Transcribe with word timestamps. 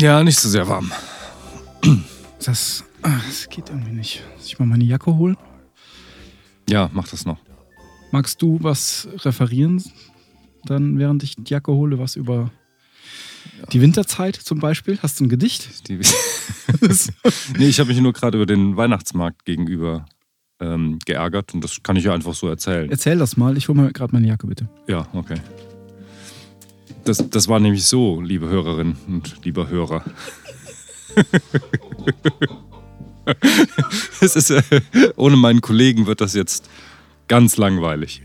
Ja, 0.00 0.24
nicht 0.24 0.38
so 0.38 0.48
sehr 0.48 0.66
warm. 0.66 0.90
Das, 2.42 2.84
ah, 3.02 3.20
das 3.26 3.50
geht 3.50 3.68
irgendwie 3.68 3.92
nicht. 3.92 4.22
Soll 4.38 4.46
ich 4.46 4.58
mal 4.58 4.64
meine 4.64 4.84
Jacke 4.84 5.14
holen? 5.14 5.36
Ja, 6.70 6.88
mach 6.94 7.06
das 7.06 7.26
noch. 7.26 7.36
Magst 8.12 8.40
du 8.40 8.56
was 8.62 9.08
referieren? 9.26 9.84
Dann, 10.64 10.98
während 10.98 11.22
ich 11.22 11.36
die 11.36 11.52
Jacke 11.52 11.70
hole, 11.72 11.98
was 11.98 12.16
über 12.16 12.50
die 13.74 13.82
Winterzeit 13.82 14.36
zum 14.36 14.58
Beispiel? 14.58 14.98
Hast 15.02 15.20
du 15.20 15.24
ein 15.24 15.28
Gedicht? 15.28 15.86
Die, 15.88 15.98
nee, 17.58 17.68
ich 17.68 17.78
habe 17.78 17.90
mich 17.90 18.00
nur 18.00 18.14
gerade 18.14 18.38
über 18.38 18.46
den 18.46 18.74
Weihnachtsmarkt 18.78 19.44
gegenüber 19.44 20.06
ähm, 20.60 20.98
geärgert 21.04 21.52
und 21.52 21.62
das 21.62 21.82
kann 21.82 21.96
ich 21.96 22.04
ja 22.04 22.14
einfach 22.14 22.32
so 22.32 22.48
erzählen. 22.48 22.90
Erzähl 22.90 23.18
das 23.18 23.36
mal. 23.36 23.58
Ich 23.58 23.68
hole 23.68 23.82
mir 23.82 23.92
gerade 23.92 24.14
meine 24.14 24.26
Jacke, 24.26 24.46
bitte. 24.46 24.66
Ja, 24.88 25.06
okay. 25.12 25.36
Das, 27.04 27.28
das 27.30 27.48
war 27.48 27.60
nämlich 27.60 27.84
so, 27.84 28.20
liebe 28.20 28.48
Hörerinnen 28.48 28.96
und 29.06 29.44
lieber 29.44 29.68
Hörer. 29.68 30.04
es 34.20 34.36
ist, 34.36 34.50
äh, 34.50 34.62
ohne 35.16 35.36
meinen 35.36 35.60
Kollegen 35.60 36.06
wird 36.06 36.20
das 36.20 36.34
jetzt 36.34 36.68
ganz 37.28 37.56
langweilig. 37.56 38.22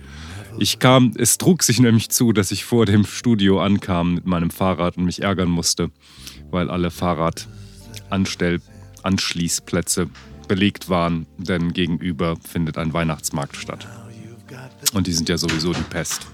Ich 0.57 0.79
kam, 0.79 1.13
es 1.17 1.37
trug 1.37 1.63
sich 1.63 1.79
nämlich 1.79 2.09
zu, 2.09 2.31
dass 2.31 2.51
ich 2.51 2.63
vor 2.63 2.85
dem 2.85 3.05
Studio 3.05 3.61
ankam 3.61 4.15
mit 4.15 4.25
meinem 4.25 4.49
Fahrrad 4.49 4.97
und 4.97 5.05
mich 5.05 5.21
ärgern 5.21 5.49
musste, 5.49 5.91
weil 6.49 6.69
alle 6.69 6.91
Fahrradanstell 6.91 8.61
Anschließplätze 9.03 10.09
belegt 10.47 10.89
waren, 10.89 11.25
denn 11.37 11.73
gegenüber 11.73 12.37
findet 12.37 12.77
ein 12.77 12.93
Weihnachtsmarkt 12.93 13.57
statt. 13.57 13.87
Und 14.93 15.07
die 15.07 15.13
sind 15.13 15.27
ja 15.29 15.37
sowieso 15.37 15.73
die 15.73 15.81
Pest. 15.81 16.27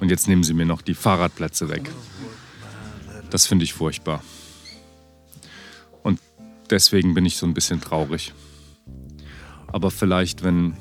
Und 0.00 0.10
jetzt 0.10 0.28
nehmen 0.28 0.44
sie 0.44 0.54
mir 0.54 0.66
noch 0.66 0.82
die 0.82 0.94
Fahrradplätze 0.94 1.68
weg. 1.68 1.90
Das 3.30 3.46
finde 3.46 3.64
ich 3.64 3.72
furchtbar. 3.74 4.22
Und 6.02 6.20
deswegen 6.70 7.14
bin 7.14 7.26
ich 7.26 7.36
so 7.36 7.46
ein 7.46 7.54
bisschen 7.54 7.80
traurig. 7.80 8.32
Aber 9.68 9.90
vielleicht, 9.90 10.42
wenn 10.42 10.76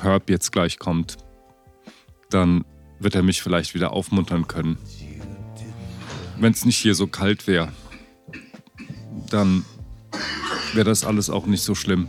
Herb 0.00 0.30
jetzt 0.30 0.52
gleich 0.52 0.78
kommt, 0.78 1.16
dann 2.30 2.64
wird 2.98 3.14
er 3.14 3.22
mich 3.22 3.42
vielleicht 3.42 3.74
wieder 3.74 3.92
aufmuntern 3.92 4.48
können. 4.48 4.78
Wenn 6.38 6.52
es 6.52 6.64
nicht 6.64 6.78
hier 6.78 6.94
so 6.94 7.06
kalt 7.06 7.46
wäre, 7.46 7.72
dann 9.30 9.64
wäre 10.72 10.88
das 10.88 11.04
alles 11.04 11.30
auch 11.30 11.46
nicht 11.46 11.62
so 11.62 11.74
schlimm. 11.74 12.08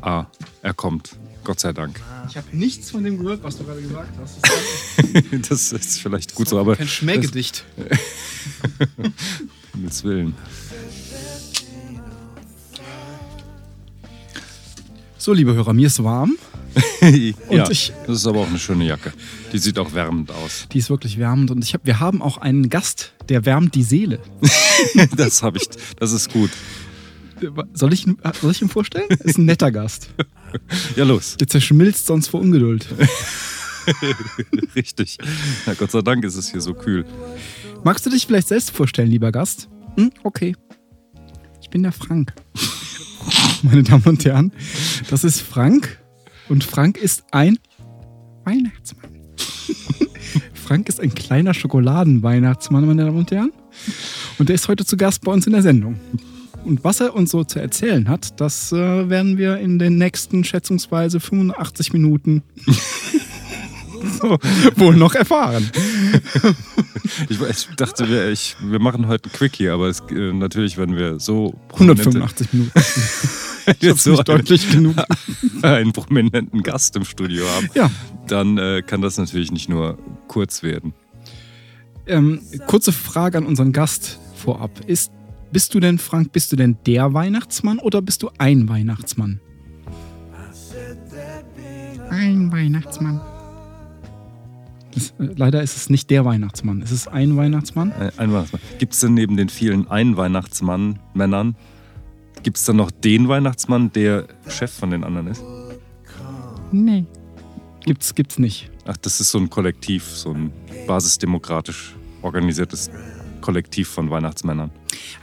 Ah, 0.00 0.26
er 0.62 0.74
kommt. 0.74 1.18
Gott 1.48 1.60
sei 1.60 1.72
Dank. 1.72 1.98
Ich 2.28 2.36
habe 2.36 2.46
nichts 2.54 2.90
von 2.90 3.02
dem 3.02 3.16
gehört, 3.18 3.42
was 3.42 3.56
du 3.56 3.64
gerade 3.64 3.80
gesagt 3.80 4.12
hast. 4.20 4.36
Das 5.50 5.72
ist 5.72 5.98
vielleicht 6.02 6.34
gut 6.34 6.46
so, 6.46 6.58
aber. 6.58 6.76
Kein 6.76 6.86
Schmähgedicht. 6.86 7.64
Himmels 9.72 10.04
Willen. 10.04 10.34
So, 15.16 15.32
liebe 15.32 15.54
Hörer, 15.54 15.72
mir 15.72 15.86
ist 15.86 16.04
warm. 16.04 16.36
ja, 17.50 17.70
ich- 17.70 17.94
das 18.06 18.16
ist 18.18 18.26
aber 18.26 18.40
auch 18.40 18.46
eine 18.48 18.58
schöne 18.58 18.84
Jacke. 18.84 19.14
Die 19.54 19.58
sieht 19.58 19.78
auch 19.78 19.94
wärmend 19.94 20.30
aus. 20.30 20.66
Die 20.70 20.78
ist 20.78 20.90
wirklich 20.90 21.18
wärmend 21.18 21.50
und 21.50 21.64
ich 21.64 21.72
hab, 21.72 21.86
wir 21.86 21.98
haben 21.98 22.20
auch 22.20 22.36
einen 22.36 22.68
Gast, 22.68 23.14
der 23.30 23.46
wärmt 23.46 23.74
die 23.74 23.84
Seele. 23.84 24.18
Das 25.16 25.42
habe 25.42 25.58
ich. 25.58 25.68
Das 25.98 26.12
ist 26.12 26.32
gut. 26.32 26.50
Soll 27.74 27.92
ich, 27.92 28.06
ihn- 28.06 28.18
soll 28.40 28.50
ich 28.52 28.62
ihn 28.62 28.68
vorstellen? 28.68 29.08
Ist 29.24 29.38
ein 29.38 29.44
netter 29.46 29.70
Gast. 29.70 30.10
Ja, 30.96 31.04
los. 31.04 31.36
Der 31.36 31.46
zerschmilzt 31.46 32.06
sonst 32.06 32.28
vor 32.28 32.40
Ungeduld. 32.40 32.86
Richtig. 34.74 35.18
Ja, 35.66 35.74
Gott 35.74 35.90
sei 35.90 36.00
Dank 36.00 36.24
ist 36.24 36.36
es 36.36 36.50
hier 36.50 36.60
so 36.62 36.72
kühl. 36.74 37.04
Magst 37.84 38.06
du 38.06 38.10
dich 38.10 38.26
vielleicht 38.26 38.48
selbst 38.48 38.70
vorstellen, 38.70 39.10
lieber 39.10 39.30
Gast? 39.30 39.68
Hm? 39.96 40.10
Okay. 40.24 40.56
Ich 41.60 41.68
bin 41.70 41.82
der 41.82 41.92
Frank. 41.92 42.32
Meine 43.62 43.82
Damen 43.82 44.04
und 44.04 44.24
Herren, 44.24 44.52
das 45.10 45.22
ist 45.24 45.40
Frank. 45.42 45.98
Und 46.48 46.64
Frank 46.64 46.96
ist 46.96 47.24
ein 47.30 47.58
Weihnachtsmann. 48.44 49.10
Frank 50.54 50.88
ist 50.88 51.00
ein 51.00 51.14
kleiner 51.14 51.52
Schokoladenweihnachtsmann, 51.54 52.86
meine 52.86 53.04
Damen 53.04 53.18
und 53.18 53.30
Herren. 53.30 53.52
Und 54.38 54.48
der 54.48 54.54
ist 54.54 54.68
heute 54.68 54.84
zu 54.86 54.96
Gast 54.96 55.22
bei 55.24 55.32
uns 55.32 55.46
in 55.46 55.52
der 55.52 55.62
Sendung. 55.62 55.98
Und 56.68 56.84
was 56.84 57.00
er 57.00 57.14
uns 57.14 57.30
so 57.30 57.44
zu 57.44 57.58
erzählen 57.60 58.08
hat, 58.10 58.38
das 58.42 58.72
äh, 58.72 59.08
werden 59.08 59.38
wir 59.38 59.56
in 59.56 59.78
den 59.78 59.96
nächsten 59.96 60.44
schätzungsweise 60.44 61.18
85 61.18 61.94
Minuten 61.94 62.42
so, 64.20 64.38
wohl 64.76 64.94
noch 64.96 65.14
erfahren. 65.14 65.70
Ich, 67.30 67.40
ich 67.40 67.68
dachte, 67.76 68.08
wir, 68.08 68.28
ich, 68.30 68.54
wir 68.62 68.78
machen 68.80 69.08
heute 69.08 69.28
ein 69.28 69.32
Quickie, 69.32 69.68
aber 69.70 69.88
es, 69.88 70.00
äh, 70.10 70.32
natürlich, 70.32 70.76
wenn 70.76 70.94
wir 70.94 71.18
so 71.18 71.54
prominente- 71.68 72.00
185 72.20 72.52
Minuten. 72.52 72.72
ist 73.80 74.04
so 74.04 74.10
nicht 74.10 74.28
deutlich 74.28 74.70
genug. 74.70 74.94
einen, 75.62 75.64
einen 75.64 75.92
prominenten 75.92 76.62
Gast 76.62 76.96
im 76.96 77.04
Studio 77.04 77.46
haben, 77.48 77.70
Ja, 77.74 77.90
dann 78.26 78.58
äh, 78.58 78.82
kann 78.86 79.00
das 79.00 79.16
natürlich 79.16 79.50
nicht 79.50 79.68
nur 79.68 79.98
kurz 80.28 80.62
werden. 80.62 80.92
ähm, 82.06 82.40
kurze 82.66 82.92
Frage 82.92 83.38
an 83.38 83.46
unseren 83.46 83.72
Gast 83.72 84.18
vorab. 84.36 84.70
Ist, 84.86 85.10
bist 85.52 85.74
du 85.74 85.80
denn, 85.80 85.98
Frank, 85.98 86.32
bist 86.32 86.52
du 86.52 86.56
denn 86.56 86.76
der 86.86 87.12
Weihnachtsmann 87.14 87.78
oder 87.78 88.02
bist 88.02 88.22
du 88.22 88.30
ein 88.38 88.68
Weihnachtsmann? 88.68 89.40
Ein 92.10 92.50
Weihnachtsmann. 92.52 93.20
Das, 94.94 95.10
äh, 95.18 95.34
leider 95.36 95.62
ist 95.62 95.76
es 95.76 95.90
nicht 95.90 96.10
der 96.10 96.24
Weihnachtsmann. 96.24 96.82
Es 96.82 96.90
ist 96.90 97.08
ein 97.08 97.36
Weihnachtsmann. 97.36 97.90
Äh, 97.92 98.10
Ein 98.16 98.32
Weihnachtsmann. 98.32 98.62
Gibt 98.78 98.94
es 98.94 99.00
denn 99.00 99.14
neben 99.14 99.36
den 99.36 99.48
vielen 99.48 99.88
Ein-Weihnachtsmann-Männern, 99.88 101.56
gibt 102.42 102.56
es 102.56 102.64
dann 102.64 102.76
noch 102.76 102.90
den 102.90 103.28
Weihnachtsmann, 103.28 103.92
der 103.92 104.26
Chef 104.48 104.72
von 104.72 104.90
den 104.90 105.04
anderen 105.04 105.28
ist? 105.28 105.42
Nee. 106.72 107.04
Gibt's, 107.84 108.14
gibt's 108.14 108.38
nicht. 108.38 108.70
Ach, 108.86 108.96
das 108.96 109.20
ist 109.20 109.30
so 109.30 109.38
ein 109.38 109.50
Kollektiv, 109.50 110.04
so 110.04 110.32
ein 110.32 110.52
basisdemokratisch 110.86 111.94
organisiertes 112.22 112.90
Kollektiv 113.40 113.88
von 113.88 114.10
Weihnachtsmännern. 114.10 114.70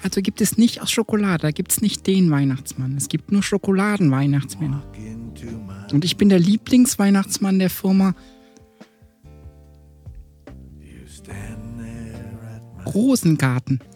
Also 0.04 0.22
gibt 0.22 0.42
es 0.42 0.58
nicht 0.58 0.82
aus 0.82 0.92
Schokolade, 0.92 1.44
da 1.44 1.52
gibt 1.52 1.72
es 1.72 1.82
nicht 1.82 2.08
den 2.08 2.32
Weihnachtsmann. 2.32 2.96
Es 2.98 3.10
gibt 3.10 3.32
nur 3.32 3.44
Schokoladenweihnachtsmänner. 3.44 4.84
Und 5.92 6.06
ich 6.06 6.18
bin 6.18 6.30
der 6.30 6.40
Lieblingsweihnachtsmann 6.40 7.60
der 7.60 7.70
Firma 7.70 8.16
Rosengarten. 12.86 13.80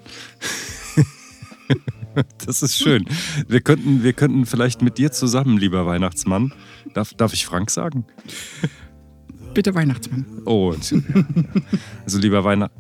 Das 2.46 2.64
ist 2.64 2.76
schön. 2.76 3.06
Wir 3.48 3.62
könnten, 3.62 4.04
wir 4.04 4.14
könnten 4.14 4.46
vielleicht 4.46 4.82
mit 4.82 4.98
dir 4.98 5.12
zusammen, 5.12 5.58
lieber 5.58 5.86
Weihnachtsmann, 5.86 6.54
darf, 6.94 7.14
darf 7.14 7.34
ich 7.34 7.46
Frank 7.46 7.70
sagen? 7.70 8.04
Bitte 9.54 9.74
Weihnachtsmann. 9.76 10.26
Oh, 10.46 10.74
also 12.04 12.18
lieber 12.18 12.44
Weihnacht. 12.44 12.72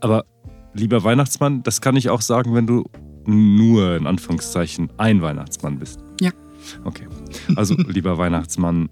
Aber 0.00 0.24
lieber 0.74 1.04
Weihnachtsmann, 1.04 1.62
das 1.62 1.80
kann 1.80 1.96
ich 1.96 2.08
auch 2.08 2.22
sagen, 2.22 2.54
wenn 2.54 2.66
du 2.66 2.84
nur 3.24 3.96
in 3.96 4.06
Anführungszeichen 4.06 4.90
ein 4.98 5.22
Weihnachtsmann 5.22 5.78
bist. 5.78 6.00
Ja. 6.20 6.30
Okay. 6.84 7.06
Also 7.56 7.74
lieber 7.86 8.18
Weihnachtsmann, 8.18 8.90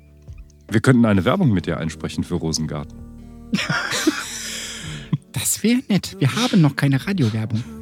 wir 0.71 0.81
könnten 0.81 1.05
eine 1.05 1.25
Werbung 1.25 1.51
mit 1.51 1.67
dir 1.67 1.79
einsprechen 1.79 2.25
für 2.25 2.35
Rosengarten. 2.35 2.99
Das 5.33 5.63
wäre 5.63 5.81
nett. 5.89 6.17
Wir 6.19 6.35
haben 6.35 6.61
noch 6.61 6.77
keine 6.77 7.07
Radiowerbung. 7.07 7.63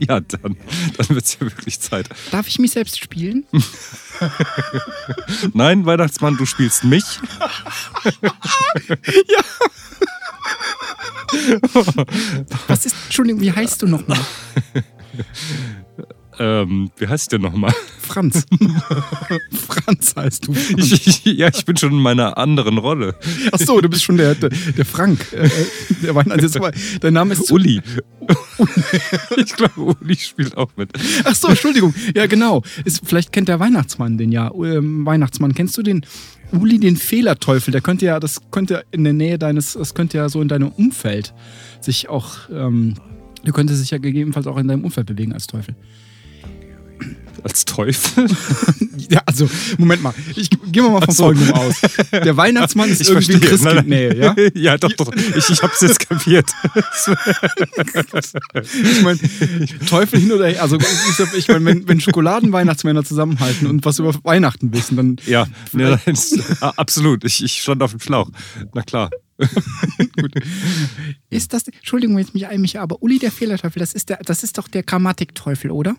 Ja, 0.00 0.20
dann, 0.20 0.56
dann 0.96 1.08
wird 1.08 1.24
es 1.24 1.34
ja 1.34 1.40
wirklich 1.40 1.80
Zeit. 1.80 2.08
Darf 2.30 2.46
ich 2.46 2.60
mich 2.60 2.70
selbst 2.70 3.00
spielen? 3.00 3.44
Nein, 5.54 5.86
Weihnachtsmann, 5.86 6.36
du 6.36 6.46
spielst 6.46 6.84
mich. 6.84 7.02
Was 12.68 12.86
ist, 12.86 12.96
Entschuldigung, 13.04 13.40
wie 13.40 13.52
heißt 13.52 13.82
du 13.82 13.86
nochmal? 13.86 14.18
Ähm, 16.40 16.90
wie 16.96 17.08
heißt 17.08 17.32
der 17.32 17.40
nochmal? 17.40 17.74
Franz. 18.00 18.46
Franz 19.68 20.14
heißt 20.16 20.46
du. 20.46 20.54
Ich, 20.76 21.06
ich, 21.06 21.24
ja, 21.24 21.48
ich 21.48 21.64
bin 21.64 21.76
schon 21.76 21.92
in 21.92 21.98
meiner 21.98 22.38
anderen 22.38 22.78
Rolle. 22.78 23.16
Ach 23.50 23.58
so, 23.58 23.80
du 23.80 23.88
bist 23.88 24.04
schon 24.04 24.16
der, 24.16 24.34
der, 24.34 24.50
der 24.50 24.84
Frank. 24.84 25.32
Äh, 25.32 25.48
der 26.02 26.14
Weihnachts 26.14 26.44
also 26.44 26.70
dein 27.00 27.14
Name 27.14 27.34
ist 27.34 27.50
Uli. 27.50 27.82
ich 29.36 29.56
glaube, 29.56 29.96
Uli 30.00 30.16
spielt 30.16 30.56
auch 30.56 30.70
mit. 30.76 30.90
Ach 31.24 31.34
so, 31.34 31.48
Entschuldigung. 31.48 31.92
Ja, 32.14 32.26
genau. 32.26 32.62
Ist, 32.84 33.02
vielleicht 33.04 33.32
kennt 33.32 33.48
der 33.48 33.58
Weihnachtsmann 33.58 34.16
den 34.16 34.30
ja. 34.30 34.52
Ähm, 34.54 35.04
Weihnachtsmann, 35.04 35.54
kennst 35.54 35.76
du 35.76 35.82
den 35.82 36.06
Uli, 36.52 36.78
den 36.78 36.96
Fehlerteufel? 36.96 37.72
Der 37.72 37.80
könnte 37.80 38.06
ja, 38.06 38.20
das 38.20 38.40
könnte 38.50 38.84
in 38.90 39.04
der 39.04 39.12
Nähe 39.12 39.38
deines, 39.38 39.74
das 39.74 39.94
könnte 39.94 40.18
ja 40.18 40.28
so 40.28 40.40
in 40.40 40.48
deinem 40.48 40.68
Umfeld 40.68 41.34
sich 41.80 42.08
auch, 42.08 42.48
ähm, 42.50 42.94
der 43.44 43.52
könnte 43.52 43.74
sich 43.74 43.90
ja 43.90 43.98
gegebenenfalls 43.98 44.46
auch 44.46 44.56
in 44.56 44.68
deinem 44.68 44.84
Umfeld 44.84 45.06
bewegen 45.06 45.32
als 45.32 45.46
Teufel. 45.46 45.74
Als 47.42 47.64
Teufel? 47.64 48.26
Ja, 49.10 49.22
also, 49.24 49.48
Moment 49.78 50.02
mal. 50.02 50.12
Ich, 50.34 50.50
gehen 50.50 50.82
wir 50.84 50.90
mal 50.90 51.00
von 51.00 51.14
so. 51.14 51.22
folgendem 51.24 51.54
aus. 51.54 51.76
Der 52.12 52.36
Weihnachtsmann 52.36 52.90
ist 52.90 53.00
Ich 53.00 53.08
irgendwie 53.08 53.34
ein 53.34 53.40
verstehe. 53.40 53.72
Christkind. 53.72 53.88
Nein, 53.88 54.10
Nee, 54.12 54.18
ja? 54.18 54.34
ja, 54.54 54.76
doch, 54.76 54.92
doch. 54.92 55.10
Ich, 55.14 55.48
ich 55.48 55.62
hab's 55.62 55.80
jetzt 55.80 56.00
kapiert. 56.06 56.50
Ich 58.82 59.02
meine, 59.02 59.18
Teufel 59.88 60.20
hin 60.20 60.32
oder 60.32 60.48
her. 60.48 60.62
Also, 60.62 60.76
ich, 61.36 61.48
meine, 61.48 61.64
wenn, 61.64 61.88
wenn 61.88 62.00
Schokoladenweihnachtsmänner 62.00 63.04
zusammenhalten 63.04 63.66
und 63.66 63.84
was 63.84 63.98
über 63.98 64.12
Weihnachten 64.24 64.72
wissen, 64.74 64.96
dann. 64.96 65.16
Ja, 65.26 65.46
ne, 65.72 65.98
ist, 66.06 66.38
absolut. 66.60 67.24
Ich, 67.24 67.42
ich 67.42 67.62
stand 67.62 67.82
auf 67.82 67.92
dem 67.92 68.00
Schlauch. 68.00 68.30
Na 68.74 68.82
klar. 68.82 69.10
Ist 71.30 71.52
das. 71.52 71.68
Entschuldigung, 71.68 72.16
wenn 72.16 72.24
ich 72.24 72.34
mich 72.34 72.46
einmische, 72.46 72.80
aber 72.80 73.02
Uli 73.02 73.18
der 73.18 73.30
Fehlerteufel, 73.30 73.80
das 73.80 73.92
ist, 73.92 74.08
der, 74.08 74.18
das 74.24 74.42
ist 74.42 74.58
doch 74.58 74.68
der 74.68 74.82
Grammatikteufel, 74.82 75.70
oder? 75.70 75.94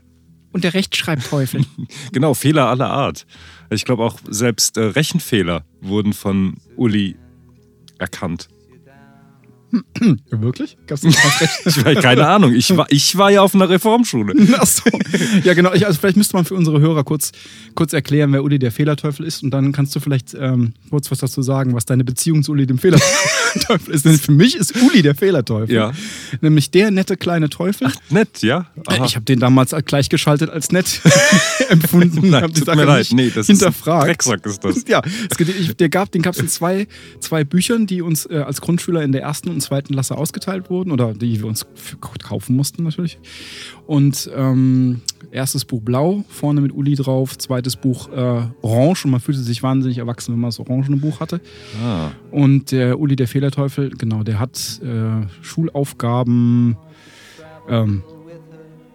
Und 0.51 0.63
der 0.63 0.73
Rechtschreibteufel. 0.73 1.65
Genau, 2.11 2.33
Fehler 2.33 2.67
aller 2.67 2.89
Art. 2.89 3.25
Ich 3.69 3.85
glaube 3.85 4.03
auch 4.03 4.19
selbst 4.27 4.77
äh, 4.77 4.81
Rechenfehler 4.81 5.63
wurden 5.81 6.13
von 6.13 6.57
Uli 6.75 7.17
erkannt. 7.99 8.47
Wirklich? 10.31 10.77
Gab's 10.87 11.03
nicht? 11.03 11.17
Ich 11.65 11.85
weiß, 11.85 12.01
keine 12.01 12.27
Ahnung. 12.27 12.53
Ich 12.53 12.75
war, 12.75 12.87
ich 12.89 13.15
war 13.17 13.31
ja 13.31 13.41
auf 13.41 13.53
einer 13.53 13.69
Reformschule. 13.69 14.33
Ach 14.57 14.65
so. 14.65 14.83
Ja, 15.43 15.53
genau. 15.53 15.73
Ich, 15.73 15.85
also 15.85 15.99
vielleicht 15.99 16.17
müsste 16.17 16.35
man 16.35 16.45
für 16.45 16.55
unsere 16.55 16.79
Hörer 16.79 17.03
kurz, 17.03 17.31
kurz 17.75 17.93
erklären, 17.93 18.33
wer 18.33 18.43
Uli 18.43 18.57
der 18.59 18.71
Fehlerteufel 18.71 19.25
ist. 19.25 19.43
Und 19.43 19.51
dann 19.51 19.71
kannst 19.71 19.95
du 19.95 19.99
vielleicht 19.99 20.33
ähm, 20.33 20.73
kurz 20.89 21.11
was 21.11 21.19
dazu 21.19 21.41
sagen, 21.41 21.73
was 21.75 21.85
deine 21.85 22.03
Beziehung 22.03 22.43
zu 22.43 22.53
Uli 22.53 22.65
dem 22.65 22.79
Fehlerteufel 22.79 23.93
ist. 23.93 24.05
Denn 24.05 24.17
für 24.17 24.31
mich 24.31 24.55
ist 24.55 24.75
Uli 24.81 25.01
der 25.01 25.15
Fehlerteufel. 25.15 25.75
Ja. 25.75 25.91
Nämlich 26.41 26.71
der 26.71 26.91
nette 26.91 27.17
kleine 27.17 27.49
Teufel. 27.49 27.91
Nett, 28.09 28.41
ja? 28.41 28.65
Äh, 28.89 29.05
Ich 29.05 29.15
habe 29.15 29.25
den 29.25 29.39
damals 29.39 29.75
gleichgeschaltet 29.85 30.49
als 30.49 30.71
nett 30.71 31.01
empfunden. 31.69 32.29
Nein, 32.29 32.53
tut 32.53 32.67
mir 32.75 32.85
leid. 32.85 33.09
Nee, 33.11 33.31
das 33.33 33.47
hinterfragt. 33.47 34.09
ist 34.09 34.27
Drecksack 34.29 34.45
ist 34.45 34.63
das. 34.63 34.83
Ja, 34.87 35.01
es 35.29 35.75
der 35.77 35.89
gab, 35.89 36.11
den 36.11 36.21
gab 36.21 36.33
es 36.33 36.39
in 36.39 36.47
zwei, 36.47 36.87
zwei 37.19 37.43
Büchern, 37.43 37.85
die 37.85 38.01
uns 38.01 38.25
äh, 38.25 38.37
als 38.39 38.61
Grundschüler 38.61 39.03
in 39.03 39.11
der 39.11 39.21
ersten 39.21 39.49
und 39.49 39.58
zweiten 39.61 39.93
Klasse 39.93 40.17
ausgeteilt 40.17 40.69
wurden 40.69 40.91
oder 40.91 41.13
die 41.13 41.39
wir 41.39 41.47
uns 41.47 41.65
kaufen 42.23 42.55
mussten 42.55 42.83
natürlich. 42.83 43.19
Und 43.87 44.29
ähm, 44.35 45.01
erstes 45.31 45.65
Buch 45.65 45.81
blau, 45.81 46.23
vorne 46.29 46.61
mit 46.61 46.71
Uli 46.71 46.95
drauf, 46.95 47.37
zweites 47.37 47.75
Buch 47.75 48.09
äh, 48.09 48.41
orange 48.61 49.05
und 49.05 49.11
man 49.11 49.19
fühlte 49.19 49.41
sich 49.41 49.63
wahnsinnig 49.63 49.97
erwachsen, 49.97 50.33
wenn 50.33 50.39
man 50.39 50.49
das 50.49 50.59
orangene 50.59 50.97
Buch 50.97 51.19
hatte. 51.19 51.41
Ah, 51.83 52.09
Und 52.31 52.71
der 52.71 52.99
Uli 52.99 53.15
der 53.15 53.27
Fehlerteufel, 53.27 53.89
genau, 53.91 54.23
der 54.23 54.39
hat 54.39 54.81
äh, 54.83 55.27
Schulaufgaben 55.41 56.77
ähm, 57.67 58.03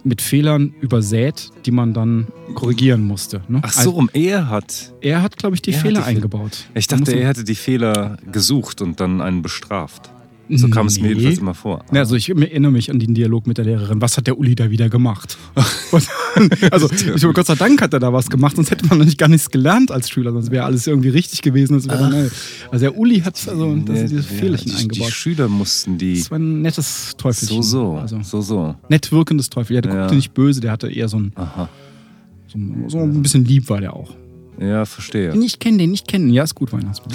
mit 0.04 0.20
Fehlern 0.20 0.74
übersät, 0.80 1.50
die 1.64 1.70
man 1.70 1.94
dann 1.94 2.26
korrigieren 2.54 3.02
musste. 3.02 3.40
Ne? 3.48 3.60
Ach 3.62 3.72
so, 3.72 3.92
um 3.92 4.10
er 4.12 4.50
hat. 4.50 4.64
Also, 4.64 4.94
er 5.00 5.22
hat, 5.22 5.38
glaube 5.38 5.56
ich, 5.56 5.62
die 5.62 5.70
Er 5.70 5.76
hat 5.78 5.82
Fehler 5.82 6.00
die 6.00 6.06
eingebaut. 6.06 6.66
Ich 6.74 6.86
dachte, 6.86 7.12
er 7.12 7.28
hätte 7.28 7.44
die 7.44 7.54
Fehler 7.54 8.18
gesucht 8.30 8.82
und 8.82 9.00
dann 9.00 9.22
einen 9.22 9.40
bestraft. 9.40 10.10
So 10.50 10.68
kam 10.68 10.86
es 10.88 10.98
mir 11.00 11.04
Nee. 11.08 11.14
jedenfalls 11.14 11.38
immer 11.38 11.54
vor. 11.54 11.84
Ja, 11.92 12.00
also 12.00 12.16
ich 12.16 12.28
erinnere 12.28 12.70
mich 12.70 12.90
an 12.90 12.98
den 12.98 13.14
Dialog 13.14 13.46
mit 13.46 13.56
der 13.56 13.64
Lehrerin. 13.64 14.02
Was 14.02 14.18
hat 14.18 14.26
der 14.26 14.38
Uli 14.38 14.54
da 14.54 14.70
wieder 14.70 14.88
gemacht? 14.90 15.38
Also 16.72 16.90
ich, 16.90 17.22
Gott 17.34 17.46
sei 17.46 17.54
Dank 17.54 17.80
hat 17.80 17.92
er 17.92 18.00
da 18.00 18.12
was 18.12 18.28
gemacht, 18.28 18.56
sonst 18.56 18.70
hätte 18.72 18.86
man 18.86 18.98
nämlich 18.98 19.16
gar 19.16 19.28
nichts 19.28 19.50
gelernt 19.50 19.92
als 19.92 20.10
Schüler, 20.10 20.32
sonst 20.32 20.50
wäre 20.50 20.64
alles 20.64 20.86
irgendwie 20.86 21.10
richtig 21.10 21.42
gewesen. 21.42 21.80
Dann, 21.86 22.30
also 22.72 22.82
der 22.84 22.96
Uli 22.98 23.20
hat 23.20 23.34
also 23.48 23.76
das 23.76 23.98
sind 24.00 24.10
diese 24.10 24.16
Ja, 24.16 24.22
Fehlerchen 24.40 24.70
die, 24.72 24.76
Die 24.76 24.82
eingebaut. 24.82 25.12
Schüler 25.12 25.48
mussten 25.48 25.96
die. 25.98 26.18
Das 26.18 26.30
war 26.32 26.38
ein 26.38 26.62
nettes 26.62 27.12
Teufelchen. 27.16 27.62
So, 27.62 27.92
so. 27.92 27.96
Also 27.98 28.20
So, 28.22 28.40
so. 28.40 28.74
nett 28.88 29.12
wirkendes 29.12 29.48
Teufel. 29.48 29.76
Ja, 29.76 29.80
der 29.82 29.92
Ja. 29.94 30.00
guckte 30.00 30.16
nicht 30.16 30.34
böse, 30.34 30.60
der 30.60 30.72
hatte 30.72 30.90
eher 30.90 31.08
so 31.08 31.18
ein, 31.18 31.32
Aha. 31.36 31.68
so, 32.48 32.58
ein- 32.58 32.84
so 32.88 32.98
ein 32.98 33.22
bisschen 33.22 33.44
lieb 33.44 33.68
war 33.70 33.80
der 33.80 33.94
auch. 33.94 34.10
Ja, 34.60 34.84
verstehe. 34.84 35.34
Ich 35.40 35.58
kenne 35.60 35.78
den, 35.78 35.94
ich 35.94 36.04
kenne 36.04 36.26
den. 36.26 36.34
Ja, 36.34 36.42
ist 36.42 36.54
gut, 36.56 36.72
Weihnachtsmann. 36.72 37.14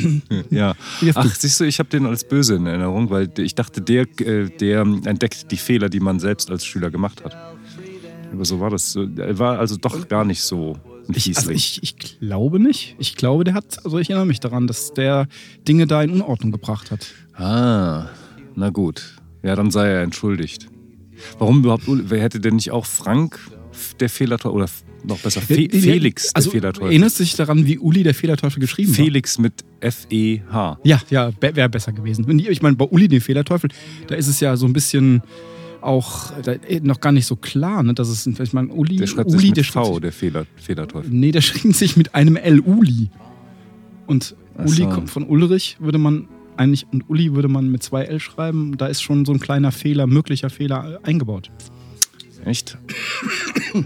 Ja. 0.50 0.74
Ach, 1.14 1.34
siehst 1.34 1.60
du, 1.60 1.64
ich 1.64 1.78
habe 1.78 1.88
den 1.88 2.06
als 2.06 2.24
böse 2.24 2.56
in 2.56 2.66
Erinnerung, 2.66 3.10
weil 3.10 3.30
ich 3.38 3.54
dachte, 3.54 3.80
der, 3.80 4.02
äh, 4.20 4.48
der 4.48 4.80
entdeckt 4.80 5.50
die 5.50 5.56
Fehler, 5.56 5.88
die 5.88 6.00
man 6.00 6.18
selbst 6.18 6.50
als 6.50 6.64
Schüler 6.64 6.90
gemacht 6.90 7.24
hat. 7.24 7.36
Aber 8.32 8.44
so 8.44 8.60
war 8.60 8.70
das. 8.70 8.96
Er 8.96 9.38
war 9.38 9.58
also 9.58 9.76
doch 9.76 10.08
gar 10.08 10.24
nicht 10.24 10.42
so 10.42 10.76
Ich, 11.12 11.36
also 11.36 11.50
ich, 11.50 11.82
ich 11.82 11.96
glaube 11.96 12.60
nicht. 12.60 12.96
Ich 12.98 13.16
glaube, 13.16 13.44
der 13.44 13.54
hat, 13.54 13.84
also 13.84 13.98
ich 13.98 14.10
erinnere 14.10 14.26
mich 14.26 14.40
daran, 14.40 14.66
dass 14.66 14.92
der 14.92 15.26
Dinge 15.66 15.86
da 15.86 16.02
in 16.02 16.10
Unordnung 16.10 16.52
gebracht 16.52 16.90
hat. 16.90 17.06
Ah, 17.34 18.06
na 18.54 18.70
gut. 18.70 19.16
Ja, 19.42 19.56
dann 19.56 19.70
sei 19.70 19.88
er 19.88 20.02
entschuldigt. 20.02 20.68
Warum 21.38 21.60
überhaupt? 21.60 21.84
Wer 21.86 22.20
hätte 22.20 22.40
denn 22.40 22.56
nicht 22.56 22.70
auch 22.70 22.86
Frank 22.86 23.38
der 23.98 24.08
Fehlerteufel 24.08 24.56
oder 24.56 24.68
noch 25.04 25.18
besser 25.18 25.40
Fe 25.40 25.68
Felix 25.70 26.24
der 26.28 26.36
also, 26.36 26.50
Fehlerteufel? 26.50 26.90
Erinnerst 26.90 27.18
du 27.18 27.24
dich 27.24 27.34
daran, 27.34 27.66
wie 27.66 27.78
Uli 27.78 28.02
der 28.02 28.14
Fehlerteufel 28.14 28.60
geschrieben 28.60 28.92
Felix 28.92 29.38
mit 29.38 29.64
F-E-H. 29.80 30.52
war? 30.52 30.80
Ja, 30.84 31.00
ja, 31.10 31.32
wäre 31.40 31.68
besser 31.68 31.92
gewesen. 31.92 32.26
Ich 32.38 32.62
meine, 32.62 32.76
bei 32.76 32.84
Uli 32.84 33.08
dem 33.08 33.20
Fehlerteufel, 33.20 33.70
da 34.06 34.14
ist 34.14 34.28
es 34.28 34.40
ja 34.40 34.56
so 34.56 34.66
ein 34.66 34.72
bisschen 34.72 35.22
auch 35.80 36.32
eh, 36.68 36.80
noch 36.80 37.00
gar 37.00 37.12
nicht 37.12 37.26
so 37.26 37.36
klar, 37.36 37.82
ne, 37.82 37.94
dass 37.94 38.08
es, 38.08 38.26
ich 38.26 38.52
meine, 38.52 38.68
Uli, 38.68 38.96
Der 38.96 39.06
schreibt 39.06 39.30
Uli, 39.30 39.38
sich 39.38 39.48
mit 39.50 39.56
der 39.56 39.64
V, 39.64 39.84
schreibt 39.84 40.04
der 40.04 40.12
Fehler, 40.12 40.46
Fehlerteufel. 40.56 41.10
Nee, 41.10 41.32
der 41.32 41.40
schrieb 41.40 41.74
sich 41.74 41.96
mit 41.96 42.14
einem 42.14 42.36
L 42.36 42.60
Uli. 42.60 43.10
Und 44.06 44.34
Ach 44.56 44.64
Uli 44.64 44.82
so. 44.82 44.88
kommt 44.88 45.10
von 45.10 45.24
Ulrich, 45.24 45.76
würde 45.80 45.98
man 45.98 46.28
eigentlich, 46.56 46.86
und 46.92 47.08
Uli 47.08 47.34
würde 47.34 47.48
man 47.48 47.70
mit 47.70 47.82
zwei 47.82 48.04
L 48.04 48.20
schreiben. 48.20 48.76
Da 48.76 48.86
ist 48.86 49.00
schon 49.00 49.24
so 49.24 49.32
ein 49.32 49.40
kleiner 49.40 49.72
Fehler, 49.72 50.06
möglicher 50.06 50.50
Fehler 50.50 51.00
äh, 51.02 51.08
eingebaut. 51.08 51.50
Echt? 52.44 52.78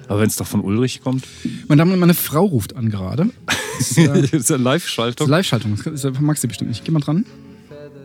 Aber 0.08 0.20
wenn 0.20 0.28
es 0.28 0.36
doch 0.36 0.46
von 0.46 0.60
Ulrich 0.60 1.02
kommt? 1.02 1.24
Meine 1.68 1.80
Damen 1.80 1.92
und 1.92 1.98
meine 1.98 2.14
Frau 2.14 2.44
ruft 2.44 2.76
an 2.76 2.90
gerade. 2.90 3.30
Das 3.78 3.90
ist, 3.90 3.98
äh, 3.98 4.22
Das 4.22 4.32
ist 4.32 4.52
eine 4.52 4.62
Live-Schaltung. 4.62 5.28
Live-Schaltung, 5.28 5.78
das 5.84 6.04
mag 6.20 6.38
sie 6.38 6.46
bestimmt 6.46 6.70
nicht. 6.70 6.84
Geh 6.84 6.92
mal 6.92 7.00
dran. 7.00 7.26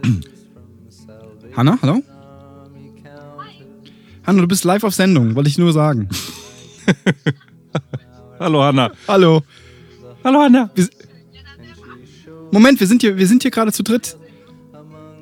Hanna, 1.56 1.78
hallo? 1.82 2.04
Hanna, 4.26 4.42
du 4.42 4.48
bist 4.48 4.64
live 4.64 4.84
auf 4.84 4.94
Sendung, 4.94 5.36
wollte 5.36 5.50
ich 5.50 5.58
nur 5.58 5.74
sagen. 5.74 6.08
Hallo 8.40 8.64
Hanna. 8.64 8.92
Hallo. 9.08 9.44
Hallo 10.24 10.40
Hanna. 10.40 10.70
Wir, 10.74 10.88
Moment, 12.52 12.80
wir 12.80 12.88
sind 12.88 13.02
hier, 13.02 13.18
wir 13.18 13.28
sind 13.28 13.42
hier 13.42 13.52
gerade 13.52 13.72
zu 13.72 13.84
dritt. 13.84 14.18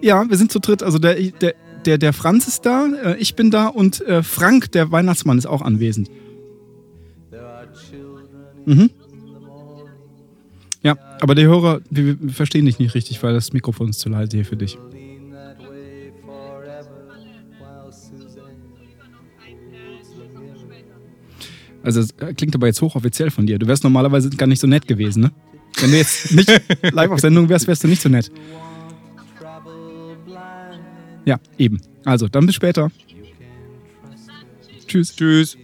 Ja, 0.01 0.29
wir 0.29 0.37
sind 0.37 0.51
zu 0.51 0.59
dritt. 0.59 0.83
Also 0.83 0.99
der, 0.99 1.15
der, 1.15 1.55
der, 1.87 1.97
der 1.97 2.13
Franz 2.13 2.47
ist 2.47 2.65
da, 2.65 2.85
äh, 2.85 3.17
ich 3.17 3.35
bin 3.35 3.49
da 3.49 3.67
und 3.67 4.01
äh, 4.01 4.21
Frank, 4.21 4.71
der 4.73 4.91
Weihnachtsmann, 4.91 5.37
ist 5.37 5.47
auch 5.47 5.61
anwesend. 5.61 6.11
Mhm. 8.65 8.89
Ja, 10.83 10.97
aber 11.21 11.33
der 11.33 11.47
Hörer, 11.47 11.81
wir, 11.89 12.21
wir 12.21 12.33
verstehen 12.33 12.65
dich 12.65 12.79
nicht 12.79 12.93
richtig, 12.93 13.23
weil 13.23 13.33
das 13.33 13.53
Mikrofon 13.53 13.89
ist 13.89 13.99
zu 13.99 14.09
leise 14.09 14.35
hier 14.35 14.45
für 14.45 14.57
dich. 14.57 14.77
Also 21.83 22.01
es 22.01 22.11
äh, 22.19 22.33
klingt 22.33 22.53
aber 22.53 22.67
jetzt 22.67 22.81
hochoffiziell 22.81 23.31
von 23.31 23.47
dir. 23.47 23.57
Du 23.57 23.67
wärst 23.67 23.85
normalerweise 23.85 24.29
gar 24.31 24.47
nicht 24.47 24.59
so 24.59 24.67
nett 24.67 24.87
gewesen, 24.87 25.21
ne? 25.21 25.31
Wenn 25.79 25.91
du 25.91 25.97
jetzt 25.97 26.33
nicht 26.33 26.49
live 26.91 27.11
auf 27.11 27.21
Sendung 27.21 27.47
wärst, 27.47 27.67
wärst 27.67 27.85
du 27.85 27.87
nicht 27.87 28.01
so 28.01 28.09
nett. 28.09 28.29
Ja, 31.27 31.41
eben. 31.57 31.81
Also, 32.05 32.29
dann 32.29 32.45
bis 32.45 32.55
später. 32.55 32.89
Tschüss. 34.87 35.13
Tschüss. 35.13 35.57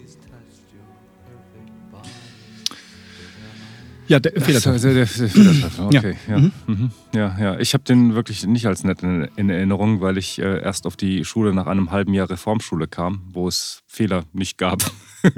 Ja, 4.10 4.20
der 4.20 4.34
Fehler. 4.42 4.60
Der, 4.60 4.78
der, 4.78 4.94
der 4.94 5.08
Fehlerteufel, 5.08 5.94
Ja. 5.94 6.00
okay. 6.00 6.16
Ja, 6.28 6.38
mhm. 6.68 6.92
ja, 7.16 7.40
ja. 7.40 7.60
Ich 7.60 7.74
habe 7.74 7.86
den 7.86 8.14
wirklich 8.14 8.46
nicht 8.46 8.68
als 8.68 8.84
nett 8.84 9.04
in, 9.04 9.30
in 9.38 9.50
Erinnerung, 9.50 10.02
weil 10.02 10.18
ich 10.18 10.38
äh, 10.40 10.62
erst 10.62 10.86
auf 10.86 10.98
die 10.98 11.24
Schule 11.24 11.54
nach 11.54 11.68
einem 11.68 11.92
halben 11.92 12.14
Jahr 12.14 12.30
Reformschule 12.30 12.88
kam, 12.88 13.22
wo 13.32 13.48
es 13.48 13.84
Fehler 13.88 14.26
nicht 14.34 14.58
gab. 14.58 14.84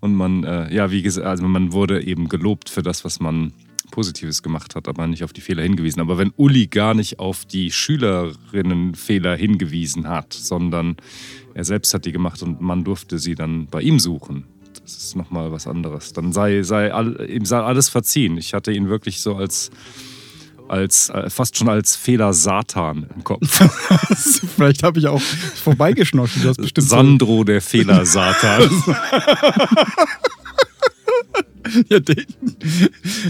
Und 0.00 0.14
man, 0.16 0.42
äh, 0.42 0.74
ja, 0.74 0.90
wie 0.90 1.02
gesagt, 1.02 1.28
also 1.28 1.44
man 1.46 1.72
wurde 1.72 2.02
eben 2.02 2.28
gelobt 2.28 2.68
für 2.68 2.82
das, 2.82 3.04
was 3.04 3.20
man 3.20 3.52
Positives 3.90 4.42
gemacht 4.42 4.74
hat, 4.74 4.88
aber 4.88 5.06
nicht 5.06 5.24
auf 5.24 5.32
die 5.32 5.40
Fehler 5.40 5.62
hingewiesen. 5.62 6.00
Aber 6.00 6.18
wenn 6.18 6.32
Uli 6.36 6.66
gar 6.68 6.94
nicht 6.94 7.18
auf 7.18 7.44
die 7.44 7.70
Schülerinnen 7.70 8.94
Fehler 8.94 9.36
hingewiesen 9.36 10.08
hat, 10.08 10.32
sondern 10.32 10.96
er 11.54 11.64
selbst 11.64 11.92
hat 11.94 12.04
die 12.04 12.12
gemacht 12.12 12.42
und 12.42 12.60
man 12.60 12.84
durfte 12.84 13.18
sie 13.18 13.34
dann 13.34 13.66
bei 13.66 13.82
ihm 13.82 13.98
suchen, 13.98 14.44
das 14.82 14.96
ist 14.96 15.16
nochmal 15.16 15.52
was 15.52 15.66
anderes. 15.66 16.12
Dann 16.12 16.32
sei, 16.32 16.62
sei, 16.62 16.92
all, 16.92 17.28
ihm 17.28 17.44
sei 17.44 17.58
alles 17.58 17.88
verziehen. 17.88 18.36
Ich 18.38 18.54
hatte 18.54 18.72
ihn 18.72 18.88
wirklich 18.88 19.20
so 19.20 19.36
als, 19.36 19.70
als 20.68 21.10
äh, 21.10 21.28
fast 21.30 21.56
schon 21.56 21.68
als 21.68 21.96
Fehler 21.96 22.32
Satan 22.32 23.06
im 23.14 23.22
Kopf. 23.24 23.40
Vielleicht 24.56 24.82
habe 24.82 24.98
ich 25.00 25.06
auch. 25.06 25.20
Du 26.42 26.48
hast 26.48 26.56
bestimmt 26.58 26.88
so- 26.88 26.96
Sandro 26.96 27.44
der 27.44 27.60
Fehler 27.60 28.06
Satan. 28.06 28.70
Ja, 31.88 32.00
den, 32.00 32.24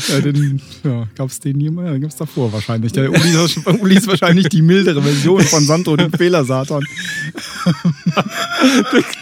ja, 0.09 0.21
den 0.21 0.63
ja, 0.85 1.09
gab 1.15 1.29
es 1.31 1.41
den 1.41 1.61
jemand? 1.61 1.89
Ja, 1.89 1.93
den 1.95 2.03
gab 2.03 2.11
es 2.11 2.17
davor 2.17 2.53
wahrscheinlich. 2.53 2.93
Der 2.93 3.11
Uli, 3.11 3.45
ist- 3.45 3.67
Uli 3.67 3.97
ist 3.97 4.07
wahrscheinlich 4.07 4.49
die 4.49 4.63
mildere 4.63 5.03
Version 5.03 5.43
von 5.43 5.65
Sandro, 5.65 5.97
den 5.97 6.11
Fehler-Satan. 6.13 6.85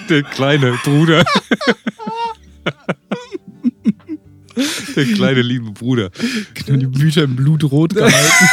der 0.08 0.22
kleine 0.24 0.78
Bruder. 0.84 1.24
Der 4.96 5.04
kleine 5.06 5.42
liebe 5.42 5.70
Bruder. 5.70 6.10
Genau, 6.66 6.78
die 6.78 6.86
Bücher 6.86 7.22
im 7.24 7.36
Blutrot 7.36 7.94
gehalten. 7.94 8.48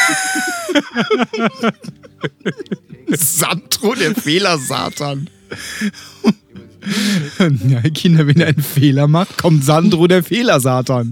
Sandro, 3.18 3.96
der 3.96 4.14
Fehler-Satan. 4.16 5.30
Ja, 7.68 7.82
Kinder, 7.94 8.28
wenn 8.28 8.40
er 8.40 8.48
einen 8.48 8.62
Fehler 8.62 9.08
macht, 9.08 9.38
kommt 9.38 9.64
Sandro, 9.64 10.08
der 10.08 10.24
Fehler-Satan. 10.24 11.12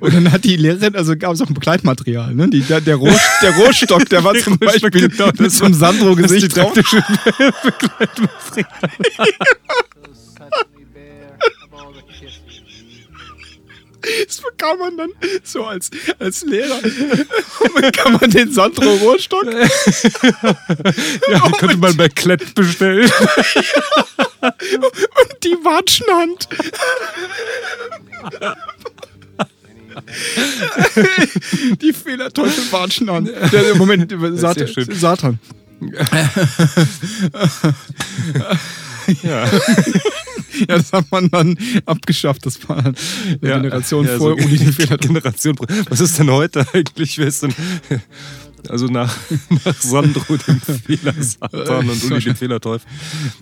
Und 0.00 0.14
dann 0.14 0.32
hat 0.32 0.44
die 0.44 0.56
Lehrerin, 0.56 0.94
also 0.96 1.16
gab 1.16 1.34
es 1.34 1.40
auch 1.40 1.48
ein 1.48 1.54
Begleitmaterial, 1.54 2.34
ne? 2.34 2.48
Die, 2.48 2.60
der, 2.60 2.80
der, 2.80 2.96
Roh, 2.96 3.10
der 3.42 3.56
Rohstock, 3.56 4.08
der 4.08 4.24
war 4.24 4.34
zum 4.42 4.58
Beispiel 4.58 5.08
genau, 5.08 5.30
mit 5.38 5.52
so 5.52 5.64
einem 5.64 5.74
Sandro-Gesicht 5.74 6.56
drauf. 6.56 6.72
Das 14.26 14.40
bekam 14.40 14.78
man 14.78 14.96
dann 14.96 15.10
so 15.42 15.64
als, 15.64 15.90
als 16.18 16.44
Lehrer. 16.44 16.80
Bekam 17.74 18.18
man 18.20 18.30
den 18.30 18.52
Sandro 18.52 18.94
Rohrstock. 18.94 19.44
Ja, 21.30 21.40
den 21.44 21.52
könnte 21.52 21.76
man 21.76 21.96
bei 21.96 22.08
Klett 22.08 22.54
bestellen. 22.54 23.10
und 24.40 25.44
die 25.44 25.56
Watschenhand. 25.62 26.48
die 31.82 31.92
Fehlerteufel 31.92 32.72
Watschenhand. 32.72 33.30
Der, 33.52 33.74
Moment, 33.74 34.14
Sat 34.38 34.58
sehr 34.58 34.68
schön. 34.68 34.90
Satan. 34.94 35.38
Ja. 39.22 39.48
Ja, 40.60 40.76
das 40.76 40.92
hat 40.92 41.04
man 41.10 41.30
dann 41.30 41.56
abgeschafft. 41.86 42.44
Das 42.44 42.68
war 42.68 42.78
eine 42.78 42.94
Generation 43.40 44.06
ja, 44.06 44.16
vor 44.18 44.36
so 44.36 44.44
Uli 44.44 44.56
den 44.58 44.72
Fehlerteufel. 44.72 45.08
Generation. 45.14 45.56
Was 45.88 46.00
ist 46.00 46.18
denn 46.18 46.30
heute 46.30 46.66
eigentlich? 46.72 47.16
Wer 47.18 47.28
ist 47.28 47.42
denn. 47.44 47.54
Also 48.68 48.86
nach, 48.86 49.16
nach 49.64 49.80
Sandro 49.80 50.36
dem 50.36 50.60
Fehler-Satan 50.86 51.88
und 51.88 52.04
Uli 52.04 52.20
dem 52.20 52.34
Fehlerteufel. 52.34 52.88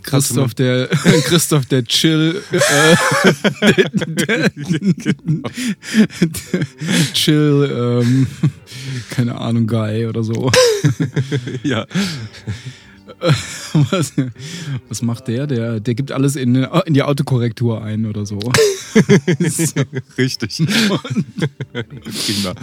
Christoph 0.02 0.52
der 0.54 0.88
Christoph 1.25 1.64
der 1.66 1.85
Chill 1.85 2.42
äh, 2.50 2.96
der, 3.62 4.50
der, 4.50 4.50
der 4.50 5.14
Chill 7.14 8.02
ähm, 8.04 8.26
keine 9.11 9.40
Ahnung 9.40 9.66
Guy 9.66 10.06
oder 10.06 10.23
so. 10.23 10.50
Ja, 11.62 11.87
Was, 13.90 14.12
was 14.88 15.02
macht 15.02 15.28
der? 15.28 15.46
Der 15.46 15.80
der 15.80 15.94
gibt 15.94 16.12
alles 16.12 16.37
in, 16.37 16.54
in 16.54 16.94
die 16.94 17.02
Autokorrektur 17.02 17.82
ein 17.82 18.06
oder 18.06 18.26
so. 18.26 18.38
richtig. 20.18 20.62
Prima. 21.75 22.54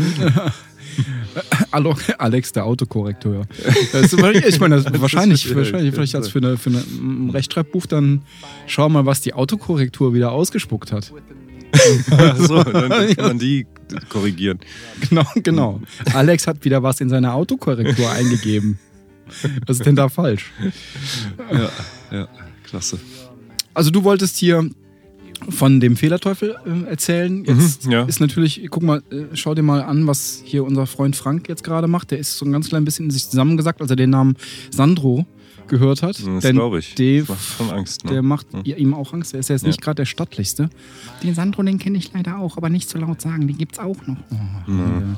Alex 2.17 2.51
der 2.51 2.65
Autokorrektor. 2.65 3.45
Das, 3.91 4.13
ich 4.13 4.60
meine, 4.60 5.01
wahrscheinlich, 5.01 5.55
wahrscheinlich 5.55 5.93
vielleicht 5.93 6.15
als 6.15 6.29
für 6.29 6.39
eine, 6.39 6.57
für 6.57 6.69
ein 6.69 7.29
Rechtschreibbuch 7.31 7.86
dann 7.86 8.22
schau 8.67 8.89
mal, 8.89 9.05
was 9.05 9.22
die 9.22 9.33
Autokorrektur 9.33 10.13
wieder 10.13 10.31
ausgespuckt 10.31 10.91
hat. 10.91 11.12
so, 12.38 12.63
dann 12.63 13.15
kann 13.15 13.27
man 13.27 13.39
die 13.39 13.65
korrigieren. 14.10 14.60
Genau, 15.10 15.25
genau. 15.36 15.81
Alex 16.13 16.48
hat 16.48 16.63
wieder 16.63 16.83
was 16.83 17.01
in 17.01 17.10
seine 17.10 17.33
Autokorrektur 17.33 18.12
eingegeben. 18.12 18.77
Was 19.68 19.77
ist 19.77 19.86
denn 19.86 19.96
da 19.96 20.10
falsch? 20.10 20.51
Ja, 21.51 21.70
ja, 22.18 22.27
klasse. 22.63 23.00
Also 23.74 23.89
du 23.92 24.03
wolltest 24.03 24.38
hier 24.38 24.70
von 25.50 25.80
dem 25.80 25.96
Fehlerteufel 25.98 26.56
äh, 26.65 26.89
erzählen. 26.89 27.44
Jetzt 27.46 27.86
Mhm, 27.86 27.92
ja. 27.92 28.03
ist 28.03 28.20
natürlich, 28.22 28.65
guck 28.70 28.84
mal, 28.84 29.00
äh, 29.12 29.24
schau 29.36 29.53
dir 29.56 29.63
mal 29.63 29.82
an, 29.82 30.08
was 30.08 30.42
hier 30.46 30.63
unser 30.63 30.86
Freund 30.86 31.15
Frank 31.15 31.50
jetzt 31.50 31.63
gerade 31.63 31.88
macht. 31.88 32.12
Der 32.12 32.20
ist 32.20 32.38
so 32.38 32.46
ein 32.46 32.51
ganz 32.51 32.70
klein 32.70 32.86
bisschen 32.86 33.06
in 33.06 33.12
sich 33.12 33.27
zusammengesackt, 33.30 33.82
als 33.82 33.89
er 33.89 33.96
den 33.98 34.12
Namen 34.12 34.36
Sandro 34.72 35.25
gehört 35.68 36.01
hat. 36.03 36.22
Das 36.25 36.44
glaube 36.51 36.80
ich. 36.80 36.94
Dave, 36.96 37.25
Das 37.27 37.30
macht 37.30 37.58
schon 37.58 37.70
Angst. 37.72 38.06
Ne? 38.06 38.12
der 38.12 38.22
macht 38.22 38.53
Mhm. 38.53 38.62
ihm 38.65 38.94
auch 38.94 39.13
Angst. 39.13 39.34
Der 39.34 39.39
ist 39.39 39.50
ja 39.50 39.56
jetzt 39.56 39.65
nicht 39.65 39.80
Ja. 39.82 39.86
gerade 39.86 39.96
der 39.96 40.06
stattlichste. 40.06 40.70
Den 41.24 41.34
Sandro, 41.36 41.63
den 41.63 41.80
kenne 41.80 41.98
ich 41.98 42.12
leider 42.13 42.38
auch, 42.38 42.56
aber 42.58 42.70
nicht 42.70 42.88
zu 42.89 42.98
laut 42.98 43.20
sagen. 43.22 43.48
Den 43.48 43.58
gibt's 43.58 43.80
auch 43.80 43.98
noch. 44.06 44.18
Oh, 44.30 44.72
Mhm. 44.72 45.18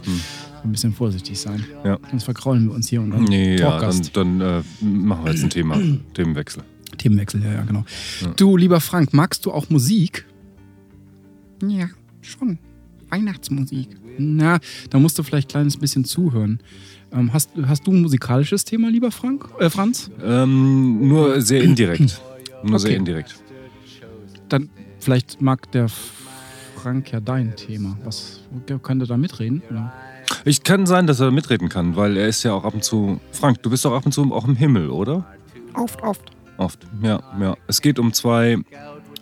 Ein 0.65 0.71
bisschen 0.71 0.93
vorsichtig 0.93 1.39
sein. 1.39 1.63
Ja. 1.83 1.99
Sonst 2.09 2.23
verkraulen 2.23 2.67
wir 2.67 2.73
uns 2.73 2.89
hier 2.89 2.99
und 3.01 3.11
dann 3.11 3.23
Nee, 3.25 3.55
ja, 3.55 3.79
dann, 3.79 4.01
dann 4.13 4.41
äh, 4.41 4.63
machen 4.83 5.25
wir 5.25 5.31
jetzt 5.31 5.43
ein 5.43 5.51
Thema, 5.51 5.79
Themenwechsel. 6.15 6.63
Themenwechsel, 6.97 7.43
ja, 7.43 7.53
ja, 7.53 7.61
genau. 7.61 7.85
Ja. 8.21 8.27
Du, 8.35 8.57
lieber 8.57 8.81
Frank, 8.81 9.13
magst 9.13 9.45
du 9.45 9.51
auch 9.51 9.69
Musik? 9.69 10.25
Ja, 11.61 11.87
schon. 12.21 12.57
Weihnachtsmusik. 13.09 13.89
Na, 14.17 14.59
da 14.89 14.99
musst 14.99 15.19
du 15.19 15.23
vielleicht 15.23 15.49
ein 15.49 15.51
kleines 15.51 15.77
bisschen 15.77 16.03
zuhören. 16.03 16.59
Ähm, 17.11 17.31
hast, 17.31 17.51
hast 17.67 17.85
du 17.85 17.91
ein 17.91 18.01
musikalisches 18.01 18.65
Thema, 18.65 18.89
lieber 18.89 19.11
Frank? 19.11 19.47
Äh, 19.59 19.69
Franz? 19.69 20.09
Ähm, 20.23 21.07
nur 21.07 21.41
sehr 21.41 21.61
indirekt. 21.61 22.21
Nur 22.63 22.79
sehr 22.79 22.89
Okay. 22.91 22.97
indirekt. 22.97 23.35
Dann 24.49 24.69
vielleicht 24.99 25.41
mag 25.41 25.71
der 25.73 25.87
Frank 26.75 27.11
ja 27.11 27.19
dein 27.19 27.55
Thema. 27.55 27.97
Was 28.03 28.41
könnte 28.81 29.05
da 29.05 29.15
mitreden? 29.17 29.61
Oder? 29.69 29.93
Ich 30.43 30.63
kann 30.63 30.85
sein, 30.85 31.07
dass 31.07 31.19
er 31.19 31.31
mitreden 31.31 31.69
kann, 31.69 31.95
weil 31.95 32.17
er 32.17 32.27
ist 32.27 32.43
ja 32.43 32.53
auch 32.53 32.63
ab 32.63 32.73
und 32.73 32.83
zu. 32.83 33.19
Frank, 33.31 33.61
du 33.63 33.69
bist 33.69 33.85
doch 33.85 33.93
ab 33.93 34.05
und 34.05 34.11
zu 34.11 34.33
auch 34.33 34.47
im 34.47 34.55
Himmel, 34.55 34.89
oder? 34.89 35.25
Oft, 35.73 36.01
oft. 36.01 36.31
Oft. 36.57 36.87
Ja, 37.01 37.21
ja. 37.39 37.55
Es 37.67 37.81
geht 37.81 37.99
um 37.99 38.13
zwei 38.13 38.57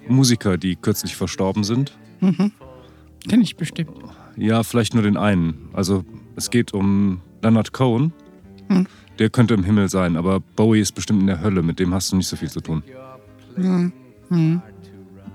Musiker, 0.08 0.58
die 0.58 0.76
kürzlich 0.76 1.16
verstorben 1.16 1.64
sind. 1.64 1.98
Kenn 2.20 3.42
ich 3.42 3.56
bestimmt. 3.56 3.92
Ja, 4.36 4.64
vielleicht 4.64 4.94
nur 4.94 5.04
den 5.04 5.18
einen. 5.18 5.70
Also 5.74 6.04
es 6.36 6.50
geht 6.50 6.74
um 6.74 7.22
Leonard 7.42 7.74
Cohen. 7.74 8.14
Hm. 8.70 8.88
Der 9.20 9.30
könnte 9.30 9.54
im 9.54 9.64
Himmel 9.64 9.90
sein, 9.90 10.18
aber 10.18 10.40
Bowie 10.40 10.80
ist 10.80 10.94
bestimmt 10.94 11.22
in 11.22 11.28
der 11.28 11.42
Hölle. 11.42 11.62
Mit 11.62 11.80
dem 11.80 11.94
hast 11.94 12.12
du 12.12 12.16
nicht 12.16 12.28
so 12.28 12.36
viel 12.36 12.50
zu 12.50 12.62
tun. 12.62 12.84
Hm. 13.56 13.92
Hm. 14.30 14.62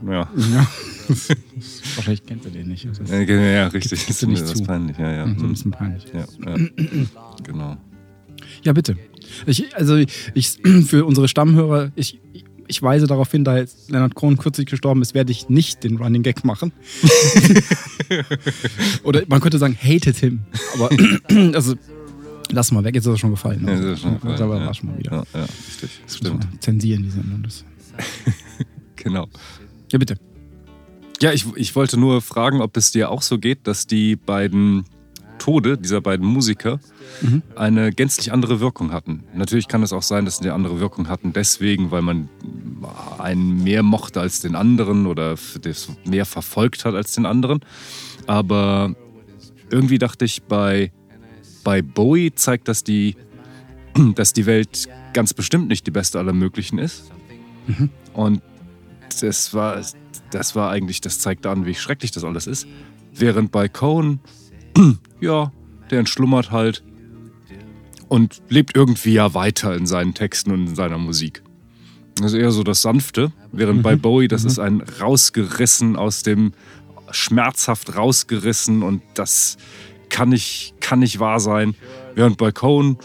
Ja, 0.06 0.28
Ja. 0.52 0.66
Wahrscheinlich 1.96 2.26
kennt 2.26 2.44
er 2.44 2.50
den 2.50 2.68
nicht. 2.68 2.84
Ist 2.84 3.00
ja, 3.08 3.20
ja, 3.20 3.40
ja 3.40 3.66
richtig. 3.68 4.06
Gibst 4.06 4.22
Das 4.22 4.28
ist 4.30 4.42
das 4.42 4.54
zu. 4.58 4.64
peinlich. 4.64 4.98
Ja, 4.98 5.10
ja. 5.10 5.26
so 5.38 5.44
ein 5.46 5.50
bisschen 5.50 5.70
peinlich. 5.70 6.04
ja, 6.12 6.24
ja. 6.46 6.56
genau. 7.44 7.76
Ja, 8.62 8.72
bitte. 8.72 8.96
Ich, 9.46 9.74
also 9.76 9.96
ich, 10.34 10.58
für 10.86 11.04
unsere 11.04 11.28
Stammhörer, 11.28 11.92
ich, 11.96 12.20
ich 12.66 12.82
weise 12.82 13.06
darauf 13.06 13.30
hin, 13.30 13.44
da 13.44 13.56
jetzt 13.56 13.90
Leonard 13.90 14.14
Cohen 14.14 14.36
kürzlich 14.36 14.66
gestorben 14.66 15.02
ist, 15.02 15.14
werde 15.14 15.32
ich 15.32 15.48
nicht 15.48 15.84
den 15.84 15.96
Running 15.96 16.22
Gag 16.22 16.44
machen. 16.44 16.72
Oder 19.04 19.22
man 19.28 19.40
könnte 19.40 19.58
sagen, 19.58 19.76
hated 19.80 20.16
him. 20.16 20.40
Aber 20.74 20.90
also, 21.54 21.74
lass 22.50 22.72
mal 22.72 22.84
weg, 22.84 22.94
jetzt 22.94 23.06
ist 23.06 23.12
er 23.12 23.18
schon 23.18 23.30
gefallen. 23.30 23.64
Ja, 23.66 23.72
Also, 23.72 23.82
das 23.84 23.92
ist 23.98 24.02
schon 24.02 24.14
gefallen, 24.14 24.48
war 24.48 24.60
ja. 24.60 24.74
schon 24.74 24.90
mal 24.90 24.98
wieder. 24.98 25.12
Ja, 25.32 25.40
ja, 25.40 25.44
richtig. 25.46 25.90
Das 26.04 26.16
Stimmt. 26.16 26.46
Zensieren 26.60 27.02
die 27.02 27.10
Sendung. 27.10 27.42
Das. 27.42 27.64
Genau. 28.96 29.28
Ja, 29.92 29.98
bitte. 29.98 30.16
Ja, 31.20 31.32
ich, 31.32 31.46
ich 31.56 31.75
wollte 31.75 31.98
nur 31.98 32.22
fragen, 32.22 32.60
ob 32.60 32.76
es 32.76 32.92
dir 32.92 33.10
auch 33.10 33.22
so 33.22 33.38
geht, 33.38 33.66
dass 33.66 33.87
die 33.87 34.16
beiden 34.16 34.84
Tode 35.38 35.78
dieser 35.78 36.00
beiden 36.00 36.26
Musiker 36.26 36.80
Mhm. 37.20 37.42
eine 37.56 37.92
gänzlich 37.92 38.32
andere 38.32 38.60
Wirkung 38.60 38.92
hatten. 38.92 39.25
Natürlich 39.34 39.68
kann 39.68 39.82
es 39.82 39.92
auch 39.92 40.02
sein, 40.02 40.25
dass 40.25 40.38
sie 40.38 40.44
eine 40.44 40.54
andere 40.54 40.80
Wirkung 40.80 41.08
hatten, 41.08 41.32
deswegen, 41.32 41.90
weil 41.90 42.02
man 42.02 42.28
einen 43.18 43.62
mehr 43.64 43.82
mochte 43.82 44.20
als 44.20 44.40
den 44.40 44.54
anderen 44.54 45.06
oder 45.06 45.37
das 45.62 45.88
mehr 46.04 46.26
verfolgt 46.26 46.84
hat 46.84 46.94
als 46.94 47.14
den 47.14 47.26
anderen. 47.26 47.60
Aber 48.26 48.94
irgendwie 49.70 49.98
dachte 49.98 50.25
ich, 50.25 50.42
bei, 50.42 50.92
bei 51.64 51.82
Bowie 51.82 52.32
zeigt 52.34 52.68
das 52.68 52.84
die, 52.84 53.16
dass 54.14 54.32
die 54.32 54.46
Welt 54.46 54.88
ganz 55.12 55.34
bestimmt 55.34 55.68
nicht 55.68 55.87
die 55.87 55.90
beste 55.90 56.18
aller 56.18 56.32
möglichen 56.32 56.78
ist. 56.78 57.10
Und 58.14 58.42
das 59.20 59.52
war, 59.54 59.82
das 60.30 60.54
war 60.54 60.70
eigentlich, 60.70 61.00
das 61.00 61.18
zeigt 61.18 61.47
an, 61.47 61.66
wie 61.66 61.75
schrecklich 61.75 62.11
das 62.11 62.25
alles 62.25 62.47
ist. 62.47 62.66
Während 63.12 63.52
bei 63.52 63.68
Cohen, 63.68 64.20
ja, 65.20 65.52
der 65.90 66.00
entschlummert 66.00 66.50
halt 66.50 66.82
und 68.08 68.42
lebt 68.49 68.76
irgendwie 68.76 69.12
ja 69.12 69.35
weiter 69.35 69.75
in 69.75 69.87
seinen 69.87 70.14
Texten 70.14 70.50
und 70.50 70.68
in 70.68 70.75
seiner 70.75 70.99
Musik. 70.99 71.42
Das 72.16 72.32
ist 72.32 72.38
eher 72.38 72.50
so 72.50 72.64
das 72.64 72.82
Sanfte, 72.82 73.32
während 73.52 73.82
bei 73.82 73.94
Bowie, 73.94 74.28
das 74.28 74.44
ist 74.44 74.58
ein 74.58 74.82
rausgerissen 75.00 75.97
aus 75.97 76.25
dem, 76.25 76.52
schmerzhaft 77.11 77.97
rausgerissen 77.97 78.82
und 78.82 79.02
das 79.14 79.56
kann 80.08 80.30
nicht, 80.30 80.75
kann 80.80 80.99
nicht 80.99 81.20
wahr 81.20 81.40
sein. 81.40 81.75
Während 82.14 82.37
bei 82.38 82.50
Cohen, 82.50 82.99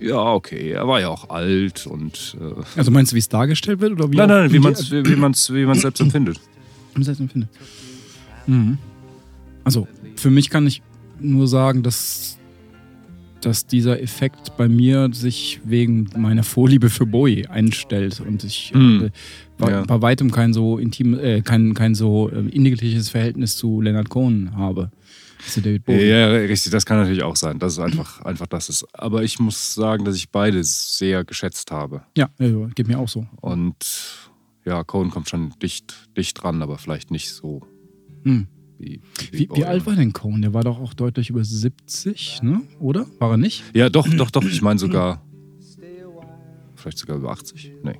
ja, 0.00 0.32
okay, 0.32 0.70
er 0.70 0.86
war 0.88 1.00
ja 1.00 1.08
auch 1.08 1.30
alt 1.30 1.86
und. 1.86 2.36
Äh, 2.40 2.62
Also 2.78 2.90
meinst 2.90 3.12
du, 3.12 3.14
wie 3.16 3.20
es 3.20 3.28
dargestellt 3.28 3.80
wird? 3.80 3.92
Oder 3.92 4.10
wie 4.10 4.16
nein, 4.16 4.28
nein, 4.28 4.52
wie 4.52 4.58
man 4.58 4.72
es 4.72 4.90
wie 4.90 5.16
man's, 5.16 5.52
wie 5.52 5.64
man's 5.64 5.82
selbst 5.82 6.00
empfindet. 6.00 6.40
Wie 6.94 7.00
ich 7.02 7.06
das 7.06 7.20
empfinde. 7.20 7.48
Mhm. 8.46 8.78
Also, 9.64 9.86
für 10.16 10.30
mich 10.30 10.50
kann 10.50 10.66
ich 10.66 10.82
nur 11.20 11.46
sagen, 11.46 11.82
dass 11.82 12.36
dass 13.42 13.66
dieser 13.66 14.02
Effekt 14.02 14.58
bei 14.58 14.68
mir 14.68 15.08
sich 15.12 15.60
wegen 15.64 16.10
meiner 16.14 16.42
Vorliebe 16.42 16.90
für 16.90 17.06
Bowie 17.06 17.46
einstellt 17.46 18.20
und 18.20 18.44
ich 18.44 18.70
Hm. 18.74 19.04
äh, 19.06 19.10
bei, 19.56 19.70
Ja. 19.70 19.82
bei 19.84 20.02
weitem 20.02 20.30
kein 20.30 20.52
so 20.52 20.76
intim, 20.76 21.18
äh, 21.18 21.40
kein, 21.40 21.72
kein 21.72 21.94
so 21.94 22.28
äh, 22.28 22.40
individuelles 22.50 23.08
Verhältnis 23.08 23.56
zu 23.56 23.80
Leonard 23.80 24.10
Cohen 24.10 24.54
habe. 24.56 24.90
Zu 25.48 25.60
David 25.62 25.84
Bowie. 25.84 26.08
Ja, 26.08 26.28
richtig, 26.28 26.72
das 26.72 26.84
kann 26.84 26.98
natürlich 26.98 27.22
auch 27.22 27.36
sein, 27.36 27.58
dass 27.58 27.74
es 27.74 27.78
einfach, 27.78 28.20
einfach 28.22 28.46
das 28.46 28.68
ist. 28.68 28.86
Aber 28.92 29.22
ich 29.22 29.38
muss 29.38 29.74
sagen, 29.74 30.04
dass 30.04 30.16
ich 30.16 30.30
beide 30.30 30.62
sehr 30.64 31.24
geschätzt 31.24 31.70
habe. 31.70 32.02
Ja, 32.16 32.28
ja, 32.38 32.66
geht 32.74 32.88
mir 32.88 32.98
auch 32.98 33.08
so. 33.08 33.26
Und 33.40 33.76
ja, 34.64 34.84
Cohen 34.84 35.10
kommt 35.10 35.28
schon 35.28 35.54
dicht, 35.62 36.08
dicht 36.16 36.42
dran, 36.42 36.62
aber 36.62 36.78
vielleicht 36.78 37.10
nicht 37.10 37.30
so 37.30 37.62
Hm. 38.24 38.46
wie, 38.78 39.00
Wie, 39.32 39.48
wie 39.54 39.64
alt 39.64 39.86
war 39.86 39.96
denn 39.96 40.12
Cohen? 40.12 40.42
Der 40.42 40.52
war 40.52 40.62
doch 40.62 40.78
auch 40.78 40.92
deutlich 40.94 41.30
über 41.30 41.42
70, 41.42 42.42
ne? 42.42 42.60
Oder? 42.78 43.06
War 43.18 43.30
er 43.32 43.36
nicht? 43.38 43.64
Ja, 43.74 43.88
doch, 43.88 44.06
doch, 44.08 44.30
doch. 44.30 44.44
Ich 44.44 44.60
meine 44.62 44.78
sogar. 44.78 45.22
Vielleicht 46.74 46.98
sogar 46.98 47.16
über 47.16 47.30
80? 47.30 47.72
Nee. 47.82 47.98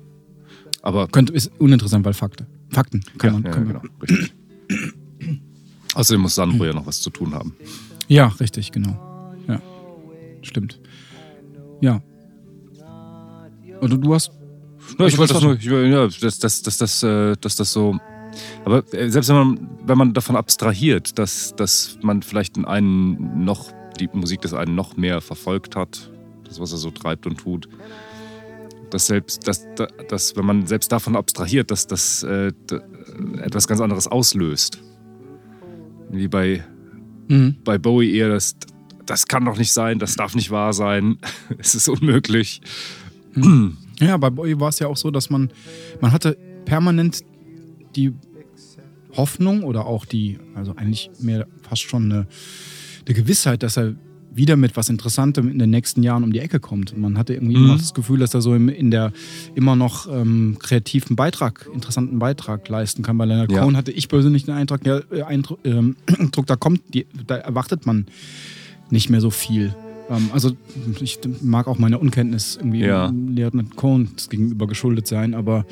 Aber. 0.81 1.07
Könnte, 1.07 1.33
ist 1.33 1.51
uninteressant, 1.59 2.05
weil 2.05 2.13
Fakten. 2.13 2.47
Fakten 2.69 3.01
kann 3.17 3.33
ja, 3.33 3.39
man. 3.39 3.43
ja, 3.43 3.51
kann 3.51 3.67
genau, 3.67 3.81
man. 3.81 3.91
richtig. 4.01 4.33
Außerdem 6.01 6.21
muss 6.21 6.33
Sandro 6.33 6.65
ja 6.65 6.73
noch 6.73 6.87
was 6.87 6.99
zu 6.99 7.11
tun 7.11 7.35
haben. 7.35 7.55
Ja, 8.07 8.25
richtig, 8.39 8.71
genau. 8.71 8.97
Ja, 9.47 9.61
stimmt. 10.41 10.79
Ja. 11.79 12.01
Und 13.81 13.91
du, 13.91 13.97
du 13.97 14.15
hast. 14.15 14.31
Ja, 14.97 15.05
ich 15.05 15.15
wollte 15.19 15.33
das 15.35 15.43
nur, 15.43 15.53
ich, 15.53 15.65
ja, 15.65 16.07
dass, 16.07 16.39
dass, 16.39 16.63
dass, 16.63 16.77
dass, 16.79 17.03
äh, 17.03 17.35
dass 17.39 17.55
das 17.55 17.71
so. 17.71 17.99
Aber 18.65 18.83
selbst 18.91 19.29
wenn 19.29 19.35
man, 19.35 19.69
wenn 19.85 19.97
man 19.99 20.13
davon 20.13 20.35
abstrahiert, 20.35 21.19
dass, 21.19 21.55
dass 21.55 21.99
man 22.01 22.23
vielleicht 22.23 22.55
den 22.55 22.65
einen 22.65 23.45
noch, 23.45 23.71
die 23.99 24.09
Musik 24.11 24.41
des 24.41 24.55
einen 24.55 24.73
noch 24.73 24.97
mehr 24.97 25.21
verfolgt 25.21 25.75
hat, 25.75 26.09
das, 26.45 26.59
was 26.59 26.71
er 26.71 26.79
so 26.79 26.89
treibt 26.89 27.27
und 27.27 27.37
tut, 27.37 27.69
dass 28.89 29.05
selbst, 29.05 29.47
dass, 29.47 29.67
dass 30.09 30.35
wenn 30.35 30.45
man 30.45 30.65
selbst 30.65 30.91
davon 30.91 31.15
abstrahiert, 31.15 31.69
dass 31.69 31.85
das 31.85 32.23
äh, 32.23 32.51
etwas 33.37 33.67
ganz 33.67 33.81
anderes 33.81 34.07
auslöst. 34.07 34.81
Wie 36.11 36.27
bei, 36.27 36.63
Mhm. 37.27 37.55
bei 37.63 37.77
Bowie 37.77 38.13
eher 38.15 38.29
das, 38.29 38.55
das 39.05 39.27
kann 39.27 39.45
doch 39.45 39.57
nicht 39.57 39.71
sein, 39.71 39.99
das 39.99 40.15
darf 40.15 40.35
nicht 40.35 40.51
wahr 40.51 40.73
sein, 40.73 41.17
es 41.57 41.75
ist 41.75 41.87
unmöglich. 41.87 42.61
Ja, 43.99 44.17
bei 44.17 44.29
Bowie 44.29 44.59
war 44.59 44.69
es 44.69 44.79
ja 44.79 44.87
auch 44.87 44.97
so, 44.97 45.09
dass 45.11 45.29
man. 45.29 45.51
Man 46.01 46.11
hatte 46.11 46.37
permanent 46.65 47.21
die 47.95 48.11
Hoffnung 49.15 49.63
oder 49.63 49.85
auch 49.85 50.05
die. 50.05 50.37
Also 50.55 50.75
eigentlich 50.75 51.09
mehr 51.19 51.47
fast 51.61 51.83
schon 51.83 52.11
eine, 52.11 52.27
eine 53.05 53.15
Gewissheit, 53.15 53.63
dass 53.63 53.77
er 53.77 53.95
wieder 54.33 54.55
mit 54.55 54.77
was 54.77 54.87
Interessantem 54.89 55.49
in 55.49 55.59
den 55.59 55.69
nächsten 55.69 56.03
Jahren 56.03 56.23
um 56.23 56.31
die 56.31 56.39
Ecke 56.39 56.59
kommt. 56.59 56.93
Und 56.93 57.01
man 57.01 57.17
hatte 57.17 57.33
irgendwie 57.33 57.57
Mhm. 57.57 57.63
immer 57.63 57.73
noch 57.73 57.79
das 57.79 57.93
Gefühl, 57.93 58.19
dass 58.19 58.33
er 58.33 58.41
so 58.41 58.53
in 58.55 58.89
der 58.91 59.11
immer 59.55 59.75
noch 59.75 60.07
ähm, 60.09 60.57
kreativen 60.59 61.15
Beitrag, 61.15 61.67
interessanten 61.73 62.17
Beitrag 62.19 62.67
leisten 62.69 63.03
kann. 63.03 63.17
Bei 63.17 63.25
Leonard 63.25 63.51
Ja. 63.51 63.61
Cohen 63.63 63.75
hatte 63.75 63.91
ich 63.91 64.07
persönlich 64.07 64.45
den 64.45 64.53
Eindruck, 64.55 64.85
ja, 64.85 65.01
äh, 65.11 65.23
Eindruck, 65.23 65.59
ähm, 65.65 65.95
da 66.45 66.55
kommt, 66.55 66.81
die, 66.93 67.05
da 67.27 67.35
erwartet 67.35 67.85
man 67.85 68.05
nicht 68.89 69.09
mehr 69.09 69.19
so 69.21 69.31
viel. 69.31 69.75
Ähm, 70.09 70.29
also 70.33 70.51
ich 71.01 71.19
mag 71.41 71.67
auch 71.67 71.77
meine 71.77 71.99
Unkenntnis 71.99 72.55
irgendwie 72.57 72.79
Ja. 72.81 73.11
Leonard 73.13 73.75
Cohen 73.75 74.09
gegenüber 74.29 74.65
geschuldet 74.67 75.07
sein, 75.07 75.33
aber 75.33 75.65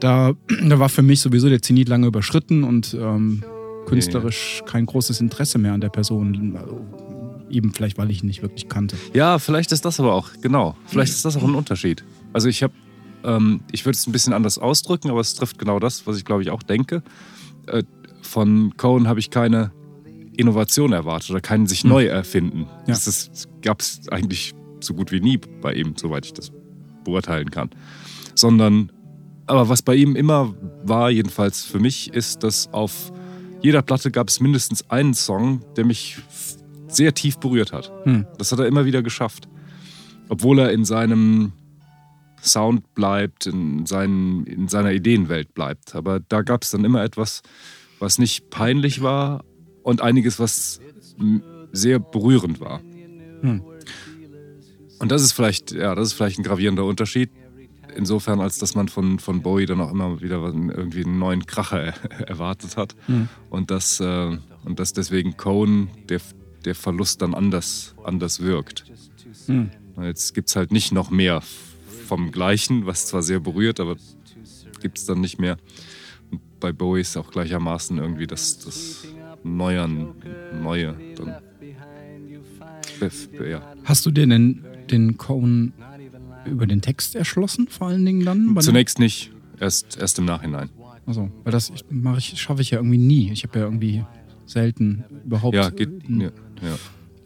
da, 0.00 0.32
da 0.68 0.78
war 0.78 0.88
für 0.88 1.02
mich 1.02 1.20
sowieso 1.20 1.48
der 1.48 1.60
Zenit 1.62 1.88
lange 1.88 2.06
überschritten 2.06 2.62
und 2.62 2.96
ähm, 3.00 3.42
künstlerisch 3.86 4.62
kein 4.66 4.86
großes 4.86 5.20
Interesse 5.20 5.58
mehr 5.58 5.72
an 5.72 5.80
der 5.80 5.88
Person. 5.90 6.56
Eben 7.48 7.72
vielleicht, 7.72 7.96
weil 7.98 8.10
ich 8.10 8.22
ihn 8.22 8.26
nicht 8.26 8.42
wirklich 8.42 8.68
kannte. 8.68 8.96
Ja, 9.14 9.38
vielleicht 9.38 9.70
ist 9.72 9.84
das 9.84 10.00
aber 10.00 10.14
auch, 10.14 10.30
genau. 10.40 10.76
Vielleicht 10.86 11.12
ist 11.12 11.24
das 11.24 11.36
auch 11.36 11.44
ein 11.44 11.54
Unterschied. 11.54 12.04
Also 12.32 12.48
ich 12.48 12.62
habe, 12.62 12.72
ähm, 13.24 13.60
ich 13.72 13.84
würde 13.84 13.96
es 13.96 14.06
ein 14.06 14.12
bisschen 14.12 14.32
anders 14.32 14.58
ausdrücken, 14.58 15.10
aber 15.10 15.20
es 15.20 15.34
trifft 15.34 15.58
genau 15.58 15.78
das, 15.78 16.06
was 16.06 16.16
ich 16.18 16.24
glaube 16.24 16.42
ich 16.42 16.50
auch 16.50 16.62
denke. 16.62 17.02
Äh, 17.66 17.84
von 18.22 18.76
Cohen 18.76 19.06
habe 19.06 19.20
ich 19.20 19.30
keine 19.30 19.70
Innovation 20.36 20.92
erwartet 20.92 21.30
oder 21.30 21.40
kein 21.40 21.66
sich 21.66 21.84
neu 21.84 22.06
erfinden. 22.06 22.66
Ja. 22.86 22.94
Das, 22.94 23.06
ist- 23.06 23.48
gab 23.62 23.80
es 23.80 24.08
eigentlich 24.10 24.52
so 24.80 24.92
gut 24.94 25.12
wie 25.12 25.20
nie 25.20 25.38
bei 25.38 25.72
ihm, 25.72 25.94
soweit 25.96 26.26
ich 26.26 26.32
das 26.34 26.50
beurteilen 27.04 27.50
kann. 27.50 27.70
Sondern, 28.34 28.90
aber 29.46 29.68
was 29.68 29.82
bei 29.82 29.94
ihm 29.94 30.16
immer 30.16 30.54
war, 30.84 31.10
jedenfalls 31.10 31.64
für 31.64 31.78
mich, 31.78 32.12
ist, 32.12 32.42
dass 32.42 32.72
auf 32.72 33.12
jeder 33.62 33.80
Platte 33.82 34.10
gab 34.10 34.28
es 34.28 34.40
mindestens 34.40 34.90
einen 34.90 35.14
Song, 35.14 35.62
der 35.76 35.86
mich 35.86 36.18
sehr 36.88 37.14
tief 37.14 37.38
berührt 37.38 37.72
hat. 37.72 37.92
Hm. 38.04 38.26
Das 38.38 38.52
hat 38.52 38.58
er 38.58 38.66
immer 38.66 38.84
wieder 38.84 39.02
geschafft. 39.02 39.48
Obwohl 40.28 40.58
er 40.58 40.72
in 40.72 40.84
seinem 40.84 41.52
Sound 42.42 42.94
bleibt, 42.94 43.46
in, 43.46 43.86
seinen, 43.86 44.44
in 44.46 44.68
seiner 44.68 44.92
Ideenwelt 44.92 45.54
bleibt. 45.54 45.94
Aber 45.94 46.20
da 46.20 46.42
gab 46.42 46.62
es 46.62 46.70
dann 46.70 46.84
immer 46.84 47.02
etwas, 47.02 47.42
was 47.98 48.18
nicht 48.18 48.50
peinlich 48.50 49.02
war 49.02 49.44
und 49.82 50.00
einiges, 50.00 50.38
was 50.38 50.80
sehr 51.72 51.98
berührend 51.98 52.60
war. 52.60 52.80
Hm. 53.40 53.62
Und 54.98 55.12
das 55.12 55.22
ist 55.22 55.32
vielleicht, 55.32 55.72
ja, 55.72 55.94
das 55.94 56.08
ist 56.08 56.12
vielleicht 56.14 56.38
ein 56.38 56.42
gravierender 56.42 56.84
Unterschied. 56.84 57.30
Insofern, 57.94 58.40
als 58.40 58.58
dass 58.58 58.74
man 58.74 58.88
von, 58.88 59.18
von 59.18 59.42
Bowie 59.42 59.66
dann 59.66 59.80
auch 59.80 59.90
immer 59.90 60.20
wieder 60.20 60.42
irgendwie 60.44 61.04
einen 61.04 61.18
neuen 61.18 61.46
Kracher 61.46 61.80
erwartet 62.26 62.76
hat. 62.76 62.94
Hm. 63.06 63.28
Und 63.48 63.70
dass, 63.70 64.00
äh, 64.00 64.38
und 64.64 64.78
dass 64.78 64.92
deswegen 64.92 65.36
Cohen 65.36 65.88
der, 66.08 66.20
der 66.64 66.74
Verlust 66.74 67.22
dann 67.22 67.34
anders, 67.34 67.94
anders 68.04 68.40
wirkt. 68.40 68.84
Hm. 69.46 69.70
Jetzt 70.02 70.34
gibt 70.34 70.48
es 70.48 70.56
halt 70.56 70.72
nicht 70.72 70.92
noch 70.92 71.10
mehr 71.10 71.42
vom 72.06 72.30
Gleichen, 72.30 72.86
was 72.86 73.06
zwar 73.06 73.22
sehr 73.22 73.40
berührt, 73.40 73.80
aber 73.80 73.96
gibt 74.80 74.98
es 74.98 75.06
dann 75.06 75.20
nicht 75.20 75.38
mehr. 75.38 75.56
Und 76.30 76.40
bei 76.60 76.72
Bowie 76.72 77.00
ist 77.00 77.16
auch 77.16 77.30
gleichermaßen 77.30 77.98
irgendwie 77.98 78.26
das, 78.26 78.58
das 78.58 79.06
Neuern, 79.42 80.14
Neue 80.62 80.96
dann. 81.16 81.36
Ja. 83.48 83.74
Hast 83.84 84.06
du 84.06 84.10
dir 84.10 84.26
denn 84.26 84.64
den 84.90 85.16
Cohen 85.18 85.74
über 86.46 86.66
den 86.66 86.80
Text 86.80 87.14
erschlossen, 87.14 87.68
vor 87.68 87.88
allen 87.88 88.04
Dingen 88.04 88.24
dann? 88.24 88.56
Zunächst 88.60 88.98
nicht, 88.98 89.32
erst, 89.60 89.98
erst 89.98 90.18
im 90.18 90.24
Nachhinein. 90.24 90.70
Also, 91.04 91.30
weil 91.44 91.52
das 91.52 91.72
mache 91.88 92.18
ich, 92.18 92.40
schaffe 92.40 92.62
ich 92.62 92.70
ja 92.70 92.78
irgendwie 92.78 92.98
nie. 92.98 93.30
Ich 93.30 93.44
habe 93.44 93.58
ja 93.58 93.64
irgendwie 93.64 94.04
selten 94.46 95.04
überhaupt, 95.24 95.54
Ja, 95.54 95.70
geht. 95.70 95.88
äh, 96.08 96.22
Ja, 96.24 96.30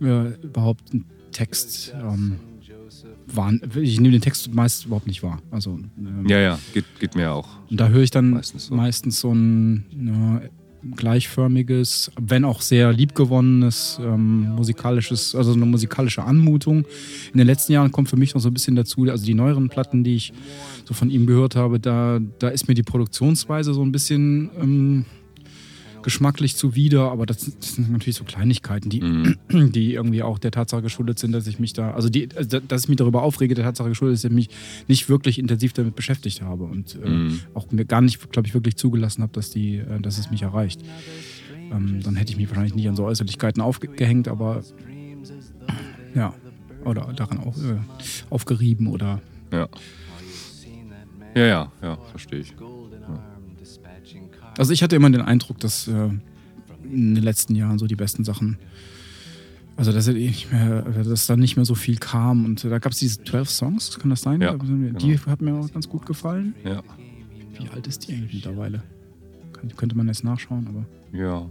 ja. 0.07 0.25
äh, 0.27 0.35
überhaupt 0.43 0.93
einen 0.93 1.05
Text 1.33 1.95
ähm, 1.95 2.37
wahr. 3.33 3.53
Ich 3.77 4.01
nehme 4.01 4.13
den 4.13 4.21
Text 4.21 4.53
meist 4.53 4.87
überhaupt 4.87 5.07
nicht 5.07 5.23
wahr. 5.23 5.41
Also, 5.51 5.79
ähm, 5.99 6.27
ja, 6.29 6.39
ja 6.41 6.59
geht, 6.75 6.85
geht 6.99 7.15
mir 7.15 7.33
auch. 7.33 7.49
und 7.71 7.79
da 7.81 7.89
höre 7.89 8.03
ich 8.03 8.11
dann 8.11 8.31
Meistens 8.31 8.71
meistens 8.71 9.21
so. 9.21 9.29
so, 9.29 9.35
ein 9.35 9.85
ja, 9.93 10.41
gleichförmiges, 10.97 12.11
wenn 12.21 12.45
auch 12.45 12.63
sehr 12.63 12.93
liebgewonnenes 12.93 14.01
ähm, 14.03 14.51
musikalisches, 14.55 15.35
also 15.35 15.53
eine 15.53 15.67
musikalische 15.67 16.23
Anmutung. 16.25 16.85
In 17.33 17.39
den 17.39 17.47
letzten 17.47 17.73
Jahren 17.73 17.93
kommt 17.93 18.09
für 18.09 18.17
mich 18.17 18.35
noch 18.35 18.41
so 18.41 18.49
ein 18.49 18.55
bisschen 18.55 18.77
dazu, 18.77 19.03
also 19.05 19.25
die 19.25 19.35
neueren 19.35 19.69
Platten, 19.69 20.05
die 20.05 20.15
ich 20.17 20.33
so 20.87 20.95
von 20.95 21.11
ihm 21.11 21.27
gehört 21.27 21.55
habe, 21.55 21.81
da, 21.81 22.19
da 22.39 22.49
ist 22.49 22.67
mir 22.69 22.75
die 22.75 22.83
Produktionsweise 22.83 23.75
so 23.75 23.83
ein 23.83 23.93
bisschen 23.93 24.49
ähm, 24.61 25.05
geschmacklich 26.03 26.57
zuwider, 26.57 27.11
aber 27.11 27.27
das, 27.27 27.57
das 27.61 27.75
sind 27.75 27.91
natürlich 27.91 28.17
so 28.17 28.25
Kleinigkeiten, 28.25 28.89
die, 28.91 29.01
Mhm. 29.03 29.37
die 29.73 29.95
irgendwie 29.95 30.23
auch 30.23 30.39
der 30.39 30.51
Tatsache 30.51 30.83
geschuldet 30.83 31.19
sind, 31.19 31.33
dass 31.33 31.47
ich 31.47 31.59
mich 31.59 31.73
da, 31.73 31.93
also 31.93 32.09
die, 32.09 32.29
also 32.37 32.61
dass 32.61 32.83
ich 32.85 32.89
mich 32.89 32.97
darüber 32.97 33.23
aufrege, 33.23 33.55
der 33.55 33.65
Tatsache 33.65 33.89
geschuldet 33.91 34.15
ist, 34.15 34.25
dass 34.25 34.31
ich 34.31 34.35
mich 34.35 34.49
nicht 34.89 35.09
wirklich 35.09 35.39
intensiv 35.39 35.73
damit 35.73 35.95
beschäftigt 35.97 36.43
habe 36.43 36.65
und 36.65 36.95
äh, 36.97 37.09
Mhm. 37.09 37.41
auch 37.55 37.71
mir 37.71 37.85
gar 37.85 38.01
nicht, 38.01 38.31
glaube 38.31 38.49
ich, 38.49 38.55
wirklich 38.55 38.77
zugelassen 38.77 39.23
habe, 39.23 39.33
dass 39.33 39.51
die, 39.51 39.77
äh, 39.77 40.01
dass 40.01 40.19
es 40.19 40.31
mich 40.31 40.43
erreicht. 40.43 40.83
Ähm, 41.71 42.01
dann 42.03 42.17
hätte 42.17 42.33
ich 42.33 42.37
mich 42.39 42.49
wahrscheinlich 42.49 42.75
nicht 42.75 42.89
an 42.89 42.97
so 42.97 43.05
Äußerlichkeiten 43.05 43.63
aufgehängt, 43.63 44.27
aber 44.29 44.63
ja, 46.15 46.35
oder 46.85 47.13
daran 47.15 47.39
auch 47.39 47.57
äh, 47.59 47.79
aufgerieben 48.31 48.87
oder 48.89 49.21
Ja. 49.53 49.69
Ja, 51.37 51.47
ja, 51.47 51.73
ja, 51.83 51.97
verstehe 52.11 52.41
ich. 52.41 52.55
Also 54.61 54.75
ich 54.75 54.83
hatte 54.83 54.95
immer 54.95 55.09
den 55.09 55.23
Eindruck, 55.23 55.59
dass 55.61 55.89
äh, 55.89 56.11
in 56.85 57.15
den 57.15 57.25
letzten 57.25 57.55
Jahren 57.55 57.79
so 57.79 57.87
die 57.87 57.97
besten 57.97 58.25
Sachen, 58.25 58.59
also 59.75 59.91
dass, 59.91 60.07
nicht 60.07 60.53
mehr, 60.53 60.83
dass 60.83 61.27
da 61.27 61.35
nicht 61.35 61.57
mehr 61.57 61.65
so 61.65 61.75
viel 61.75 61.97
kam. 61.97 62.45
Und 62.45 62.63
da 62.63 62.79
gab 62.79 62.93
es 62.93 62.99
diese 62.99 63.25
12 63.25 63.49
Songs, 63.49 63.99
kann 63.99 64.11
das 64.11 64.21
sein? 64.21 64.43
Ja, 64.43 64.55
die 64.55 65.19
hat 65.19 65.41
mir 65.41 65.55
auch 65.55 65.73
ganz 65.73 65.89
gut 65.89 66.05
gefallen. 66.05 66.55
Ja. 66.63 66.83
Wie 67.59 67.71
alt 67.71 67.87
ist 67.87 68.07
die 68.07 68.13
eigentlich 68.13 68.35
mittlerweile? 68.35 68.83
Könnte 69.79 69.97
man 69.97 70.09
jetzt 70.09 70.25
nachschauen, 70.25 70.67
aber. 70.69 70.85
Ja. 71.19 71.49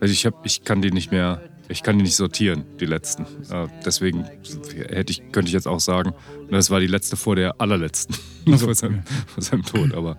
Also 0.00 0.12
ich, 0.12 0.26
hab, 0.26 0.44
ich 0.44 0.64
kann 0.64 0.82
die 0.82 0.90
nicht 0.90 1.12
mehr, 1.12 1.40
ich 1.68 1.84
kann 1.84 1.98
die 1.98 2.02
nicht 2.02 2.16
sortieren, 2.16 2.64
die 2.80 2.86
letzten. 2.86 3.22
Äh, 3.48 3.68
deswegen 3.86 4.24
hätte 4.88 5.12
ich, 5.12 5.30
könnte 5.30 5.50
ich 5.50 5.54
jetzt 5.54 5.68
auch 5.68 5.78
sagen, 5.78 6.14
das 6.50 6.68
war 6.68 6.80
die 6.80 6.88
letzte 6.88 7.14
vor 7.14 7.36
der 7.36 7.60
allerletzten, 7.60 8.16
Ach 8.48 8.58
so, 8.58 8.64
vor, 8.64 8.74
seinem, 8.74 9.04
vor 9.28 9.44
seinem 9.44 9.62
Tod. 9.62 9.94
Aber 9.94 10.16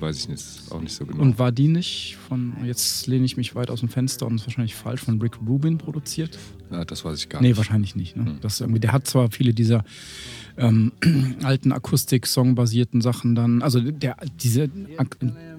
Weiß 0.00 0.18
ich 0.18 0.28
nicht, 0.28 0.44
auch 0.70 0.80
nicht 0.80 0.92
so 0.94 1.04
genau. 1.06 1.22
Und 1.22 1.38
war 1.38 1.52
die 1.52 1.68
nicht 1.68 2.16
von, 2.28 2.54
jetzt 2.64 3.06
lehne 3.06 3.24
ich 3.24 3.36
mich 3.36 3.54
weit 3.54 3.70
aus 3.70 3.80
dem 3.80 3.88
Fenster 3.88 4.26
und 4.26 4.36
ist 4.36 4.46
wahrscheinlich 4.46 4.74
falsch, 4.74 5.00
von 5.02 5.20
Rick 5.20 5.38
Rubin 5.46 5.78
produziert? 5.78 6.38
ja, 6.70 6.84
das 6.84 7.04
weiß 7.04 7.18
ich 7.20 7.28
gar 7.28 7.40
Nee, 7.40 7.48
nicht. 7.48 7.56
wahrscheinlich 7.56 7.94
nicht. 7.94 8.16
Ne? 8.16 8.26
Hm. 8.26 8.38
Das 8.40 8.60
irgendwie, 8.60 8.80
der 8.80 8.92
hat 8.92 9.06
zwar 9.06 9.30
viele 9.30 9.54
dieser 9.54 9.84
ähm, 10.56 10.92
alten 11.42 11.72
Akustik-Song-basierten 11.72 13.00
Sachen 13.00 13.34
dann, 13.34 13.62
also 13.62 13.80
der, 13.80 14.16
diese, 14.40 14.68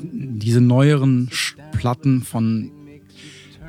diese 0.01 0.61
neueren 0.61 1.29
Platten 1.71 2.21
von 2.23 2.71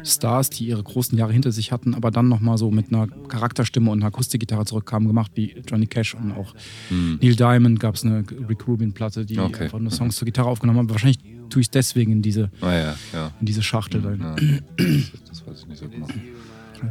Stars, 0.05 0.51
die 0.51 0.67
ihre 0.67 0.83
großen 0.83 1.17
Jahre 1.19 1.33
hinter 1.33 1.53
sich 1.53 1.73
hatten, 1.73 1.95
aber 1.95 2.11
dann 2.11 2.29
nochmal 2.29 2.57
so 2.59 2.71
mit 2.71 2.93
einer 2.93 3.07
Charakterstimme 3.07 3.91
und 3.91 3.99
einer 3.99 4.07
Akustikgitarre 4.09 4.65
zurückkamen, 4.65 5.07
gemacht 5.09 5.33
wie 5.35 5.55
Johnny 5.67 5.87
Cash 5.87 6.15
und 6.15 6.33
auch 6.33 6.55
Neil 6.91 7.35
Diamond 7.37 7.81
gab 7.81 7.95
es 7.97 8.05
eine 8.05 8.25
Rick 8.49 8.67
Rubin-Platte, 8.67 9.27
die 9.27 9.37
Hm. 9.37 9.45
Okay. 9.45 9.65
einfach 9.65 9.79
nur 9.79 9.91
Songs 9.91 10.17
zur 10.17 10.27
Gitarre 10.27 10.49
aufgenommen 10.49 10.79
haben. 10.79 10.91
Wahrscheinlich 10.91 11.19
tue 11.51 11.61
ich 11.61 11.67
es 11.67 11.71
deswegen 11.71 12.13
in 12.13 12.23
diese, 12.23 12.51
Ah 12.61 12.73
ja, 12.75 12.97
ja. 13.13 13.33
in 13.41 13.47
diese 13.47 13.63
Schachtel. 13.63 14.03
ja. 14.05 14.37
Das, 14.37 15.13
das 15.29 15.47
weiß 15.47 15.61
ich 15.63 15.67
nicht 15.69 15.79
so 15.79 15.89
genau. 15.89 16.07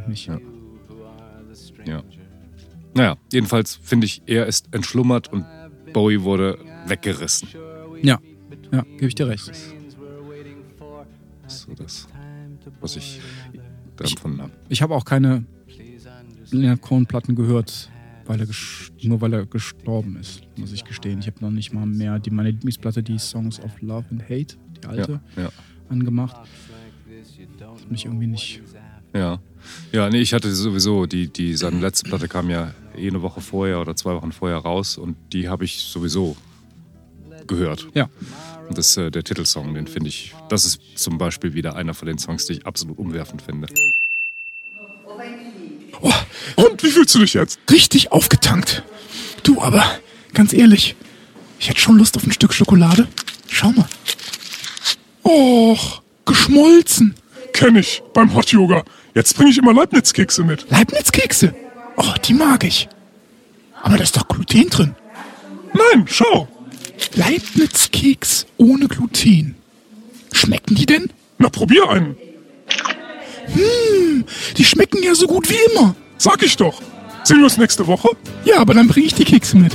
Nicht. 0.08 0.26
Ja. 0.26 0.38
Ja. 1.86 2.02
Naja, 2.94 3.16
jedenfalls 3.32 3.78
finde 3.82 4.06
ich, 4.06 4.22
er 4.26 4.46
ist 4.46 4.68
entschlummert 4.72 5.32
und 5.32 5.44
Bowie 5.92 6.22
wurde 6.22 6.58
weggerissen. 6.86 7.48
Ja, 8.02 8.18
ja, 8.72 8.82
gebe 8.96 9.06
ich 9.06 9.14
dir 9.14 9.28
recht. 9.28 9.50
So 11.46 11.72
das, 11.74 12.06
was 12.80 12.96
ich 12.96 13.20
da 13.96 14.04
empfunden 14.04 14.42
habe. 14.42 14.52
Ich 14.68 14.82
habe 14.82 14.94
auch 14.94 15.04
keine 15.04 15.44
Leonard 16.50 16.80
Cohen-Platten 16.80 17.34
gehört, 17.34 17.90
weil 18.26 18.40
er 18.40 18.46
nur 19.02 19.20
weil 19.20 19.32
er 19.32 19.46
gestorben 19.46 20.16
ist, 20.16 20.42
muss 20.56 20.72
ich 20.72 20.84
gestehen. 20.84 21.18
Ich 21.20 21.26
habe 21.26 21.40
noch 21.40 21.50
nicht 21.50 21.72
mal 21.72 21.86
mehr 21.86 22.18
die, 22.18 22.30
meine 22.30 22.50
Lieblingsplatte, 22.50 23.02
die 23.02 23.18
Songs 23.18 23.60
of 23.60 23.80
Love 23.80 24.06
and 24.10 24.22
Hate, 24.24 24.56
die 24.82 24.86
alte, 24.86 25.20
Ja, 25.36 25.42
ja. 25.44 25.48
angemacht. 25.88 26.36
Hat 26.36 27.90
mich 27.90 28.04
irgendwie 28.04 28.26
nicht. 28.26 28.62
Ja. 29.14 29.40
Ja, 29.92 30.08
nee, 30.08 30.20
ich 30.20 30.32
hatte 30.32 30.54
sowieso, 30.54 31.06
die, 31.06 31.28
die, 31.32 31.54
seine 31.54 31.80
letzte 31.80 32.08
Platte 32.08 32.28
kam 32.28 32.48
ja 32.50 32.72
eh 32.96 33.08
eine 33.08 33.22
Woche 33.22 33.40
vorher 33.40 33.80
oder 33.80 33.96
zwei 33.96 34.14
Wochen 34.14 34.32
vorher 34.32 34.58
raus 34.58 34.96
und 34.98 35.16
die 35.32 35.48
habe 35.48 35.64
ich 35.64 35.80
sowieso 35.80 36.36
gehört. 37.48 37.88
Ja, 37.94 38.08
Und 38.68 38.78
das, 38.78 38.96
äh, 38.96 39.10
der 39.10 39.24
Titelsong, 39.24 39.74
den 39.74 39.86
finde 39.86 40.08
ich, 40.08 40.34
das 40.48 40.64
ist 40.64 40.80
zum 40.96 41.18
Beispiel 41.18 41.54
wieder 41.54 41.74
einer 41.76 41.94
von 41.94 42.06
den 42.06 42.18
Songs, 42.18 42.46
die 42.46 42.54
ich 42.54 42.66
absolut 42.66 42.98
umwerfend 42.98 43.42
finde. 43.42 43.66
Oh, 46.00 46.12
und 46.56 46.82
wie 46.82 46.90
fühlst 46.90 47.14
du 47.14 47.18
dich 47.20 47.34
jetzt? 47.34 47.58
Richtig 47.70 48.12
aufgetankt. 48.12 48.84
Du, 49.42 49.60
aber 49.60 49.84
ganz 50.32 50.52
ehrlich, 50.52 50.94
ich 51.58 51.68
hätte 51.68 51.80
schon 51.80 51.96
Lust 51.98 52.16
auf 52.16 52.24
ein 52.24 52.32
Stück 52.32 52.52
Schokolade. 52.52 53.08
Schau 53.48 53.70
mal. 53.72 53.88
Och, 55.24 56.02
geschmolzen. 56.24 57.14
Kenn 57.52 57.74
ich, 57.76 58.02
beim 58.14 58.34
Hot 58.34 58.52
Yoga. 58.52 58.84
Jetzt 59.14 59.36
bringe 59.36 59.50
ich 59.50 59.58
immer 59.58 59.72
Leibniz-Kekse 59.74 60.44
mit. 60.44 60.70
Leibniz-Kekse? 60.70 61.54
Oh, 61.96 62.14
die 62.24 62.34
mag 62.34 62.62
ich. 62.62 62.88
Aber 63.82 63.96
da 63.96 64.04
ist 64.04 64.16
doch 64.16 64.28
Gluten 64.28 64.70
drin. 64.70 64.94
Nein, 65.72 66.04
schau. 66.06 66.46
Leibniz-Keks 67.14 68.46
ohne 68.56 68.88
Gluten. 68.88 69.54
Schmecken 70.32 70.74
die 70.74 70.86
denn? 70.86 71.10
Na, 71.38 71.48
probier 71.48 71.88
einen. 71.88 72.16
Hm, 73.52 74.24
die 74.56 74.64
schmecken 74.64 75.02
ja 75.02 75.14
so 75.14 75.26
gut 75.26 75.48
wie 75.48 75.72
immer. 75.72 75.94
Sag 76.18 76.42
ich 76.42 76.56
doch. 76.56 76.82
Sehen 77.24 77.38
wir 77.38 77.44
uns 77.44 77.56
nächste 77.56 77.86
Woche? 77.86 78.10
Ja, 78.44 78.58
aber 78.58 78.74
dann 78.74 78.88
bringe 78.88 79.06
ich 79.06 79.14
die 79.14 79.24
Kekse 79.24 79.56
mit. 79.56 79.74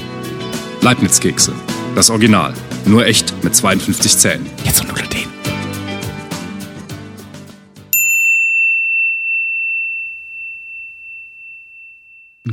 Leibniz-Kekse. 0.81 1.53
Das 1.95 2.09
Original. 2.09 2.53
Nur 2.86 3.05
echt 3.05 3.33
mit 3.43 3.55
52 3.55 4.17
Zähnen. 4.17 4.45
Jetzt 4.65 4.83
ohne 4.83 4.93
Gluten. 4.93 5.13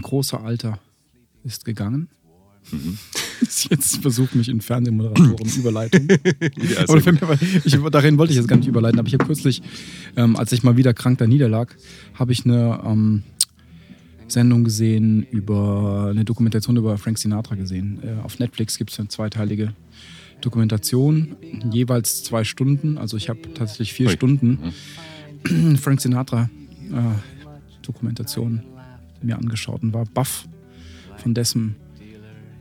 ein 0.01 0.03
großer 0.03 0.43
Alter 0.43 0.79
ist 1.45 1.65
gegangen. 1.65 2.09
Jetzt 3.71 3.97
versucht 4.03 4.35
mich 4.35 4.49
in 4.49 4.61
Fernsehmoderatoren 4.61 5.51
Überleitung. 5.59 6.09
Ja, 6.09 6.89
war- 6.89 7.39
ich, 7.65 7.79
darin 7.91 8.19
wollte 8.19 8.33
ich 8.33 8.39
jetzt 8.39 8.49
gar 8.49 8.57
nicht 8.57 8.69
überleiten, 8.69 8.99
aber 8.99 9.09
ich 9.09 9.15
habe 9.15 9.25
kürzlich, 9.25 9.63
ähm, 10.17 10.37
als 10.37 10.53
ich 10.53 10.63
mal 10.63 10.77
wieder 10.77 10.93
krank 10.95 11.19
da 11.19 11.27
niederlag, 11.27 11.75
habe 12.15 12.33
ich 12.33 12.45
eine 12.45 12.81
ähm, 12.85 13.23
Sendung 14.29 14.65
gesehen 14.65 15.27
über 15.31 16.09
eine 16.11 16.25
Dokumentation 16.25 16.77
über 16.77 16.99
Frank 16.99 17.19
Sinatra 17.19 17.55
gesehen. 17.55 18.01
Äh, 18.03 18.23
auf 18.25 18.39
Netflix 18.39 18.79
gibt 18.79 18.91
es 18.93 18.99
eine 18.99 19.09
zweiteilige 19.09 19.73
Dokumentation, 20.41 21.37
jeweils 21.71 22.23
zwei 22.23 22.45
Stunden. 22.45 22.99
Also 22.99 23.17
ich 23.17 23.29
habe 23.29 23.41
tatsächlich 23.55 23.93
vier 23.93 24.07
Ui. 24.09 24.13
Stunden 24.13 24.59
Frank 25.81 26.01
Sinatra 26.01 26.51
äh, 26.91 26.95
Dokumentation 27.83 28.63
mir 29.23 29.37
angeschaut 29.37 29.83
und 29.83 29.93
war 29.93 30.05
baff 30.07 30.49
von 31.19 31.35
dessen, 31.35 31.77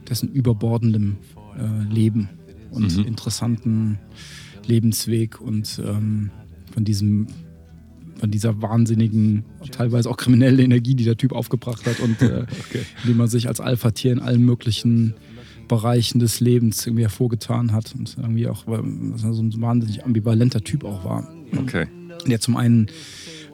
dessen 0.09 0.29
überbordendem 0.29 1.17
äh, 1.57 1.93
Leben 1.93 2.29
und 2.71 2.97
Mhm. 2.97 3.03
interessanten 3.05 3.99
Lebensweg 4.65 5.39
und 5.41 5.81
ähm, 5.85 6.31
von 6.73 6.83
diesem 6.85 7.27
von 8.19 8.31
dieser 8.31 8.61
wahnsinnigen, 8.61 9.45
teilweise 9.71 10.09
auch 10.09 10.17
kriminellen 10.17 10.59
Energie, 10.59 10.93
die 10.93 11.05
der 11.05 11.15
Typ 11.15 11.31
aufgebracht 11.31 11.85
hat 11.85 12.01
und 12.01 12.21
äh, 12.21 12.45
indem 13.03 13.21
er 13.21 13.27
sich 13.29 13.47
als 13.47 13.61
Alpha-Tier 13.61 14.11
in 14.11 14.19
allen 14.19 14.43
möglichen 14.43 15.13
Bereichen 15.69 16.19
des 16.19 16.41
Lebens 16.41 16.85
irgendwie 16.85 17.03
hervorgetan 17.03 17.71
hat 17.71 17.95
und 17.97 18.17
irgendwie 18.17 18.47
auch, 18.47 18.67
er 18.67 18.83
so 19.33 19.41
ein 19.41 19.61
wahnsinnig 19.61 20.03
ambivalenter 20.03 20.61
Typ 20.61 20.83
auch 20.83 21.05
war 21.05 21.31
Okay. 21.55 21.87
der 22.27 22.41
zum 22.41 22.57
einen 22.57 22.87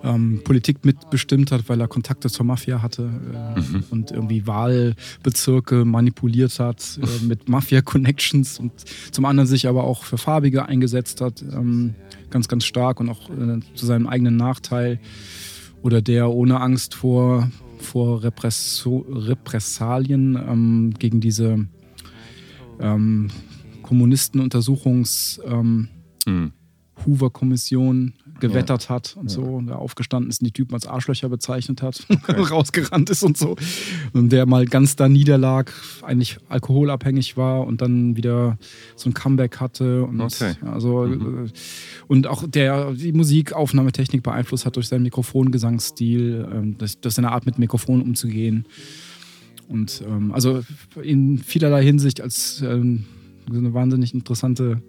ähm, 0.05 0.41
Politik 0.43 0.85
mitbestimmt 0.85 1.51
hat, 1.51 1.67
weil 1.67 1.81
er 1.81 1.87
Kontakte 1.87 2.29
zur 2.29 2.45
Mafia 2.45 2.81
hatte 2.81 3.09
äh, 3.33 3.81
und 3.89 4.11
irgendwie 4.11 4.45
Wahlbezirke 4.47 5.83
manipuliert 5.83 6.59
hat 6.59 6.99
äh, 7.01 7.25
mit 7.25 7.49
Mafia-Connections 7.49 8.59
und 8.59 8.71
zum 9.11 9.25
anderen 9.25 9.47
sich 9.47 9.67
aber 9.67 9.83
auch 9.83 10.03
für 10.03 10.17
Farbige 10.17 10.65
eingesetzt 10.65 11.21
hat, 11.21 11.41
ähm, 11.41 11.95
ganz, 12.29 12.47
ganz 12.47 12.65
stark 12.65 12.99
und 12.99 13.09
auch 13.09 13.29
äh, 13.29 13.59
zu 13.73 13.85
seinem 13.85 14.07
eigenen 14.07 14.37
Nachteil 14.37 14.99
oder 15.81 16.01
der 16.01 16.29
ohne 16.29 16.61
Angst 16.61 16.93
vor, 16.95 17.49
vor 17.79 18.23
Represso 18.23 19.05
Repressalien 19.09 20.35
ähm, 20.35 20.93
gegen 20.97 21.19
diese 21.19 21.67
ähm, 22.79 23.29
Kommunisten-Untersuchungs- 23.81 25.41
ähm, 25.43 25.89
Hm. 26.25 26.51
Hoover-Kommission 27.05 28.13
gewettert 28.39 28.89
hat 28.89 29.15
und 29.17 29.29
so, 29.29 29.41
und 29.43 29.67
da 29.67 29.75
aufgestanden 29.75 30.29
ist 30.29 30.41
und 30.41 30.47
die 30.47 30.51
Typen 30.51 30.73
als 30.73 30.87
Arschlöcher 30.87 31.29
bezeichnet 31.29 31.81
hat, 31.81 32.05
rausgerannt 32.27 33.09
ist 33.09 33.23
und 33.23 33.37
so. 33.37 33.55
Und 34.13 34.29
der 34.31 34.45
mal 34.45 34.65
ganz 34.65 34.95
da 34.95 35.07
niederlag, 35.07 35.71
eigentlich 36.01 36.37
alkoholabhängig 36.49 37.37
war 37.37 37.65
und 37.65 37.81
dann 37.81 38.15
wieder 38.17 38.57
so 38.95 39.09
ein 39.09 39.13
Comeback 39.13 39.59
hatte. 39.59 40.03
Und 40.03 40.21
Okay. 40.21 40.55
also 40.65 41.05
äh, 41.05 41.47
und 42.07 42.27
auch 42.27 42.47
der 42.47 42.91
die 42.93 43.13
Musikaufnahmetechnik 43.13 44.23
beeinflusst 44.23 44.65
hat 44.65 44.75
durch 44.75 44.87
seinen 44.87 45.03
Mikrofongesangsstil, 45.03 46.47
ähm, 46.51 46.77
durch, 46.77 46.97
durch 46.99 47.13
seine 47.13 47.31
Art 47.31 47.45
mit 47.45 47.59
Mikrofon 47.59 48.01
umzugehen. 48.01 48.65
Und 49.67 50.03
ähm, 50.07 50.31
also 50.31 50.63
in 51.01 51.39
vielerlei 51.39 51.83
Hinsicht 51.83 52.21
als 52.21 52.61
ähm, 52.61 53.05
eine 53.49 53.73
wahnsinnig 53.73 54.13
interessante 54.13 54.81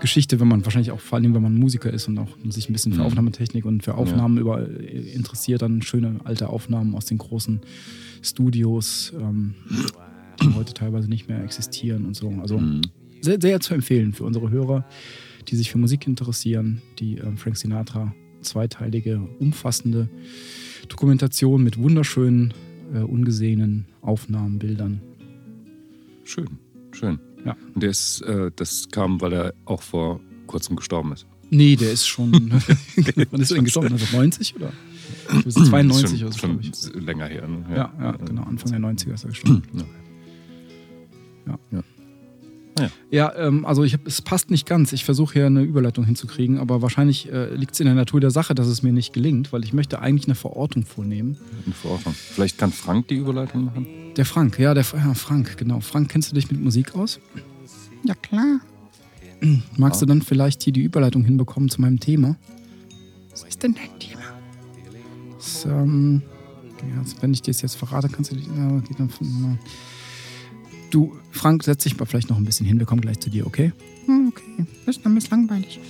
Geschichte, 0.00 0.40
wenn 0.40 0.48
man 0.48 0.64
wahrscheinlich 0.64 0.90
auch 0.90 1.00
vor 1.00 1.18
allem, 1.18 1.34
wenn 1.34 1.42
man 1.42 1.56
Musiker 1.58 1.92
ist 1.92 2.08
und 2.08 2.18
auch 2.18 2.36
sich 2.48 2.68
ein 2.68 2.72
bisschen 2.72 2.92
für 2.92 3.00
Mhm. 3.00 3.06
Aufnahmetechnik 3.06 3.64
und 3.64 3.82
für 3.82 3.94
Aufnahmen 3.94 4.38
über, 4.38 4.68
äh, 4.68 5.12
interessiert, 5.12 5.62
dann 5.62 5.82
schöne 5.82 6.20
alte 6.24 6.48
Aufnahmen 6.48 6.94
aus 6.94 7.06
den 7.06 7.18
großen 7.18 7.60
Studios, 8.22 9.12
ähm, 9.20 9.54
die 10.40 10.54
heute 10.54 10.72
teilweise 10.74 11.08
nicht 11.08 11.28
mehr 11.28 11.42
existieren 11.42 12.04
und 12.06 12.14
so. 12.16 12.30
Also 12.40 12.58
Mhm. 12.58 12.82
sehr, 13.20 13.38
sehr 13.40 13.60
zu 13.60 13.74
empfehlen 13.74 14.12
für 14.12 14.24
unsere 14.24 14.50
Hörer, 14.50 14.84
die 15.48 15.56
sich 15.56 15.70
für 15.70 15.78
Musik 15.78 16.06
interessieren, 16.06 16.82
die 16.98 17.16
ähm, 17.18 17.36
Frank 17.36 17.56
Sinatra 17.56 18.14
zweiteilige, 18.42 19.20
umfassende 19.40 20.08
Dokumentation 20.88 21.62
mit 21.64 21.76
wunderschönen, 21.78 22.54
äh, 22.94 23.00
ungesehenen 23.00 23.86
Aufnahmen, 24.00 24.58
Bildern. 24.58 25.00
Schön, 26.24 26.46
schön. 26.92 27.18
Ja. 27.44 27.56
Und 27.74 27.82
der 27.82 27.90
ist, 27.90 28.20
äh, 28.22 28.50
das 28.54 28.88
kam, 28.90 29.20
weil 29.20 29.32
er 29.32 29.54
auch 29.64 29.82
vor 29.82 30.20
kurzem 30.46 30.76
gestorben 30.76 31.12
ist. 31.12 31.26
Nee, 31.50 31.76
der 31.76 31.92
ist 31.92 32.06
schon. 32.06 32.32
Wann 33.30 33.40
ist 33.40 33.50
er 33.50 33.56
denn 33.56 33.64
gestorben? 33.64 33.92
Also 33.92 34.16
90 34.16 34.56
oder? 34.56 34.72
Ich 35.30 35.46
weiß, 35.46 35.54
92 35.54 36.22
oder 36.24 36.32
so, 36.32 36.38
schon, 36.38 36.58
glaube 36.58 36.70
ich. 36.72 36.92
schon 36.92 37.00
länger 37.02 37.26
her. 37.26 37.46
Ne? 37.46 37.64
Ja, 37.70 37.92
ja, 38.00 38.12
genau. 38.12 38.42
Anfang 38.42 38.70
der 38.70 38.80
90er 38.80 39.14
ist 39.14 39.24
er 39.24 39.30
gestorben. 39.30 39.62
Ja. 41.46 41.58
Ja. 41.70 41.82
Ja, 43.10 43.34
ähm, 43.36 43.64
also 43.64 43.84
ich 43.84 43.94
hab, 43.94 44.06
es 44.06 44.22
passt 44.22 44.50
nicht 44.50 44.66
ganz. 44.66 44.92
Ich 44.92 45.04
versuche 45.04 45.34
hier 45.34 45.46
eine 45.46 45.62
Überleitung 45.62 46.04
hinzukriegen, 46.04 46.58
aber 46.58 46.82
wahrscheinlich 46.82 47.30
äh, 47.32 47.54
liegt 47.54 47.74
es 47.74 47.80
in 47.80 47.86
der 47.86 47.94
Natur 47.94 48.20
der 48.20 48.30
Sache, 48.30 48.54
dass 48.54 48.66
es 48.66 48.82
mir 48.82 48.92
nicht 48.92 49.12
gelingt, 49.12 49.52
weil 49.52 49.64
ich 49.64 49.72
möchte 49.72 50.00
eigentlich 50.00 50.26
eine 50.26 50.34
Verortung 50.34 50.84
vornehmen. 50.84 51.36
In 51.66 51.72
Verordnung. 51.72 52.14
Vielleicht 52.14 52.58
kann 52.58 52.72
Frank 52.72 53.08
die 53.08 53.16
Überleitung 53.16 53.64
machen? 53.64 53.86
Der 54.16 54.24
Frank, 54.24 54.58
ja, 54.58 54.74
der 54.74 54.84
ja, 54.84 55.14
Frank, 55.14 55.56
genau. 55.56 55.80
Frank, 55.80 56.10
kennst 56.10 56.30
du 56.30 56.34
dich 56.34 56.50
mit 56.50 56.60
Musik 56.60 56.94
aus? 56.94 57.20
Ja 58.04 58.14
klar. 58.14 58.60
Magst 59.76 60.02
du 60.02 60.06
dann 60.06 60.22
vielleicht 60.22 60.62
hier 60.62 60.72
die 60.72 60.82
Überleitung 60.82 61.24
hinbekommen 61.24 61.68
zu 61.68 61.80
meinem 61.80 62.00
Thema? 62.00 62.36
Was 63.30 63.44
ist 63.44 63.62
denn 63.62 63.74
dein 63.74 63.98
Thema? 63.98 64.22
Das, 65.36 65.64
ähm, 65.64 66.22
ja, 66.80 67.04
wenn 67.20 67.32
ich 67.32 67.42
dir 67.42 67.52
das 67.52 67.62
jetzt 67.62 67.76
verrate, 67.76 68.08
kannst 68.08 68.32
du 68.32 68.36
dich. 68.36 68.46
Ja, 68.46 68.80
geht 68.80 68.98
dann, 68.98 69.10
na. 69.20 69.58
Du, 70.90 71.16
Frank, 71.30 71.64
setz 71.64 71.82
dich 71.82 71.98
mal 71.98 72.06
vielleicht 72.06 72.30
noch 72.30 72.36
ein 72.36 72.44
bisschen 72.44 72.66
hin. 72.66 72.78
Wir 72.78 72.86
kommen 72.86 73.00
gleich 73.00 73.20
zu 73.20 73.30
dir, 73.30 73.46
okay? 73.46 73.72
Hm, 74.06 74.28
okay. 74.28 74.66
Das 74.86 74.96
ist 74.96 75.04
dann 75.04 75.12
ein 75.12 75.14
bisschen 75.16 75.30
langweilig. 75.30 75.80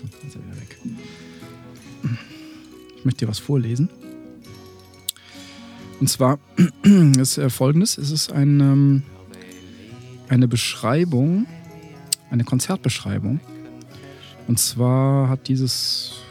So, 0.00 0.26
ist 0.26 0.36
er 0.36 0.44
wieder 0.44 0.56
weg. 0.60 0.78
Ich 2.96 3.04
möchte 3.04 3.24
dir 3.24 3.28
was 3.28 3.38
vorlesen. 3.38 3.90
Und 6.00 6.08
zwar 6.08 6.38
ist 7.18 7.38
äh, 7.38 7.50
folgendes: 7.50 7.98
Es 7.98 8.10
ist 8.10 8.32
ein, 8.32 8.60
ähm, 8.60 9.02
eine 10.28 10.48
Beschreibung, 10.48 11.46
eine 12.30 12.44
Konzertbeschreibung. 12.44 13.40
Und 14.46 14.58
zwar 14.58 15.28
hat 15.28 15.48
dieses, 15.48 16.22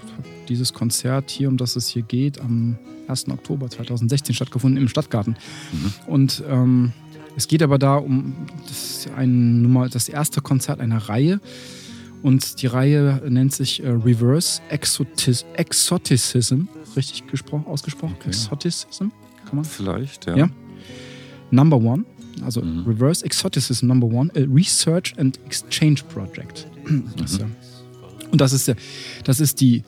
dieses 0.47 0.73
Konzert 0.73 1.31
hier, 1.31 1.49
um 1.49 1.57
das 1.57 1.75
es 1.75 1.87
hier 1.87 2.03
geht, 2.03 2.39
am 2.39 2.77
1. 3.07 3.29
Oktober 3.29 3.69
2016 3.69 4.35
stattgefunden 4.35 4.81
im 4.81 4.87
Stadtgarten. 4.87 5.35
Und 6.07 6.43
ähm, 6.47 6.93
es 7.35 7.47
geht 7.47 7.63
aber 7.63 7.77
da 7.77 7.97
um 7.97 8.35
das, 8.67 9.07
ein, 9.15 9.61
Nummer, 9.61 9.89
das 9.89 10.09
erste 10.09 10.41
Konzert 10.41 10.79
einer 10.79 10.97
Reihe. 10.97 11.39
Und 12.21 12.61
die 12.61 12.67
Reihe 12.67 13.21
nennt 13.27 13.53
sich 13.53 13.83
äh, 13.83 13.89
Reverse 13.89 14.61
Exotis 14.69 15.45
Exoticism. 15.55 16.67
Richtig 16.95 17.27
gesprochen, 17.27 17.65
ausgesprochen? 17.67 18.15
Okay. 18.19 18.29
Exoticism? 18.29 19.07
Kann 19.45 19.55
man? 19.55 19.65
Vielleicht, 19.65 20.25
ja. 20.27 20.37
Ja. 20.37 20.49
Number 21.51 21.77
One, 21.77 22.05
also 22.43 22.61
Reverse 22.61 23.25
Exoticism 23.25 23.87
Number 23.87 24.07
One, 24.07 24.31
a 24.35 24.39
Research 24.51 25.13
and 25.17 25.37
Exchange 25.45 26.01
Project. 26.13 26.67
Das, 27.17 27.37
ja. 27.37 27.45
Und 28.31 28.41
das 28.41 28.53
ist, 28.53 28.73
das 29.23 29.39
ist 29.39 29.61
die 29.61 29.83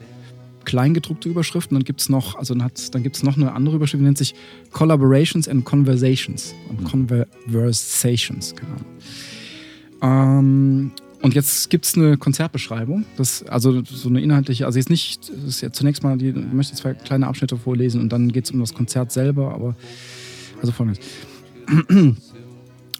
kleingedruckte 0.65 1.29
Überschrift. 1.29 1.71
Und 1.71 1.75
dann 1.75 1.83
gibt 1.83 2.01
es 2.01 2.09
noch, 2.09 2.35
also 2.35 2.53
dann, 2.53 2.63
hat's- 2.63 2.91
dann 2.91 3.03
noch 3.23 3.37
eine 3.37 3.53
andere 3.53 3.75
Überschrift, 3.77 4.01
die 4.01 4.05
nennt 4.05 4.17
sich 4.17 4.35
Collaborations 4.71 5.47
and 5.47 5.63
Conversations. 5.63 6.53
Und 6.69 6.83
Conversations, 6.83 8.55
keine 8.55 8.71
Ahnung. 8.73 8.85
Ähm, 10.01 10.91
und 11.21 11.33
jetzt 11.33 11.69
gibt 11.69 11.85
es 11.85 11.95
eine 11.95 12.17
Konzertbeschreibung. 12.17 13.05
Das, 13.17 13.43
also 13.43 13.81
so 13.83 14.09
eine 14.09 14.21
inhaltliche, 14.21 14.65
also 14.65 14.77
jetzt 14.77 14.89
nicht, 14.89 15.29
das 15.29 15.43
ist 15.45 15.61
ja 15.61 15.71
zunächst 15.71 16.03
mal, 16.03 16.17
die, 16.17 16.29
ich 16.29 16.35
möchte 16.35 16.75
zwei 16.75 16.93
kleine 16.93 17.27
Abschnitte 17.27 17.57
vorlesen 17.57 18.01
und 18.01 18.09
dann 18.11 18.31
geht 18.31 18.45
es 18.45 18.51
um 18.51 18.59
das 18.59 18.73
Konzert 18.73 19.11
selber, 19.11 19.53
aber 19.53 19.75
also 20.61 20.71
folgendes. 20.71 21.03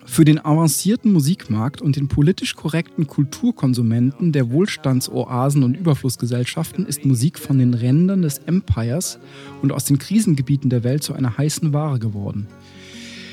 Für 0.08 0.24
den 0.24 0.44
avancierten 0.44 1.12
Musikmarkt 1.12 1.82
und 1.82 1.96
den 1.96 2.08
politisch 2.08 2.56
korrekten 2.56 3.08
Kulturkonsumenten 3.08 4.32
der 4.32 4.50
Wohlstandsoasen 4.52 5.64
und 5.64 5.76
Überflussgesellschaften 5.76 6.86
ist 6.86 7.06
Musik 7.06 7.40
von 7.40 7.58
den 7.58 7.74
Rändern 7.74 8.22
des 8.22 8.38
Empires 8.38 9.20
und 9.62 9.72
aus 9.72 9.86
den 9.86 10.00
Krisengebieten 10.00 10.70
der 10.70 10.84
Welt 10.84 11.04
zu 11.04 11.14
einer 11.14 11.38
heißen 11.38 11.74
Ware 11.74 12.00
geworden. 12.00 12.48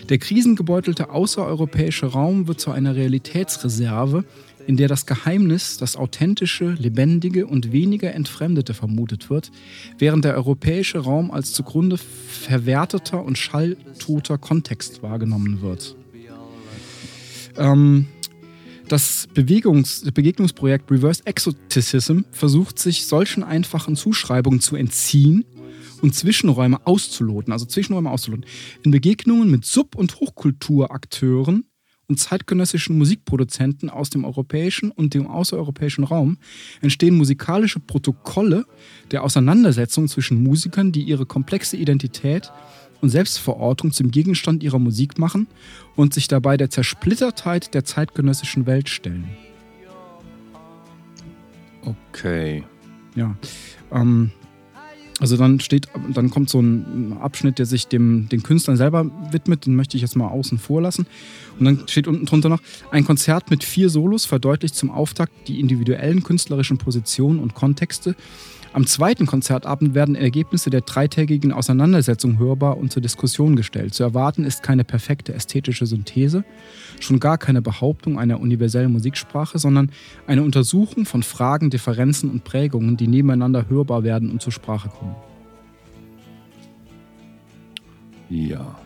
Der 0.08 0.18
krisengebeutelte 0.18 1.10
außereuropäische 1.10 2.06
Raum 2.06 2.48
wird 2.48 2.58
zu 2.58 2.72
einer 2.72 2.96
Realitätsreserve, 2.96 4.24
in 4.66 4.76
der 4.76 4.88
das 4.88 5.06
Geheimnis, 5.06 5.76
das 5.76 5.96
authentische, 5.96 6.70
lebendige 6.72 7.46
und 7.46 7.72
weniger 7.72 8.12
entfremdete 8.12 8.74
vermutet 8.74 9.30
wird, 9.30 9.52
während 9.98 10.24
der 10.24 10.34
europäische 10.34 10.98
Raum 10.98 11.30
als 11.30 11.52
zugrunde 11.52 11.98
verwerteter 11.98 13.22
und 13.22 13.38
schalltoter 13.38 14.38
Kontext 14.38 15.02
wahrgenommen 15.02 15.62
wird. 15.62 15.96
Ähm, 17.56 18.06
das 18.88 19.28
Bewegungs 19.32 20.04
Begegnungsprojekt 20.12 20.90
Reverse 20.90 21.24
Exoticism 21.24 22.20
versucht 22.30 22.78
sich 22.78 23.06
solchen 23.06 23.42
einfachen 23.42 23.96
Zuschreibungen 23.96 24.60
zu 24.60 24.76
entziehen 24.76 25.44
und 26.02 26.14
Zwischenräume 26.14 26.86
auszuloten, 26.86 27.52
also 27.52 27.64
Zwischenräume 27.64 28.10
auszuloten. 28.10 28.44
In 28.82 28.90
Begegnungen 28.90 29.50
mit 29.50 29.64
Sub- 29.64 29.94
und 29.94 30.20
Hochkulturakteuren 30.20 31.64
und 32.08 32.18
zeitgenössischen 32.18 32.98
Musikproduzenten 32.98 33.88
aus 33.88 34.10
dem 34.10 34.24
europäischen 34.24 34.90
und 34.90 35.14
dem 35.14 35.26
außereuropäischen 35.26 36.04
Raum 36.04 36.36
entstehen 36.82 37.16
musikalische 37.16 37.80
Protokolle 37.80 38.66
der 39.10 39.22
Auseinandersetzung 39.22 40.08
zwischen 40.08 40.42
Musikern, 40.42 40.92
die 40.92 41.04
ihre 41.04 41.24
komplexe 41.24 41.76
Identität 41.76 42.52
und 43.02 43.10
Selbstverortung 43.10 43.92
zum 43.92 44.10
Gegenstand 44.10 44.62
ihrer 44.62 44.78
Musik 44.78 45.18
machen 45.18 45.48
und 45.96 46.14
sich 46.14 46.28
dabei 46.28 46.56
der 46.56 46.70
Zersplittertheit 46.70 47.74
der 47.74 47.84
zeitgenössischen 47.84 48.64
Welt 48.64 48.88
stellen. 48.88 49.28
Okay. 51.84 52.64
Ja. 53.14 53.36
Ähm, 53.90 54.30
also 55.20 55.36
dann 55.36 55.60
steht, 55.60 55.88
dann 56.12 56.30
kommt 56.30 56.48
so 56.48 56.60
ein 56.60 57.18
Abschnitt, 57.20 57.58
der 57.58 57.66
sich 57.66 57.86
dem, 57.86 58.28
den 58.28 58.42
Künstlern 58.42 58.76
selber 58.76 59.10
widmet, 59.30 59.66
den 59.66 59.76
möchte 59.76 59.96
ich 59.96 60.02
jetzt 60.02 60.16
mal 60.16 60.28
außen 60.28 60.58
vor 60.58 60.80
lassen. 60.80 61.06
Und 61.58 61.64
dann 61.64 61.88
steht 61.88 62.08
unten 62.08 62.26
drunter 62.26 62.48
noch, 62.48 62.60
ein 62.90 63.04
Konzert 63.04 63.50
mit 63.50 63.62
vier 63.62 63.90
Solos 63.90 64.24
verdeutlicht 64.24 64.74
zum 64.74 64.90
Auftakt 64.90 65.48
die 65.48 65.60
individuellen 65.60 66.22
künstlerischen 66.22 66.78
Positionen 66.78 67.38
und 67.38 67.54
Kontexte. 67.54 68.16
Am 68.74 68.86
zweiten 68.86 69.26
Konzertabend 69.26 69.94
werden 69.94 70.14
Ergebnisse 70.14 70.70
der 70.70 70.80
dreitägigen 70.80 71.52
Auseinandersetzung 71.52 72.38
hörbar 72.38 72.78
und 72.78 72.90
zur 72.90 73.02
Diskussion 73.02 73.54
gestellt. 73.54 73.92
Zu 73.92 74.02
erwarten 74.02 74.44
ist 74.44 74.62
keine 74.62 74.82
perfekte 74.82 75.34
ästhetische 75.34 75.84
Synthese, 75.84 76.42
schon 76.98 77.20
gar 77.20 77.36
keine 77.36 77.60
Behauptung 77.60 78.18
einer 78.18 78.40
universellen 78.40 78.90
Musiksprache, 78.90 79.58
sondern 79.58 79.90
eine 80.26 80.42
Untersuchung 80.42 81.04
von 81.04 81.22
Fragen, 81.22 81.68
Differenzen 81.68 82.30
und 82.30 82.44
Prägungen, 82.44 82.96
die 82.96 83.08
nebeneinander 83.08 83.68
hörbar 83.68 84.04
werden 84.04 84.30
und 84.30 84.40
zur 84.40 84.52
Sprache 84.52 84.88
kommen. 84.88 85.16
Ja. 88.30 88.78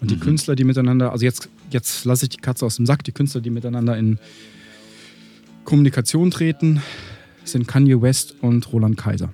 Und 0.00 0.10
die 0.10 0.18
Künstler, 0.18 0.56
die 0.56 0.64
miteinander, 0.64 1.12
also 1.12 1.24
jetzt, 1.24 1.48
jetzt 1.70 2.04
lasse 2.04 2.26
ich 2.26 2.30
die 2.30 2.36
Katze 2.36 2.66
aus 2.66 2.76
dem 2.76 2.84
Sack, 2.84 3.02
die 3.04 3.12
Künstler, 3.12 3.40
die 3.40 3.48
miteinander 3.48 3.96
in 3.96 4.18
Kommunikation 5.64 6.30
treten, 6.30 6.82
sind 7.52 7.66
Kanye 7.66 8.00
West 8.00 8.34
und 8.40 8.72
Roland 8.72 8.96
Kaiser. 8.96 9.32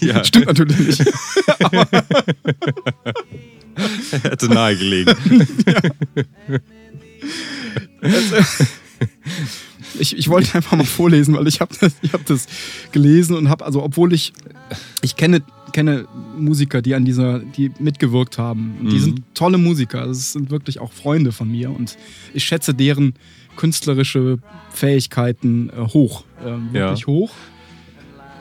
ja, 0.00 0.24
Stimmt 0.24 0.46
natürlich 0.46 0.98
nicht. 0.98 1.12
hätte 4.24 4.48
nahegelegen. 4.48 5.14
Ich, 9.98 10.16
ich 10.16 10.28
wollte 10.28 10.54
einfach 10.54 10.76
mal 10.76 10.84
vorlesen, 10.84 11.34
weil 11.34 11.46
ich 11.48 11.60
habe 11.60 11.74
das, 11.80 11.94
ich 12.02 12.12
hab 12.12 12.24
das 12.26 12.46
gelesen 12.92 13.36
und 13.36 13.48
habe, 13.48 13.64
also 13.64 13.82
obwohl 13.82 14.12
ich, 14.12 14.32
ich 15.02 15.16
kenne, 15.16 15.42
kenne 15.72 16.06
Musiker, 16.38 16.80
die 16.82 16.94
an 16.94 17.04
dieser, 17.04 17.40
die 17.40 17.70
mitgewirkt 17.78 18.38
haben. 18.38 18.76
Und 18.80 18.92
Die 18.92 18.96
Mhm. 18.96 19.00
sind 19.00 19.22
tolle 19.34 19.58
Musiker, 19.58 20.06
das 20.06 20.32
sind 20.32 20.50
wirklich 20.50 20.78
auch 20.80 20.92
Freunde 20.92 21.32
von 21.32 21.50
mir 21.50 21.70
und 21.70 21.96
ich 22.34 22.44
schätze 22.44 22.74
deren 22.74 23.14
künstlerische 23.56 24.38
Fähigkeiten 24.72 25.70
äh, 25.70 25.80
hoch, 25.92 26.24
äh, 26.40 26.44
wirklich 26.72 27.00
Ja. 27.00 27.06
hoch. 27.06 27.30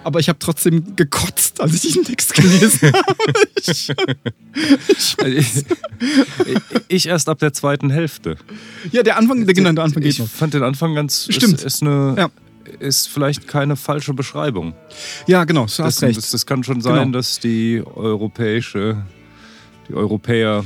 Aber 0.04 0.20
ich 0.20 0.30
habe 0.30 0.40
trotzdem 0.40 0.96
gekotzt, 0.96 1.60
als 1.62 1.74
ich 1.74 1.82
diesen 1.82 2.04
Text 2.06 2.34
gelesen 2.34 2.92
habe. 2.94 3.04
Ich, 3.68 3.90
ich, 5.26 5.66
ich 6.88 7.06
erst 7.08 7.28
ab 7.30 7.40
der 7.40 7.54
zweiten 7.54 7.90
Hälfte. 7.90 8.38
ja, 8.92 9.04
der 9.04 9.18
Anfang, 9.18 9.46
der, 9.46 9.54
genau, 9.54 9.72
der 9.74 9.84
Anfang 9.84 10.02
geht 10.02 10.14
ich 10.14 10.20
noch. 10.20 10.28
fand 10.28 10.54
den 10.54 10.64
Anfang 10.64 10.96
ganz. 10.96 11.28
Stimmt. 11.30 11.56
Ist, 11.56 11.64
ist, 11.66 11.82
eine, 11.84 12.16
Ja. 12.18 12.30
ist 12.80 13.10
vielleicht 13.10 13.48
keine 13.48 13.76
falsche 13.76 14.14
Beschreibung. 14.14 14.74
Ja, 15.28 15.44
genau, 15.44 15.62
du 15.66 15.68
hast 15.68 15.80
Das, 15.80 16.02
recht. 16.02 16.18
das, 16.18 16.32
das 16.32 16.46
kann 16.46 16.64
schon 16.64 16.82
sein, 16.82 16.94
Genau. 16.96 17.12
dass 17.18 17.40
die 17.40 17.84
europäische, 17.96 19.04
die 19.90 19.94
Europäer 19.96 20.64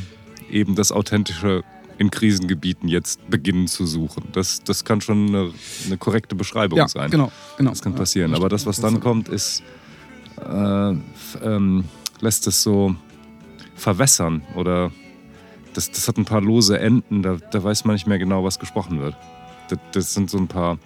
eben 0.49 0.75
das 0.75 0.91
Authentische 0.91 1.63
in 2.03 2.11
Krisengebieten 2.11 2.89
jetzt 2.89 3.27
beginnen 3.29 3.67
zu 3.67 3.85
suchen. 3.85 4.25
Das, 4.33 4.61
das 4.63 4.83
kann 4.83 4.99
schon 5.01 5.29
eine, 5.29 5.51
eine 5.85 5.97
korrekte 5.97 6.35
Beschreibung 6.35 6.77
ja, 6.77 6.87
sein. 6.87 7.09
genau, 7.09 7.31
genau. 7.57 7.69
Das 7.71 7.81
kann 7.81 7.93
Ja, 7.93 7.99
passieren. 7.99 8.35
Aber 8.35 8.49
das, 8.49 8.65
was 8.65 8.79
dann 8.81 8.99
kommt, 8.99 9.29
ist, 9.29 9.63
äh, 10.37 10.93
ähm, 11.43 11.85
lässt 12.19 12.45
es 12.47 12.61
so 12.61 12.95
verwässern 13.75 14.43
oder 14.55 14.91
das, 15.73 15.89
das 15.91 16.07
hat 16.07 16.17
ein 16.17 16.25
paar 16.25 16.41
lose 16.41 16.77
Enden, 16.79 17.23
da, 17.23 17.37
da 17.51 17.63
weiß 17.63 17.85
man 17.85 17.95
nicht 17.95 18.05
mehr 18.05 18.19
genau, 18.19 18.43
was 18.43 18.59
gesprochen 18.59 18.99
wird. 18.99 19.15
Das, 19.69 19.79
das 19.93 20.13
sind 20.13 20.29
so 20.29 20.37
ein 20.37 20.47
paar 20.47 20.77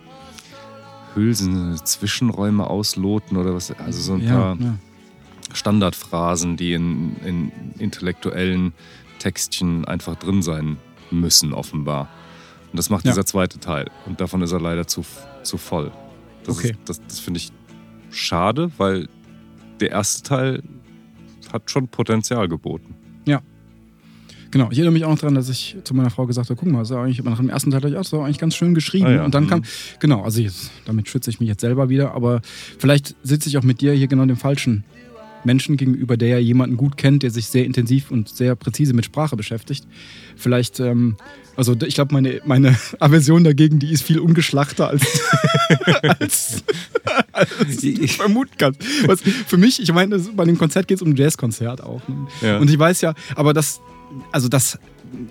Hülsen, 1.16 1.78
Zwischenräume 1.84 2.70
ausloten 2.70 3.38
oder 3.38 3.56
was, 3.56 3.72
also 3.72 4.00
so 4.00 4.14
ein 4.14 4.22
Ja, 4.22 4.34
paar 4.36 4.58
ja. 4.60 4.78
Standardphrasen, 5.54 6.58
die 6.58 6.74
in, 6.74 7.16
in 7.26 7.52
intellektuellen 7.80 8.74
Textchen 9.20 9.84
einfach 9.86 10.16
drin 10.16 10.44
sein 10.44 10.78
müssen, 11.12 11.54
offenbar. 11.54 12.10
Und 12.72 12.78
das 12.78 12.89
macht 12.89 13.06
Ja. 13.06 13.12
dieser 13.12 13.26
zweite 13.26 13.60
Teil. 13.60 13.89
Und 14.06 14.20
davon 14.22 14.41
ist 14.41 14.52
er 14.52 14.60
leider 14.60 14.88
zu, 14.88 15.04
zu 15.43 15.58
voll. 15.58 15.91
Das, 16.43 16.58
Okay. 16.58 16.72
ist- 16.72 16.80
das, 16.86 17.02
das 17.08 17.20
finde 17.20 17.39
ich 17.39 17.52
schade, 18.12 18.72
weil 18.78 19.08
der 19.80 19.91
erste 19.91 20.24
Teil 20.24 20.63
hat 21.54 21.70
schon 21.72 21.88
Potenzial 21.88 22.48
geboten. 22.48 22.96
Ja. 23.26 23.41
Genau, 24.52 24.70
ich 24.72 24.78
erinnere 24.78 24.93
mich 24.93 25.04
auch 25.06 25.10
noch 25.10 25.20
daran, 25.20 25.36
dass 25.36 25.50
ich 25.50 25.76
zu 25.84 25.93
meiner 25.93 26.10
Frau 26.10 26.26
gesagt 26.26 26.50
habe, 26.50 26.58
guck 26.58 26.70
mal, 26.72 26.80
das 26.80 26.89
ist 26.89 26.96
eigentlich, 26.96 27.22
nach 27.24 27.38
dem 27.38 27.50
ersten 27.50 27.70
Teil 27.72 27.82
dachte 27.82 28.00
ich, 28.02 28.12
war 28.13 28.24
eigentlich 28.26 28.38
ganz 28.39 28.56
schön 28.56 28.74
geschrieben. 28.74 29.06
Ah, 29.06 29.12
ja. 29.12 29.26
Und 29.26 29.36
dann 29.36 29.43
mhm. 29.43 29.50
kam, 29.50 29.62
genau, 30.00 30.24
also 30.24 30.41
jetzt, 30.41 30.72
damit 30.86 31.10
schütze 31.10 31.30
ich 31.30 31.39
mich 31.41 31.50
jetzt 31.50 31.62
selber 31.62 31.89
wieder, 31.89 32.13
aber 32.13 32.41
vielleicht 32.80 33.15
sitze 33.24 33.50
ich 33.50 33.58
auch 33.58 33.63
mit 33.63 33.82
dir 33.82 33.91
hier 33.93 34.08
genau 34.08 34.26
dem 34.26 34.38
falschen 34.38 34.86
Menschen 35.48 35.78
gegenüber, 35.78 36.18
der 36.18 36.28
ja 36.28 36.38
jemanden 36.38 36.78
gut 36.78 36.98
kennt, 36.98 37.24
der 37.24 37.32
sich 37.32 37.48
sehr 37.48 37.66
intensiv 37.66 38.12
und 38.12 38.30
sehr 38.30 38.56
präzise 38.56 38.94
mit 38.94 39.06
Sprache 39.06 39.36
beschäftigt. 39.36 39.88
Vielleicht, 40.36 40.80
ähm, 40.80 41.18
also 41.56 41.76
ich 41.84 41.96
glaube, 41.96 42.14
meine, 42.14 42.42
meine 42.46 42.78
Aversion 43.00 43.44
dagegen, 43.44 43.80
die 43.80 43.92
ist 43.92 44.04
viel 44.04 44.20
ungeschlachter 44.20 44.90
als, 44.90 45.22
als, 46.20 46.64
als 47.32 47.84
ich 47.84 48.18
vermuten 48.18 48.58
kann. 48.58 48.76
Was 49.08 49.22
für 49.22 49.58
mich, 49.58 49.82
ich 49.82 49.92
meine, 49.92 50.20
bei 50.20 50.46
dem 50.46 50.60
Konzert 50.60 50.88
geht 50.88 50.98
es 50.98 51.02
um 51.02 51.10
ein 51.10 51.16
Jazzkonzert 51.16 51.82
auch. 51.82 52.08
Ne? 52.08 52.28
Ja. 52.42 52.60
Und 52.60 52.70
ich 52.70 52.78
weiß 52.78 53.02
ja, 53.02 53.16
aber 53.36 53.54
das, 53.54 53.82
also 54.32 54.48
das 54.50 54.78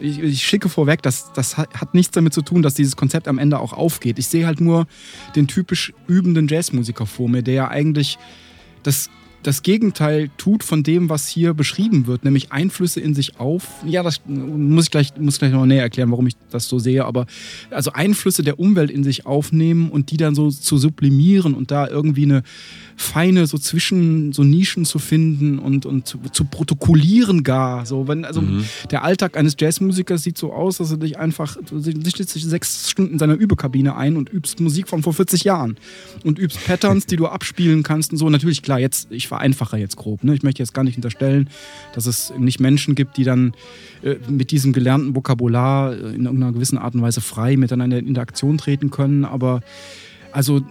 ich, 0.00 0.20
ich, 0.20 0.42
schicke 0.42 0.70
vorweg, 0.70 1.02
das, 1.02 1.32
das 1.34 1.58
hat 1.58 1.94
nichts 1.94 2.12
damit 2.12 2.32
zu 2.32 2.40
tun, 2.40 2.62
dass 2.62 2.72
dieses 2.72 2.96
Konzept 2.96 3.28
am 3.28 3.38
Ende 3.38 3.58
auch 3.58 3.74
aufgeht. 3.74 4.18
Ich 4.18 4.26
sehe 4.26 4.46
halt 4.46 4.60
nur 4.60 4.86
den 5.34 5.48
typisch 5.48 5.92
übenden 6.06 6.48
Jazzmusiker 6.48 7.04
vor 7.04 7.28
mir, 7.28 7.42
der 7.42 7.54
ja 7.54 7.68
eigentlich 7.68 8.18
das 8.82 9.10
das 9.42 9.62
Gegenteil 9.62 10.30
tut 10.36 10.64
von 10.64 10.82
dem, 10.82 11.08
was 11.08 11.28
hier 11.28 11.54
beschrieben 11.54 12.06
wird, 12.06 12.24
nämlich 12.24 12.52
Einflüsse 12.52 13.00
in 13.00 13.14
sich 13.14 13.38
auf. 13.38 13.68
Ja, 13.84 14.02
das 14.02 14.20
muss 14.26 14.86
ich 14.86 14.90
gleich, 14.90 15.12
muss 15.18 15.38
gleich 15.38 15.52
noch 15.52 15.66
näher 15.66 15.82
erklären, 15.82 16.10
warum 16.10 16.26
ich 16.26 16.34
das 16.50 16.68
so 16.68 16.78
sehe, 16.78 17.04
aber 17.04 17.26
also 17.70 17.92
Einflüsse 17.92 18.42
der 18.42 18.58
Umwelt 18.58 18.90
in 18.90 19.04
sich 19.04 19.26
aufnehmen 19.26 19.90
und 19.90 20.10
die 20.10 20.16
dann 20.16 20.34
so 20.34 20.50
zu 20.50 20.78
sublimieren 20.78 21.54
und 21.54 21.70
da 21.70 21.88
irgendwie 21.88 22.24
eine 22.24 22.42
feine 22.96 23.46
so 23.46 23.58
zwischen 23.58 24.32
so 24.32 24.42
Nischen 24.42 24.86
zu 24.86 24.98
finden 24.98 25.58
und, 25.58 25.84
und 25.84 26.06
zu, 26.06 26.18
zu 26.32 26.44
protokollieren 26.44 27.42
gar. 27.42 27.84
So, 27.84 28.08
wenn, 28.08 28.24
also 28.24 28.40
mhm. 28.40 28.64
der 28.90 29.04
Alltag 29.04 29.36
eines 29.36 29.54
Jazzmusikers 29.58 30.22
sieht 30.22 30.38
so 30.38 30.52
aus, 30.52 30.78
dass 30.78 30.90
er 30.90 30.96
dich 30.96 31.18
einfach, 31.18 31.56
du 31.68 31.78
sich 31.78 32.44
sechs 32.44 32.90
Stunden 32.90 33.12
in 33.12 33.18
seiner 33.18 33.34
Übekabine 33.34 33.96
ein 33.96 34.16
und 34.16 34.32
übst 34.32 34.60
Musik 34.60 34.88
von 34.88 35.02
vor 35.02 35.12
40 35.12 35.44
Jahren 35.44 35.76
und 36.24 36.38
übst 36.38 36.64
Patterns, 36.66 37.04
die 37.04 37.16
du 37.16 37.26
abspielen 37.26 37.82
kannst 37.82 38.12
und 38.12 38.18
so. 38.18 38.30
Natürlich, 38.30 38.62
klar, 38.62 38.80
jetzt, 38.80 39.08
ich 39.10 39.25
vereinfache 39.26 39.78
jetzt 39.78 39.96
grob. 39.96 40.24
Ne? 40.24 40.34
Ich 40.34 40.42
möchte 40.42 40.62
jetzt 40.62 40.74
gar 40.74 40.84
nicht 40.84 40.96
unterstellen, 40.96 41.48
dass 41.94 42.06
es 42.06 42.32
nicht 42.38 42.60
Menschen 42.60 42.94
gibt, 42.94 43.16
die 43.16 43.24
dann 43.24 43.54
äh, 44.02 44.16
mit 44.28 44.50
diesem 44.50 44.72
gelernten 44.72 45.14
Vokabular 45.14 45.92
äh, 45.92 46.14
in 46.14 46.24
irgendeiner 46.24 46.52
gewissen 46.52 46.78
Art 46.78 46.94
und 46.94 47.02
Weise 47.02 47.20
frei 47.20 47.56
miteinander 47.56 47.98
in 47.98 48.06
Interaktion 48.06 48.58
treten 48.58 48.90
können, 48.90 49.24
aber 49.24 49.60
also 50.32 50.62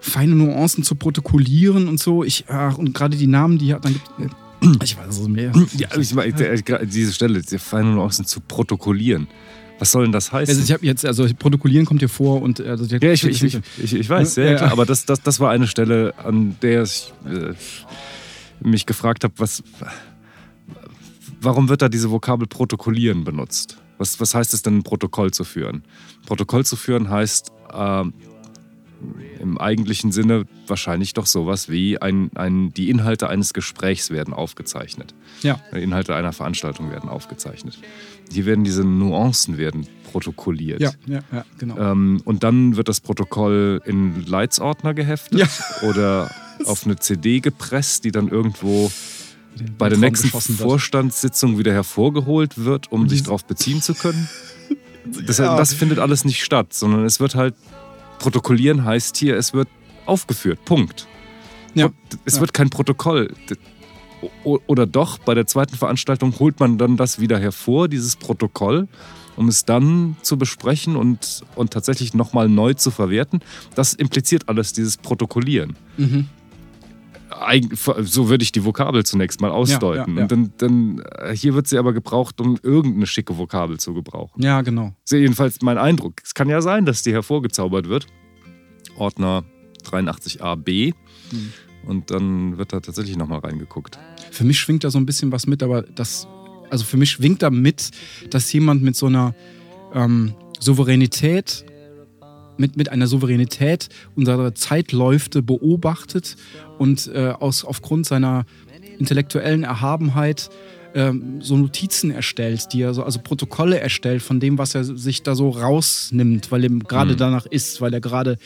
feine 0.00 0.34
Nuancen 0.34 0.84
zu 0.84 0.94
protokollieren 0.94 1.88
und 1.88 1.98
so. 1.98 2.24
Ich, 2.24 2.44
ach, 2.48 2.78
und 2.78 2.94
gerade 2.94 3.16
die 3.16 3.26
Namen, 3.26 3.58
die 3.58 3.68
dann 3.68 4.00
gibt. 4.18 4.32
Äh, 4.62 4.84
ich 4.84 4.96
weiß 4.96 5.18
es 5.18 5.28
mehr. 5.28 5.52
Ja, 5.76 5.88
ich 5.98 6.14
meine, 6.14 6.32
diese 6.86 7.12
Stelle, 7.12 7.40
diese 7.40 7.58
feine 7.58 7.90
Nuancen 7.92 8.24
zu 8.24 8.40
protokollieren. 8.40 9.28
Was 9.78 9.92
soll 9.92 10.04
denn 10.04 10.12
das 10.12 10.32
heißen? 10.32 10.54
Also 10.54 10.62
ich 10.62 10.72
habe 10.72 10.86
jetzt, 10.86 11.04
also 11.04 11.26
protokollieren 11.38 11.84
kommt 11.84 12.00
hier 12.00 12.08
vor 12.08 12.40
und 12.42 12.60
also 12.60 12.84
ja, 12.96 13.12
ich, 13.12 13.24
ich, 13.24 13.42
ich, 13.42 13.60
ich, 13.82 13.94
ich 13.94 14.08
weiß, 14.08 14.36
ja, 14.36 14.44
ja, 14.44 14.54
klar, 14.56 14.72
aber 14.72 14.86
das, 14.86 15.04
das, 15.04 15.22
das 15.22 15.38
war 15.38 15.50
eine 15.50 15.66
Stelle, 15.66 16.14
an 16.18 16.56
der 16.62 16.82
ich 16.82 17.12
äh, 17.26 17.52
mich 18.60 18.86
gefragt 18.86 19.24
habe, 19.24 19.34
was, 19.36 19.62
warum 21.40 21.68
wird 21.68 21.82
da 21.82 21.88
diese 21.88 22.10
Vokabel 22.10 22.46
protokollieren 22.46 23.24
benutzt? 23.24 23.76
Was, 23.98 24.20
was 24.20 24.34
heißt 24.34 24.54
es 24.54 24.62
denn, 24.62 24.78
ein 24.78 24.82
Protokoll 24.82 25.30
zu 25.32 25.44
führen? 25.44 25.82
Protokoll 26.26 26.64
zu 26.64 26.76
führen 26.76 27.10
heißt, 27.10 27.52
äh, 27.72 28.04
im 29.46 29.58
eigentlichen 29.58 30.12
Sinne 30.12 30.44
wahrscheinlich 30.66 31.14
doch 31.14 31.26
sowas 31.26 31.68
wie 31.68 32.00
ein, 32.00 32.30
ein, 32.34 32.72
die 32.72 32.90
Inhalte 32.90 33.28
eines 33.28 33.54
Gesprächs 33.54 34.10
werden 34.10 34.34
aufgezeichnet. 34.34 35.14
Ja. 35.42 35.60
Die 35.74 35.82
Inhalte 35.82 36.14
einer 36.14 36.32
Veranstaltung 36.32 36.90
werden 36.90 37.08
aufgezeichnet. 37.08 37.78
Hier 38.30 38.46
werden 38.46 38.64
diese 38.64 38.84
Nuancen 38.84 39.58
werden 39.58 39.86
protokolliert. 40.10 40.80
Ja, 40.80 40.92
ja, 41.06 41.20
ja 41.32 41.44
genau. 41.58 41.78
Ähm, 41.78 42.20
und 42.24 42.42
dann 42.42 42.76
wird 42.76 42.88
das 42.88 43.00
Protokoll 43.00 43.80
in 43.84 44.26
Leitsordner 44.26 44.94
geheftet 44.94 45.38
ja. 45.38 45.46
oder 45.88 46.30
auf 46.64 46.84
eine 46.84 46.96
CD 46.96 47.40
gepresst, 47.40 48.04
die 48.04 48.12
dann 48.12 48.28
irgendwo 48.28 48.90
bei 49.78 49.88
der 49.88 49.98
nächsten 49.98 50.28
Vorstandssitzung 50.28 51.58
wieder 51.58 51.72
hervorgeholt 51.72 52.64
wird, 52.64 52.92
um 52.92 53.08
sich 53.08 53.22
darauf 53.22 53.44
beziehen 53.44 53.80
zu 53.82 53.94
können. 53.94 54.28
Das, 55.24 55.38
ja. 55.38 55.56
das 55.56 55.72
findet 55.72 56.00
alles 56.00 56.24
nicht 56.24 56.42
statt, 56.42 56.72
sondern 56.72 57.04
es 57.04 57.20
wird 57.20 57.36
halt 57.36 57.54
Protokollieren 58.18 58.84
heißt 58.84 59.16
hier, 59.16 59.36
es 59.36 59.52
wird 59.52 59.68
aufgeführt. 60.06 60.64
Punkt. 60.64 61.06
Ja. 61.74 61.90
Es 62.24 62.40
wird 62.40 62.54
kein 62.54 62.70
Protokoll. 62.70 63.34
Oder 64.44 64.86
doch, 64.86 65.18
bei 65.18 65.34
der 65.34 65.46
zweiten 65.46 65.76
Veranstaltung 65.76 66.38
holt 66.38 66.58
man 66.58 66.78
dann 66.78 66.96
das 66.96 67.20
wieder 67.20 67.38
hervor, 67.38 67.88
dieses 67.88 68.16
Protokoll, 68.16 68.88
um 69.36 69.48
es 69.48 69.66
dann 69.66 70.16
zu 70.22 70.38
besprechen 70.38 70.96
und, 70.96 71.44
und 71.54 71.72
tatsächlich 71.72 72.14
nochmal 72.14 72.48
neu 72.48 72.72
zu 72.74 72.90
verwerten. 72.90 73.40
Das 73.74 73.92
impliziert 73.92 74.48
alles, 74.48 74.72
dieses 74.72 74.96
Protokollieren. 74.96 75.76
Mhm. 75.98 76.28
So 78.00 78.28
würde 78.28 78.42
ich 78.42 78.52
die 78.52 78.64
Vokabel 78.64 79.04
zunächst 79.04 79.40
mal 79.40 79.50
ausdeuten. 79.50 80.16
Ja, 80.16 80.22
ja, 80.22 80.28
ja. 80.28 80.34
Und 80.36 80.58
dann, 80.58 80.98
dann, 80.98 81.02
äh, 81.18 81.36
hier 81.36 81.54
wird 81.54 81.66
sie 81.66 81.78
aber 81.78 81.92
gebraucht, 81.92 82.40
um 82.40 82.58
irgendeine 82.62 83.06
schicke 83.06 83.36
Vokabel 83.36 83.78
zu 83.78 83.94
gebrauchen. 83.94 84.42
Ja, 84.42 84.62
genau. 84.62 84.94
Das 85.04 85.12
ist 85.12 85.20
jedenfalls 85.20 85.62
mein 85.62 85.78
Eindruck. 85.78 86.14
Es 86.24 86.34
kann 86.34 86.48
ja 86.48 86.60
sein, 86.60 86.86
dass 86.86 87.02
die 87.02 87.12
hervorgezaubert 87.12 87.88
wird. 87.88 88.06
Ordner 88.96 89.44
83AB. 89.84 90.94
Mhm. 91.32 91.52
Und 91.86 92.10
dann 92.10 92.58
wird 92.58 92.72
da 92.72 92.80
tatsächlich 92.80 93.16
nochmal 93.16 93.40
reingeguckt. 93.40 93.98
Für 94.30 94.44
mich 94.44 94.58
schwingt 94.58 94.82
da 94.82 94.90
so 94.90 94.98
ein 94.98 95.06
bisschen 95.06 95.30
was 95.30 95.46
mit, 95.46 95.62
aber 95.62 95.82
das, 95.82 96.26
also 96.70 96.84
für 96.84 96.96
mich 96.96 97.10
schwingt 97.12 97.42
da 97.42 97.50
mit, 97.50 97.90
dass 98.30 98.52
jemand 98.52 98.82
mit 98.82 98.96
so 98.96 99.06
einer 99.06 99.34
ähm, 99.94 100.34
Souveränität 100.58 101.64
mit, 102.58 102.76
mit 102.76 102.90
einer 102.90 103.06
Souveränität 103.06 103.88
unsere 104.14 104.54
Zeitläufe 104.54 105.42
beobachtet 105.42 106.36
und 106.78 107.10
äh, 107.14 107.32
aus, 107.38 107.64
aufgrund 107.64 108.06
seiner 108.06 108.44
intellektuellen 108.98 109.64
Erhabenheit 109.64 110.50
äh, 110.94 111.12
so 111.40 111.56
Notizen 111.56 112.10
erstellt, 112.10 112.72
die 112.72 112.82
er 112.82 112.94
so, 112.94 113.02
also 113.02 113.20
Protokolle 113.20 113.78
erstellt 113.78 114.22
von 114.22 114.40
dem, 114.40 114.58
was 114.58 114.74
er 114.74 114.84
sich 114.84 115.22
da 115.22 115.34
so 115.34 115.50
rausnimmt, 115.50 116.50
weil 116.50 116.64
ihm 116.64 116.80
gerade 116.80 117.12
mhm. 117.12 117.18
danach 117.18 117.46
ist, 117.46 117.80
weil 117.80 117.92
er 117.92 118.00
gerade 118.00 118.38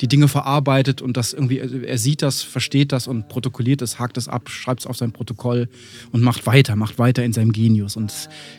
die 0.00 0.08
Dinge 0.08 0.28
verarbeitet 0.28 1.02
und 1.02 1.16
das 1.16 1.32
irgendwie, 1.32 1.58
er 1.58 1.98
sieht 1.98 2.22
das, 2.22 2.42
versteht 2.42 2.92
das 2.92 3.06
und 3.06 3.28
protokolliert 3.28 3.82
es, 3.82 3.98
hakt 3.98 4.16
es 4.16 4.28
ab, 4.28 4.48
schreibt 4.48 4.80
es 4.80 4.86
auf 4.86 4.96
sein 4.96 5.12
Protokoll 5.12 5.68
und 6.12 6.22
macht 6.22 6.46
weiter, 6.46 6.76
macht 6.76 6.98
weiter 6.98 7.24
in 7.24 7.32
seinem 7.32 7.52
Genius 7.52 7.96
und 7.96 8.12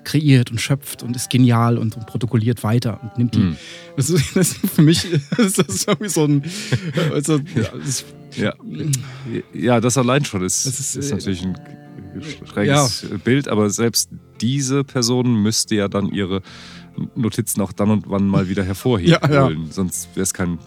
kreiert 0.04 0.52
und 0.52 0.60
schöpft 0.60 1.04
und 1.04 1.16
ist 1.16 1.30
genial 1.30 1.78
und, 1.78 1.98
und 1.98 2.06
protokolliert 2.06 2.64
weiter 2.64 3.00
und 3.02 3.18
nimmt 3.18 3.36
die. 3.36 3.40
Mhm. 3.40 3.58
Das, 3.98 4.10
ist, 4.10 4.36
das 4.36 4.54
für 4.54 4.82
mich 4.82 5.06
ist 5.38 5.60
das 5.60 5.86
irgendwie 5.86 6.10
so 6.10 6.26
ein. 6.26 6.44
Also, 7.12 7.40
das, 7.40 8.06
ja. 8.38 8.54
ja, 9.54 9.82
das 9.82 9.98
allein 9.98 10.26
schon 10.26 10.44
ist, 10.44 10.66
ist, 10.66 10.96
ist 10.96 11.12
natürlich 11.12 11.44
ein 11.44 11.58
schräges 12.46 13.06
ja. 13.10 13.18
Bild, 13.18 13.48
aber 13.48 13.70
selbst 13.70 14.10
diese 14.42 14.84
Person 14.84 15.42
müsste 15.42 15.76
ja 15.76 15.88
dann 15.88 16.10
ihre 16.10 16.42
Notizen 17.16 17.62
auch 17.62 17.72
dann 17.72 17.90
und 17.90 18.10
wann 18.10 18.28
mal 18.28 18.48
wieder 18.50 18.64
hervorheben 18.66 19.20
ja, 19.22 19.50
ja. 19.50 19.52
Sonst 19.70 20.10
wäre 20.16 20.24
es 20.24 20.34
kein 20.34 20.60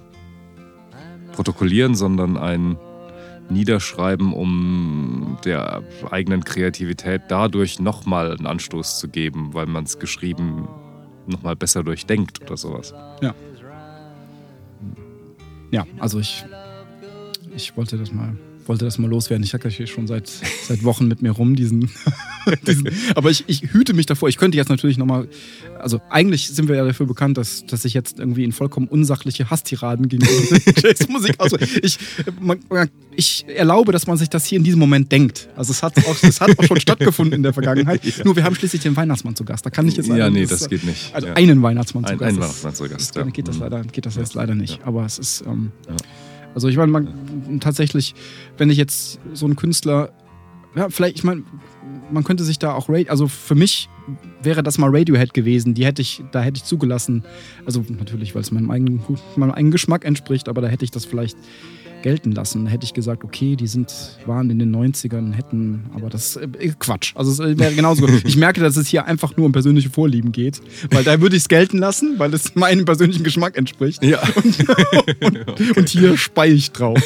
Protokollieren, 1.39 1.95
sondern 1.95 2.37
ein 2.37 2.77
Niederschreiben, 3.49 4.33
um 4.33 5.39
der 5.45 5.85
eigenen 6.11 6.43
Kreativität 6.43 7.23
dadurch 7.29 7.79
nochmal 7.79 8.33
einen 8.33 8.45
Anstoß 8.45 8.99
zu 8.99 9.09
geben, 9.09 9.55
weil 9.55 9.67
man 9.67 9.85
es 9.85 10.01
geschrieben 10.01 10.67
nochmal 11.29 11.55
besser 11.55 11.85
durchdenkt 11.85 12.43
oder 12.43 12.57
sowas. 12.57 12.93
Ja. 13.23 13.37
Ja, 15.71 15.87
also 16.01 16.19
ich, 16.19 16.45
ich 17.55 17.77
wollte 17.77 17.99
das 17.99 18.11
mal 18.11 18.37
wollte 18.69 18.85
das 18.85 18.99
mal 18.99 19.09
loswerden. 19.09 19.43
Ich 19.43 19.55
hacke 19.55 19.69
hier 19.69 19.87
schon 19.87 20.07
seit, 20.07 20.29
seit 20.29 20.85
Wochen 20.85 21.09
mit 21.09 21.23
mir 21.23 21.31
rum, 21.31 21.57
diesen. 21.57 21.91
diesen 22.67 22.89
aber 23.15 23.31
ich, 23.31 23.45
ich 23.47 23.73
hüte 23.73 23.95
mich 23.95 24.07
davor. 24.07 24.29
Ich 24.29 24.37
könnte 24.37 24.57
jetzt 24.57 24.69
natürlich 24.69 24.99
nochmal. 24.99 25.29
Also, 25.79 26.01
eigentlich 26.11 26.49
sind 26.49 26.69
wir 26.69 26.77
ja 26.77 26.85
dafür 26.85 27.07
bekannt, 27.07 27.39
dass, 27.39 27.65
dass 27.67 27.85
ich 27.85 27.95
jetzt 27.95 28.19
irgendwie 28.19 28.45
in 28.45 28.53
vollkommen 28.53 28.89
unsachliche 28.89 29.51
Hasstiraden 29.51 30.09
gegen 30.09 30.27
Jazzmusik. 30.83 31.37
Also, 31.39 31.57
ich, 31.83 31.99
man, 32.41 32.59
ich 33.15 33.47
erlaube, 33.49 33.93
dass 33.93 34.07
man 34.07 34.17
sich 34.17 34.29
das 34.29 34.45
hier 34.45 34.59
in 34.59 34.65
diesem 34.65 34.81
Moment 34.81 35.11
denkt. 35.13 35.49
Also, 35.57 35.73
es 35.73 35.83
hat 35.83 35.97
auch, 36.07 36.23
es 36.23 36.41
hat 36.41 36.59
auch 36.59 36.65
schon 36.65 36.81
stattgefunden 36.81 37.35
in 37.35 37.43
der 37.43 37.53
Vergangenheit. 37.53 38.03
Ja. 38.09 38.25
Nur, 38.25 38.37
wir 38.37 38.45
haben 38.45 38.55
schließlich 38.55 38.83
den 38.83 38.97
Weihnachtsmann 38.97 39.37
zu 39.37 39.45
Gast. 39.45 39.67
Da 39.67 39.71
kann 39.71 39.87
ich 39.87 39.97
jetzt 39.97 40.09
Ja, 40.09 40.31
nee, 40.31 40.47
das, 40.47 40.61
das 40.61 40.69
geht 40.69 40.85
nicht. 40.85 41.15
Also, 41.15 41.27
ja. 41.29 41.35
einen 41.35 41.63
Weihnachtsmann 41.63 42.05
zu 42.05 42.17
Gast. 42.17 42.23
Einen 42.23 42.41
Weihnachtsmann 42.41 42.75
zu 42.75 42.89
Gast. 42.89 43.17
Das, 43.17 43.25
ja. 43.25 43.31
geht, 43.31 43.49
das 43.49 43.59
leider, 43.59 43.83
geht 43.83 44.07
das 44.07 44.17
jetzt 44.17 44.35
leider 44.35 44.55
nicht. 44.55 44.81
Aber 44.85 45.05
es 45.05 45.19
ist. 45.19 45.45
Ähm, 45.47 45.73
also 46.55 46.69
ich 46.69 46.77
meine, 46.77 47.09
tatsächlich, 47.61 48.15
wenn 48.57 48.71
ich 48.71 48.77
jetzt 48.77 49.21
so 49.35 49.47
einen 49.47 49.57
Künstler, 49.57 50.11
ja, 50.75 50.89
vielleicht, 50.89 51.17
ich 51.17 51.25
meine, 51.25 51.43
man 52.11 52.25
könnte 52.25 52.45
sich 52.45 52.59
da 52.59 52.75
auch, 52.75 52.89
also 53.09 53.29
für 53.29 53.55
mich 53.55 53.89
wäre 54.43 54.63
das 54.63 54.79
mal 54.79 54.91
Radiohead 54.91 55.35
gewesen, 55.35 55.75
die 55.75 55.85
hätte 55.85 56.03
ich, 56.03 56.23
da 56.33 56.41
hätte 56.41 56.59
ich 56.59 56.65
zugelassen, 56.65 57.25
also 57.67 57.85
natürlich, 57.89 58.35
weil 58.35 58.43
es 58.43 58.51
meinem 58.51 58.71
eigenen, 58.71 59.03
meinem 59.37 59.51
eigenen 59.51 59.73
Geschmack 59.73 60.05
entspricht, 60.05 60.49
aber 60.49 60.61
da 60.63 60.69
hätte 60.69 60.85
ich 60.85 60.91
das 60.91 61.05
vielleicht 61.05 61.37
gelten 62.03 62.33
lassen. 62.33 62.67
Hätte 62.67 62.85
ich 62.85 62.95
gesagt, 62.95 63.25
okay, 63.25 63.57
die 63.57 63.67
sind, 63.67 63.93
waren 64.27 64.51
in 64.51 64.59
den 64.59 64.75
90ern, 64.75 65.33
hätten, 65.33 65.87
aber 65.95 66.09
das 66.11 66.37
ist 66.37 66.37
äh, 66.37 66.73
Quatsch. 66.79 67.13
Also 67.15 67.31
es 67.31 67.39
wäre 67.59 67.75
genauso 67.75 68.07
gut. 68.07 68.23
Ich 68.25 68.37
merke, 68.37 68.61
dass 68.61 68.77
es 68.77 68.89
hier 68.89 69.05
einfach 69.07 69.37
nur 69.37 69.47
um 69.47 69.53
persönliche 69.53 69.91
Vorlieben 69.91 70.33
geht, 70.33 70.61
weil 70.91 71.05
da 71.05 71.21
würde 71.21 71.37
ich 71.37 71.43
es 71.43 71.49
gelten 71.49 71.79
lassen, 71.79 72.15
weil 72.19 72.33
es 72.35 72.55
meinem 72.55 72.85
persönlichen 72.85 73.25
Geschmack 73.25 73.57
entspricht. 73.57 74.03
Ja. 74.03 74.21
Und, 75.21 75.49
und, 75.49 75.77
und 75.77 75.89
hier 75.89 76.17
spei 76.17 76.49
ich 76.49 76.71
drauf. 76.73 76.99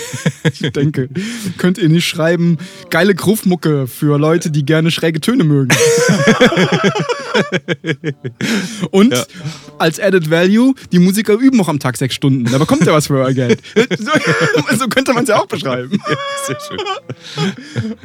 Ich 0.45 0.61
denke, 0.73 1.09
könnt 1.57 1.79
ihr 1.79 1.89
nicht 1.89 2.07
schreiben, 2.07 2.59
geile 2.91 3.15
Gruffmucke 3.15 3.87
für 3.87 4.19
Leute, 4.19 4.51
die 4.51 4.65
gerne 4.65 4.91
schräge 4.91 5.21
Töne 5.21 5.45
mögen. 5.45 5.71
und 8.91 9.13
Ja. 9.13 9.25
als 9.79 9.99
Added 10.01 10.31
Value, 10.31 10.75
die 10.93 10.99
Musiker 10.99 11.35
üben 11.35 11.61
auch 11.61 11.69
am 11.69 11.79
Tag 11.79 11.97
sechs 11.97 12.15
Stunden. 12.15 12.45
Da 12.51 12.59
bekommt 12.59 12.87
ihr 12.87 12.93
was 12.93 13.07
für 13.07 13.15
euer 13.15 13.33
Geld. 13.33 13.61
So, 13.99 14.11
so 14.83 14.89
könnte 14.89 15.13
man 15.13 15.23
es 15.23 15.29
ja 15.29 15.41
auch 15.41 15.47
beschreiben. 15.47 15.99
Sehr 16.47 16.59
schön. 16.61 16.79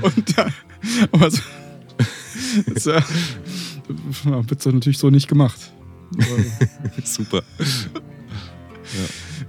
Und 0.02 0.38
ja, 0.38 0.48
aber 1.12 1.32
so, 1.32 1.42
das 2.74 2.86
äh, 2.86 3.02
ja, 4.26 4.50
wird 4.50 4.62
so 4.62 4.70
natürlich 4.70 4.98
so 4.98 5.10
nicht 5.10 5.28
gemacht. 5.28 5.72
Super. 7.04 7.42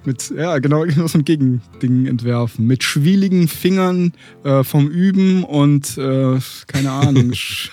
Mit, 0.05 0.31
ja, 0.31 0.59
genau, 0.59 0.85
so 1.07 1.18
ein 1.18 1.24
Gegending 1.24 2.07
entwerfen. 2.07 2.66
Mit 2.66 2.83
schwieligen 2.83 3.47
Fingern 3.47 4.12
äh, 4.43 4.64
vom 4.64 4.89
Üben 4.89 5.45
und, 5.45 5.99
äh, 5.99 6.39
keine 6.66 6.91
Ahnung, 6.91 7.33
sch 7.35 7.70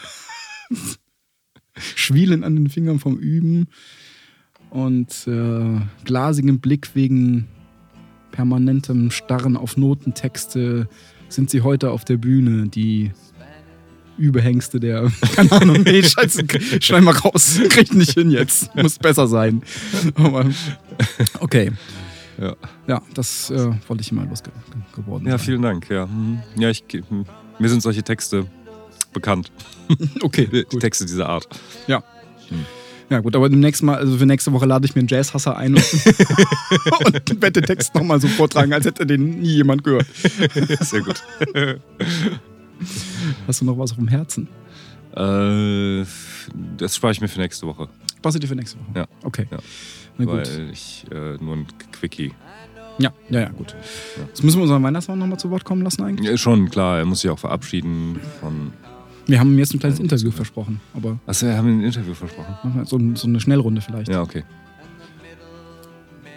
Schwielen 1.77 2.45
an 2.45 2.55
den 2.55 2.69
Fingern 2.69 2.99
vom 2.99 3.17
Üben 3.17 3.67
und 4.69 5.27
äh, 5.27 5.81
glasigem 6.05 6.59
Blick 6.59 6.91
wegen 6.93 7.49
permanentem 8.35 9.11
Starren 9.11 9.55
auf 9.55 9.77
Notentexte 9.77 10.87
sind 11.29 11.49
sie 11.49 11.61
heute 11.61 11.91
auf 11.91 12.03
der 12.03 12.17
Bühne, 12.17 12.67
die 12.67 13.11
Überhengste 14.17 14.79
der, 14.79 15.11
keine 15.35 15.51
Ahnung, 15.53 15.81
nee, 15.83 16.03
scheiße, 16.03 16.43
schneid 16.81 17.03
mal 17.03 17.15
raus, 17.15 17.59
krieg 17.69 17.93
nicht 17.93 18.11
hin 18.11 18.31
jetzt, 18.31 18.73
muss 18.75 18.97
besser 18.99 19.27
sein. 19.27 19.61
Aber, 20.15 20.45
okay. 21.39 21.71
Ja. 22.37 22.55
Ja, 22.87 23.01
das 23.13 23.49
äh, 23.49 23.71
wollte 23.87 24.01
ich 24.01 24.11
mal 24.11 24.27
losgeworden 24.27 25.25
Ja, 25.27 25.37
vielen 25.37 25.61
Dank. 25.61 25.89
Ja, 25.89 26.05
Mhm. 26.05 26.39
ja 26.57 26.69
ich, 26.69 26.83
hm, 26.91 27.25
mir 27.59 27.69
sind 27.69 27.81
solche 27.81 28.03
Texte 28.03 28.45
bekannt. 29.13 29.51
Okay, 30.21 30.47
Die 30.51 30.63
gut. 30.63 30.81
Texte 30.81 31.05
dieser 31.05 31.29
Art. 31.29 31.47
Ja. 31.87 32.03
Ja, 33.09 33.19
gut, 33.19 33.35
aber 33.35 33.49
demnächst 33.49 33.83
mal, 33.83 33.97
also 33.97 34.17
für 34.17 34.25
nächste 34.25 34.51
Woche 34.51 34.65
lade 34.65 34.85
ich 34.85 34.95
mir 34.95 34.99
einen 34.99 35.07
Jazzhasser 35.07 35.55
ein 35.57 35.75
und, 35.75 35.83
und 37.05 37.41
werde 37.41 37.61
den 37.61 37.65
Text 37.65 37.93
nochmal 37.93 38.19
so 38.19 38.27
vortragen, 38.27 38.73
als 38.73 38.85
hätte 38.85 39.05
den 39.05 39.41
nie 39.41 39.55
jemand 39.55 39.83
gehört. 39.83 40.07
Sehr 40.81 41.01
gut. 41.01 41.21
Hast 43.47 43.61
du 43.61 43.65
noch 43.65 43.77
was 43.77 43.91
auf 43.91 43.97
dem 43.97 44.07
Herzen? 44.07 44.47
äh, 45.15 46.03
das 46.77 46.95
spare 46.95 47.13
ich 47.13 47.21
mir 47.21 47.27
für 47.27 47.39
nächste 47.39 47.67
Woche. 47.67 47.87
Was 48.23 48.35
ist 48.35 48.43
dir 48.43 48.47
für 48.47 48.55
nächste 48.55 48.79
Woche? 48.79 48.99
Ja. 48.99 49.07
Okay. 49.23 49.47
Ja. 49.51 49.57
Na 50.17 50.25
gut. 50.25 50.35
Weil 50.35 50.69
ich 50.71 51.05
äh, 51.11 51.37
nur 51.41 51.57
ein 51.57 51.67
Quickie. 51.91 52.33
Ja, 52.97 53.13
ja, 53.29 53.41
ja, 53.41 53.49
gut. 53.49 53.75
Jetzt 54.27 54.43
müssen 54.43 54.57
wir 54.57 54.63
unseren 54.63 54.81
Weihnachtsmann 54.81 55.19
nochmal 55.19 55.37
zu 55.37 55.49
Wort 55.51 55.65
kommen 55.65 55.81
lassen 55.81 56.03
eigentlich. 56.03 56.29
Ja, 56.29 56.37
schon, 56.37 56.69
klar, 56.69 56.99
er 56.99 57.05
muss 57.05 57.21
sich 57.21 57.29
auch 57.29 57.39
verabschieden 57.39 58.19
von. 58.39 58.71
Wir 59.27 59.39
haben 59.39 59.57
jetzt 59.57 59.73
ein 59.73 59.79
kleines 59.79 59.99
Interview 59.99 60.29
versprochen, 60.31 60.79
aber 60.93 61.19
Achso, 61.25 61.47
wir 61.47 61.57
haben 61.57 61.79
ein 61.79 61.83
Interview 61.83 62.13
versprochen. 62.13 62.51
machen 62.63 62.75
wir 62.75 62.85
so, 62.85 62.97
ein- 62.97 63.15
so 63.15 63.27
eine 63.27 63.39
Schnellrunde 63.39 63.81
vielleicht. 63.81 64.09
Ja, 64.09 64.21
okay. 64.21 64.43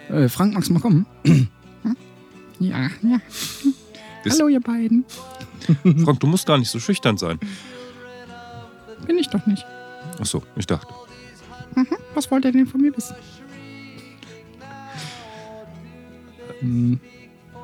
Äh, 0.09 0.27
Frank, 0.27 0.53
magst 0.55 0.69
du 0.69 0.73
mal 0.73 0.79
kommen? 0.79 1.05
ja, 2.59 2.89
ja. 3.03 3.19
Bist- 4.23 4.39
Hallo, 4.39 4.49
ihr 4.49 4.59
beiden. 4.59 5.05
Frank, 6.03 6.19
du 6.19 6.25
musst 6.27 6.47
gar 6.47 6.57
nicht 6.57 6.69
so 6.69 6.79
schüchtern 6.79 7.17
sein. 7.17 7.39
Bin 9.05 9.17
ich 9.19 9.27
doch 9.29 9.45
nicht. 9.45 9.63
Achso, 10.19 10.41
ich 10.55 10.65
dachte. 10.65 10.91
Was 12.15 12.29
wollt 12.31 12.43
ihr 12.45 12.51
denn 12.51 12.65
von 12.65 12.81
mir 12.81 12.95
wissen? 12.97 13.15
Hm, 16.59 16.99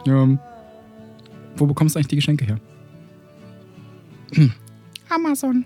ja. 0.06 0.28
Wo 1.58 1.66
bekommst 1.66 1.96
du 1.96 2.00
eigentlich 2.00 2.08
die 2.10 2.16
Geschenke 2.18 2.46
her? 2.46 2.60
Amazon. 5.16 5.66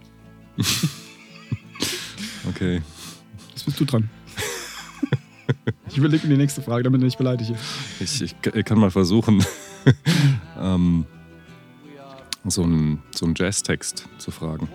Okay. 2.47 2.81
Jetzt 3.49 3.65
bist 3.65 3.79
du 3.79 3.85
dran. 3.85 4.09
ich 5.89 5.97
überlege 5.97 6.25
mir 6.25 6.35
die 6.35 6.41
nächste 6.41 6.61
Frage, 6.61 6.83
damit 6.83 6.99
ich 7.01 7.05
nicht 7.05 7.17
beleidige. 7.17 7.55
Ich, 7.99 8.21
ich, 8.21 8.35
ich 8.53 8.65
kann 8.65 8.79
mal 8.79 8.91
versuchen, 8.91 9.43
ähm, 10.59 11.05
so 12.45 12.63
einen 12.63 13.03
so 13.13 13.25
einen 13.25 13.35
Jazztext 13.37 14.05
zu 14.17 14.31
fragen. 14.31 14.69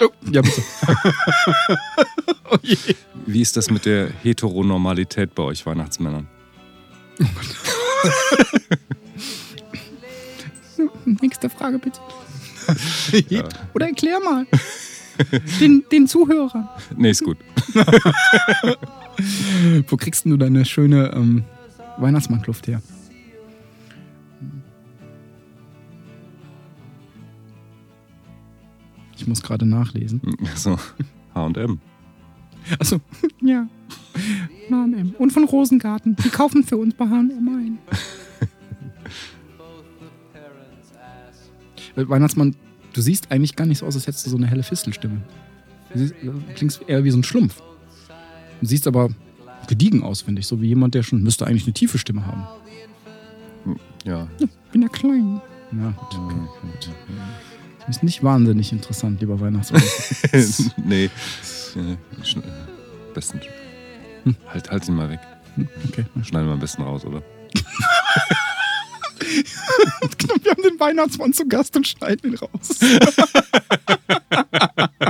Oh, 0.00 0.08
ja, 0.30 0.40
bitte. 0.42 0.62
oh 2.50 2.58
je. 2.62 2.76
Wie 3.26 3.42
ist 3.42 3.56
das 3.56 3.70
mit 3.70 3.84
der 3.84 4.10
Heteronormalität 4.22 5.34
bei 5.34 5.42
euch 5.44 5.64
Weihnachtsmännern? 5.64 6.26
Nächste 11.20 11.48
Frage, 11.50 11.78
bitte. 11.78 12.00
Oder 13.74 13.86
erklär 13.86 14.18
mal. 14.20 14.46
Den, 15.60 15.84
den 15.92 16.06
Zuhörern. 16.06 16.68
Nee, 16.96 17.10
ist 17.10 17.22
gut. 17.22 17.36
Wo 19.88 19.96
kriegst 19.96 20.24
du 20.24 20.36
deine 20.36 20.64
schöne 20.64 21.12
ähm, 21.14 21.44
Weihnachtsmannkluft 21.98 22.66
her? 22.66 22.80
Ich 29.16 29.26
muss 29.26 29.42
gerade 29.42 29.66
nachlesen. 29.66 30.20
So, 30.56 30.78
HM. 31.34 31.78
Achso, 32.78 33.00
ja. 33.40 33.68
H&M. 34.70 35.14
Und 35.18 35.32
von 35.32 35.44
Rosengarten. 35.44 36.16
Die 36.16 36.28
kaufen 36.28 36.64
für 36.64 36.76
uns 36.76 36.94
bei 36.94 37.06
H&M 37.06 37.48
ein. 37.48 37.78
Weihnachtsmann, 41.96 42.54
du 42.92 43.00
siehst 43.00 43.30
eigentlich 43.30 43.56
gar 43.56 43.66
nicht 43.66 43.78
so 43.78 43.86
aus, 43.86 43.94
als 43.94 44.06
hättest 44.06 44.26
du 44.26 44.30
so 44.30 44.36
eine 44.36 44.46
helle 44.46 44.62
Fistelstimme. 44.62 45.22
Du 45.92 45.98
siehst, 45.98 46.14
du 46.22 46.42
klingst 46.54 46.80
eher 46.86 47.04
wie 47.04 47.10
so 47.10 47.18
ein 47.18 47.24
Schlumpf. 47.24 47.62
Du 48.60 48.66
siehst 48.66 48.86
aber 48.86 49.10
gediegen 49.68 50.02
aus, 50.02 50.22
finde 50.22 50.40
ich. 50.40 50.46
So 50.46 50.60
wie 50.60 50.68
jemand, 50.68 50.94
der 50.94 51.02
schon 51.02 51.22
müsste 51.22 51.46
eigentlich 51.46 51.64
eine 51.64 51.72
tiefe 51.72 51.98
Stimme 51.98 52.26
haben. 52.26 52.46
Ja. 54.04 54.28
bin 54.72 54.82
ja 54.82 54.88
klein. 54.88 55.40
Ja, 55.72 55.90
gut. 55.90 56.14
Okay, 56.14 56.34
gut. 56.62 56.90
Ist 57.88 58.02
nicht 58.02 58.22
wahnsinnig 58.22 58.72
interessant, 58.72 59.20
lieber 59.20 59.40
Weihnachtsmann. 59.40 59.82
nee. 60.84 61.04
Äh, 61.04 61.10
besten. 63.12 63.40
Halt, 64.46 64.70
halt 64.70 64.88
ihn 64.88 64.94
mal 64.94 65.10
weg. 65.10 65.20
Okay. 65.88 66.04
Schneiden 66.22 66.48
wir 66.48 66.54
am 66.54 66.60
besten 66.60 66.82
raus, 66.82 67.04
oder? 67.04 67.22
Wir 70.42 70.50
haben 70.50 70.62
den 70.62 70.80
Weihnachtsmann 70.80 71.32
zu 71.32 71.46
Gast 71.46 71.76
und 71.76 71.86
schneiden 71.86 72.32
ihn 72.32 72.38
raus. 72.38 72.80